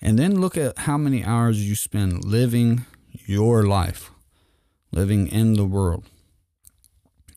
And 0.02 0.20
then 0.20 0.42
look 0.42 0.58
at 0.58 0.80
how 0.80 0.98
many 0.98 1.24
hours 1.24 1.68
you 1.68 1.76
spend 1.76 2.26
living 2.26 2.86
your 3.26 3.64
life, 3.64 4.12
living 4.96 5.28
in 5.28 5.54
the 5.54 5.66
world. 5.66 6.06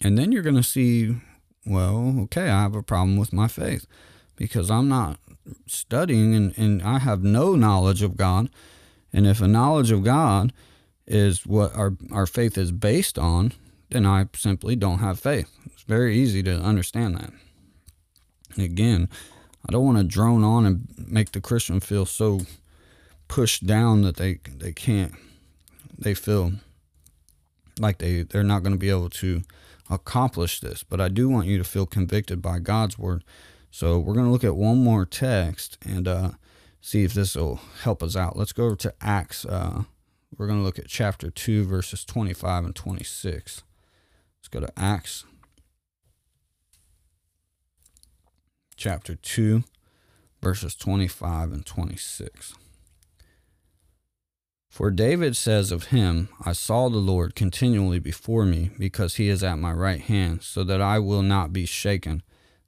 And 0.01 0.17
then 0.17 0.33
you're 0.33 0.43
going 0.43 0.55
to 0.55 0.63
see 0.63 1.17
well, 1.69 2.15
okay, 2.23 2.49
I 2.49 2.63
have 2.63 2.75
a 2.75 2.83
problem 2.83 3.17
with 3.17 3.33
my 3.33 3.47
faith 3.47 3.87
because 4.37 4.71
I'm 4.71 4.89
not 4.89 5.19
studying 5.67 6.35
and, 6.35 6.57
and 6.57 6.83
I 6.83 6.99
have 6.99 7.23
no 7.23 7.55
knowledge 7.55 8.03
of 8.03 8.17
God. 8.17 8.49
And 9.13 9.27
if 9.27 9.41
a 9.41 9.49
knowledge 9.49 9.91
of 9.91 10.05
God 10.05 10.53
is 11.07 11.47
what 11.47 11.75
our, 11.75 11.95
our 12.13 12.27
faith 12.27 12.57
is 12.57 12.73
based 12.73 13.19
on, 13.19 13.53
then 13.91 14.07
I 14.07 14.27
simply 14.35 14.77
don't 14.77 14.99
have 14.99 15.21
faith. 15.21 15.51
It's 15.67 15.83
very 15.83 16.17
easy 16.17 16.43
to 16.43 16.55
understand 16.55 17.17
that. 17.17 17.33
Again, 18.63 19.09
I 19.67 19.73
don't 19.73 19.85
want 19.85 19.99
to 19.99 20.05
drone 20.05 20.45
on 20.45 20.67
and 20.67 20.89
make 21.07 21.33
the 21.33 21.41
Christian 21.41 21.81
feel 21.81 22.07
so 22.07 22.41
pushed 23.29 23.67
down 23.67 24.03
that 24.03 24.17
they 24.17 24.41
they 24.57 24.73
can't 24.73 25.13
they 25.99 26.15
feel 26.15 26.53
like 27.83 27.99
they 27.99 28.23
they're 28.23 28.43
not 28.43 28.63
going 28.63 28.73
to 28.75 28.79
be 28.79 28.91
able 28.91 29.11
to 29.11 29.43
accomplish 29.91 30.61
this, 30.61 30.83
but 30.83 31.01
I 31.01 31.09
do 31.09 31.29
want 31.29 31.47
you 31.47 31.59
to 31.59 31.65
feel 31.65 31.87
convicted 31.87 32.43
by 32.43 32.59
God's 32.59 32.99
word. 32.99 33.25
So 33.71 33.99
we're 33.99 34.15
going 34.15 34.27
to 34.27 34.33
look 34.33 34.45
at 34.45 34.57
one 34.57 34.83
more 34.83 35.05
text 35.05 35.79
and 35.87 36.09
uh, 36.09 36.31
see 36.81 37.05
if 37.05 37.15
this 37.15 37.35
will 37.35 37.61
help 37.83 38.03
us 38.03 38.17
out. 38.17 38.37
Let's 38.37 38.53
go 38.53 38.67
over 38.67 38.77
to 38.77 38.95
Acts. 39.01 39.45
Uh, 39.45 39.85
we're 40.37 40.47
going 40.47 40.59
to 40.59 40.65
look 40.65 40.79
at 40.79 40.89
chapter 40.89 41.31
2, 41.31 41.65
verses 41.65 42.05
25 42.05 42.65
and 42.65 42.75
26. 42.75 43.63
Let's 44.39 44.49
go 44.49 44.61
to 44.61 44.73
Acts 44.77 45.25
chapter 48.79 49.17
2, 49.17 49.65
verses 50.41 50.75
25 50.77 51.53
and 51.53 51.67
26. 51.67 52.55
For 54.69 54.91
David 54.91 55.37
says 55.37 55.73
of 55.73 55.85
him, 55.87 56.29
I 56.45 56.53
saw 56.53 56.89
the 56.89 56.99
Lord 56.99 57.35
continually 57.35 57.99
before 57.99 58.45
me, 58.45 58.71
because 58.79 59.17
he 59.17 59.29
is 59.29 59.43
at 59.43 59.59
my 59.59 59.73
right 59.73 60.01
hand, 60.01 60.43
so 60.43 60.63
that 60.65 60.81
I 60.81 60.99
will 60.99 61.23
not 61.23 61.53
be 61.53 61.67
shaken. 61.67 62.23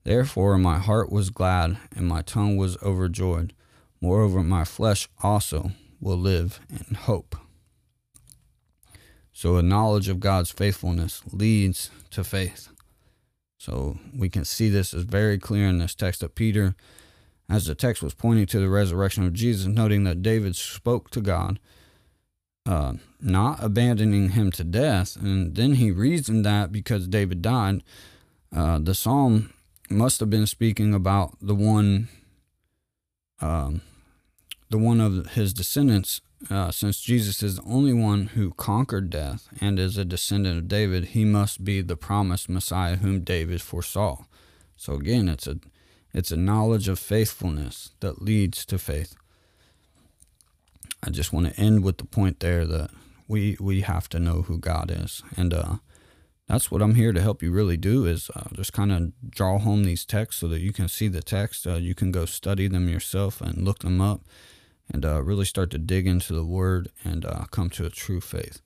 Therefore 0.05 0.59
my 0.59 0.79
heart 0.79 1.13
was 1.13 1.31
glad, 1.31 1.79
and 1.95 2.07
my 2.07 2.23
tongue 2.23 2.57
was 2.57 2.83
overjoyed. 2.83 3.53
Moreover, 4.01 4.43
my 4.43 4.65
flesh 4.65 5.09
also 5.23 5.73
will 6.01 6.17
live 6.17 6.61
in 6.71 6.95
hope. 6.95 7.37
So, 9.33 9.57
a 9.57 9.63
knowledge 9.63 10.09
of 10.09 10.21
God's 10.21 10.51
faithfulness 10.51 11.23
leads 11.33 11.91
to 12.11 12.25
faith. 12.25 12.69
So, 13.59 13.99
we 14.17 14.29
can 14.29 14.45
see 14.45 14.69
this 14.69 14.95
is 14.95 15.05
very 15.05 15.39
clear 15.39 15.67
in 15.69 15.79
this 15.79 15.95
text 15.95 16.23
of 16.23 16.35
Peter, 16.35 16.75
as 17.49 17.67
the 17.67 17.75
text 17.75 18.03
was 18.03 18.15
pointing 18.15 18.47
to 18.47 18.59
the 18.59 18.69
resurrection 18.69 19.25
of 19.25 19.35
Jesus, 19.35 19.67
noting 19.67 20.05
that 20.05 20.23
David 20.23 20.57
spoke 20.57 21.11
to 21.11 21.21
God, 21.21 21.59
uh, 22.67 22.95
not 23.21 23.63
abandoning 23.63 24.31
him 24.31 24.51
to 24.53 24.65
death. 24.65 25.17
And 25.17 25.55
then 25.55 25.75
he 25.75 25.91
reasoned 25.91 26.45
that 26.45 26.73
because 26.73 27.09
David 27.09 27.43
died, 27.43 27.83
uh, 28.55 28.79
the 28.79 28.95
psalm 28.95 29.53
must 29.89 30.21
have 30.21 30.31
been 30.31 30.47
speaking 30.47 30.95
about 30.95 31.37
the 31.41 31.55
one. 31.55 32.09
Um, 33.41 33.81
the 34.69 34.79
one 34.79 35.01
of 35.01 35.33
his 35.33 35.53
descendants, 35.53 36.21
uh, 36.49 36.71
since 36.71 37.01
Jesus 37.01 37.43
is 37.43 37.57
the 37.57 37.63
only 37.63 37.93
one 37.93 38.27
who 38.29 38.53
conquered 38.53 39.11
death 39.11 39.49
and 39.61 39.79
is 39.79 39.99
a 39.99 40.05
descendant 40.05 40.59
of 40.59 40.69
David, 40.69 41.07
he 41.07 41.25
must 41.25 41.65
be 41.65 41.81
the 41.81 41.97
promised 41.97 42.49
Messiah 42.49 42.97
whom 42.97 43.25
David 43.25 43.61
foresaw. 43.61 44.25
So 44.77 44.95
again, 44.95 45.29
it's 45.29 45.47
a 45.47 45.59
it's 46.13 46.33
a 46.33 46.37
knowledge 46.37 46.89
of 46.89 46.99
faithfulness 46.99 47.91
that 48.01 48.23
leads 48.23 48.65
to 48.67 48.79
faith. 48.79 49.15
I 51.03 51.11
just 51.11 51.33
want 51.33 51.47
to 51.47 51.61
end 51.61 51.83
with 51.83 51.99
the 51.99 52.05
point 52.05 52.41
there 52.41 52.67
that 52.67 52.91
we 53.27 53.57
we 53.61 53.83
have 53.83 54.09
to 54.11 54.21
know 54.21 54.43
who 54.43 54.59
God 54.59 54.91
is, 54.91 55.23
and 55.37 55.55
uh, 55.55 55.77
that's 56.51 56.71
what 56.71 56.83
I'm 56.83 56.97
here 56.97 57.13
to 57.13 57.23
help 57.23 57.43
you 57.43 57.53
really 57.53 57.77
do 57.77 58.07
is 58.07 58.29
uh, 58.35 58.49
just 58.53 58.73
kind 58.73 58.91
of 58.91 59.13
draw 59.31 59.59
home 59.59 59.85
these 59.85 60.05
texts 60.05 60.41
so 60.41 60.49
that 60.49 60.61
you 60.61 60.73
can 60.73 60.89
see 60.89 61.07
the 61.07 61.23
text. 61.23 61.65
Uh, 61.67 61.77
you 61.77 61.95
can 61.95 62.11
go 62.11 62.27
study 62.27 62.67
them 62.67 62.89
yourself 62.89 63.41
and 63.41 63.65
look 63.65 63.79
them 63.79 64.01
up 64.01 64.23
and 64.93 65.07
uh, 65.07 65.23
really 65.23 65.45
start 65.45 65.71
to 65.71 65.79
dig 65.79 66.09
into 66.09 66.33
the 66.33 66.45
Word 66.45 66.91
and 67.05 67.25
uh, 67.25 67.45
come 67.53 67.71
to 67.71 67.87
a 67.87 67.91
true 67.91 68.21
faith. 68.21 68.61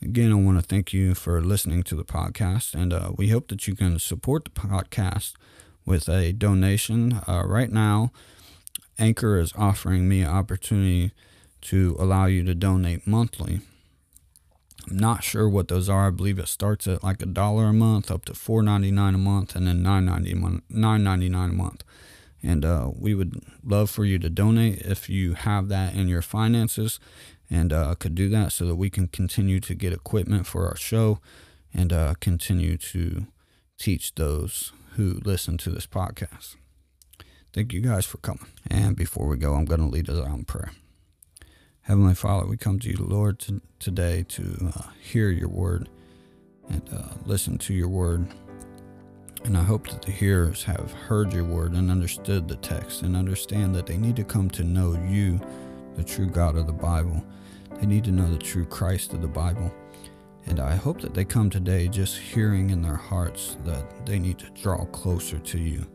Again, 0.00 0.32
I 0.32 0.36
want 0.36 0.58
to 0.58 0.66
thank 0.66 0.94
you 0.94 1.14
for 1.14 1.42
listening 1.42 1.82
to 1.82 1.94
the 1.94 2.04
podcast, 2.04 2.72
and 2.72 2.94
uh, 2.94 3.10
we 3.16 3.28
hope 3.28 3.48
that 3.48 3.68
you 3.68 3.76
can 3.76 3.98
support 3.98 4.44
the 4.46 4.50
podcast 4.50 5.34
with 5.84 6.08
a 6.08 6.32
donation. 6.32 7.20
Right 7.26 7.70
now, 7.70 8.10
Anchor 8.98 9.38
is 9.38 9.52
offering 9.54 10.08
me 10.08 10.22
an 10.22 10.30
opportunity 10.30 11.12
to 11.62 11.96
allow 11.98 12.26
you 12.26 12.44
to 12.44 12.54
donate 12.54 13.06
monthly. 13.06 13.60
I'm 14.90 14.96
not 14.96 15.22
sure 15.22 15.48
what 15.48 15.68
those 15.68 15.88
are. 15.88 16.06
I 16.06 16.10
believe 16.10 16.38
it 16.38 16.48
starts 16.48 16.86
at 16.86 17.04
like 17.04 17.20
a 17.22 17.26
dollar 17.26 17.66
a 17.66 17.72
month, 17.72 18.10
up 18.10 18.24
to 18.26 18.34
four 18.34 18.62
ninety 18.62 18.90
nine 18.90 19.14
a 19.14 19.18
month, 19.18 19.54
and 19.54 19.66
then 19.66 19.82
nine 19.82 20.06
ninety 20.06 20.34
nine 20.34 21.04
ninety 21.04 21.28
nine 21.28 21.50
a 21.50 21.54
month. 21.54 21.84
And 22.42 22.64
uh, 22.64 22.92
we 22.96 23.14
would 23.14 23.42
love 23.64 23.90
for 23.90 24.04
you 24.04 24.18
to 24.20 24.30
donate 24.30 24.82
if 24.82 25.08
you 25.08 25.34
have 25.34 25.68
that 25.68 25.94
in 25.94 26.08
your 26.08 26.22
finances 26.22 27.00
and 27.50 27.72
uh, 27.72 27.94
could 27.96 28.14
do 28.14 28.28
that 28.28 28.52
so 28.52 28.64
that 28.66 28.76
we 28.76 28.90
can 28.90 29.08
continue 29.08 29.58
to 29.60 29.74
get 29.74 29.92
equipment 29.92 30.46
for 30.46 30.68
our 30.68 30.76
show 30.76 31.18
and 31.74 31.92
uh, 31.92 32.14
continue 32.20 32.76
to 32.76 33.26
teach 33.78 34.14
those 34.14 34.72
who 34.94 35.20
listen 35.24 35.58
to 35.58 35.70
this 35.70 35.86
podcast. 35.86 36.56
Thank 37.52 37.72
you 37.72 37.80
guys 37.80 38.06
for 38.06 38.18
coming. 38.18 38.46
And 38.70 38.96
before 38.96 39.26
we 39.26 39.36
go, 39.36 39.54
I'm 39.54 39.64
going 39.64 39.80
to 39.80 39.86
lead 39.86 40.08
us 40.08 40.18
out 40.18 40.36
in 40.36 40.44
prayer. 40.44 40.72
Heavenly 41.88 42.14
Father, 42.14 42.46
we 42.46 42.58
come 42.58 42.78
to 42.80 42.90
you, 42.90 42.98
Lord, 42.98 43.38
to, 43.38 43.62
today 43.78 44.22
to 44.28 44.72
uh, 44.76 44.82
hear 45.00 45.30
your 45.30 45.48
word 45.48 45.88
and 46.68 46.86
uh, 46.92 47.14
listen 47.24 47.56
to 47.56 47.72
your 47.72 47.88
word. 47.88 48.28
And 49.44 49.56
I 49.56 49.62
hope 49.62 49.88
that 49.88 50.02
the 50.02 50.12
hearers 50.12 50.62
have 50.64 50.92
heard 50.92 51.32
your 51.32 51.44
word 51.44 51.72
and 51.72 51.90
understood 51.90 52.46
the 52.46 52.56
text 52.56 53.00
and 53.00 53.16
understand 53.16 53.74
that 53.74 53.86
they 53.86 53.96
need 53.96 54.16
to 54.16 54.22
come 54.24 54.50
to 54.50 54.64
know 54.64 55.02
you, 55.08 55.40
the 55.96 56.04
true 56.04 56.26
God 56.26 56.56
of 56.56 56.66
the 56.66 56.74
Bible. 56.74 57.24
They 57.80 57.86
need 57.86 58.04
to 58.04 58.12
know 58.12 58.30
the 58.30 58.36
true 58.36 58.66
Christ 58.66 59.14
of 59.14 59.22
the 59.22 59.26
Bible. 59.26 59.72
And 60.44 60.60
I 60.60 60.76
hope 60.76 61.00
that 61.00 61.14
they 61.14 61.24
come 61.24 61.48
today 61.48 61.88
just 61.88 62.18
hearing 62.18 62.68
in 62.68 62.82
their 62.82 62.96
hearts 62.96 63.56
that 63.64 64.04
they 64.04 64.18
need 64.18 64.38
to 64.40 64.50
draw 64.50 64.84
closer 64.84 65.38
to 65.38 65.58
you. 65.58 65.86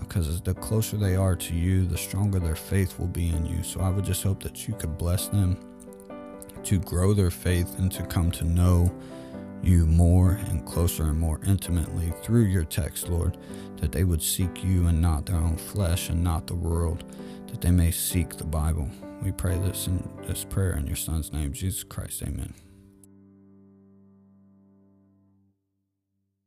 Because 0.00 0.28
uh, 0.28 0.40
the 0.44 0.54
closer 0.54 0.96
they 0.96 1.16
are 1.16 1.36
to 1.36 1.54
you, 1.54 1.86
the 1.86 1.98
stronger 1.98 2.38
their 2.38 2.56
faith 2.56 2.98
will 2.98 3.08
be 3.08 3.28
in 3.28 3.44
you. 3.44 3.62
So 3.62 3.80
I 3.80 3.90
would 3.90 4.04
just 4.04 4.22
hope 4.22 4.42
that 4.42 4.66
you 4.66 4.74
could 4.74 4.96
bless 4.96 5.28
them 5.28 5.58
to 6.64 6.78
grow 6.78 7.12
their 7.12 7.30
faith 7.30 7.78
and 7.78 7.92
to 7.92 8.04
come 8.06 8.30
to 8.32 8.44
know 8.44 8.92
you 9.62 9.86
more 9.86 10.32
and 10.48 10.64
closer 10.66 11.04
and 11.04 11.18
more 11.18 11.40
intimately 11.46 12.12
through 12.22 12.44
your 12.44 12.64
text, 12.64 13.08
Lord, 13.08 13.38
that 13.76 13.92
they 13.92 14.04
would 14.04 14.22
seek 14.22 14.62
you 14.62 14.86
and 14.86 15.00
not 15.00 15.26
their 15.26 15.36
own 15.36 15.56
flesh 15.56 16.08
and 16.10 16.22
not 16.22 16.46
the 16.46 16.54
world, 16.54 17.04
that 17.48 17.60
they 17.60 17.70
may 17.70 17.90
seek 17.90 18.36
the 18.36 18.44
Bible. 18.44 18.88
We 19.22 19.32
pray 19.32 19.58
this 19.58 19.86
in 19.86 20.06
this 20.26 20.44
prayer 20.44 20.76
in 20.76 20.86
your 20.86 20.96
Son's 20.96 21.32
name, 21.32 21.52
Jesus 21.52 21.82
Christ. 21.82 22.22
Amen. 22.22 22.52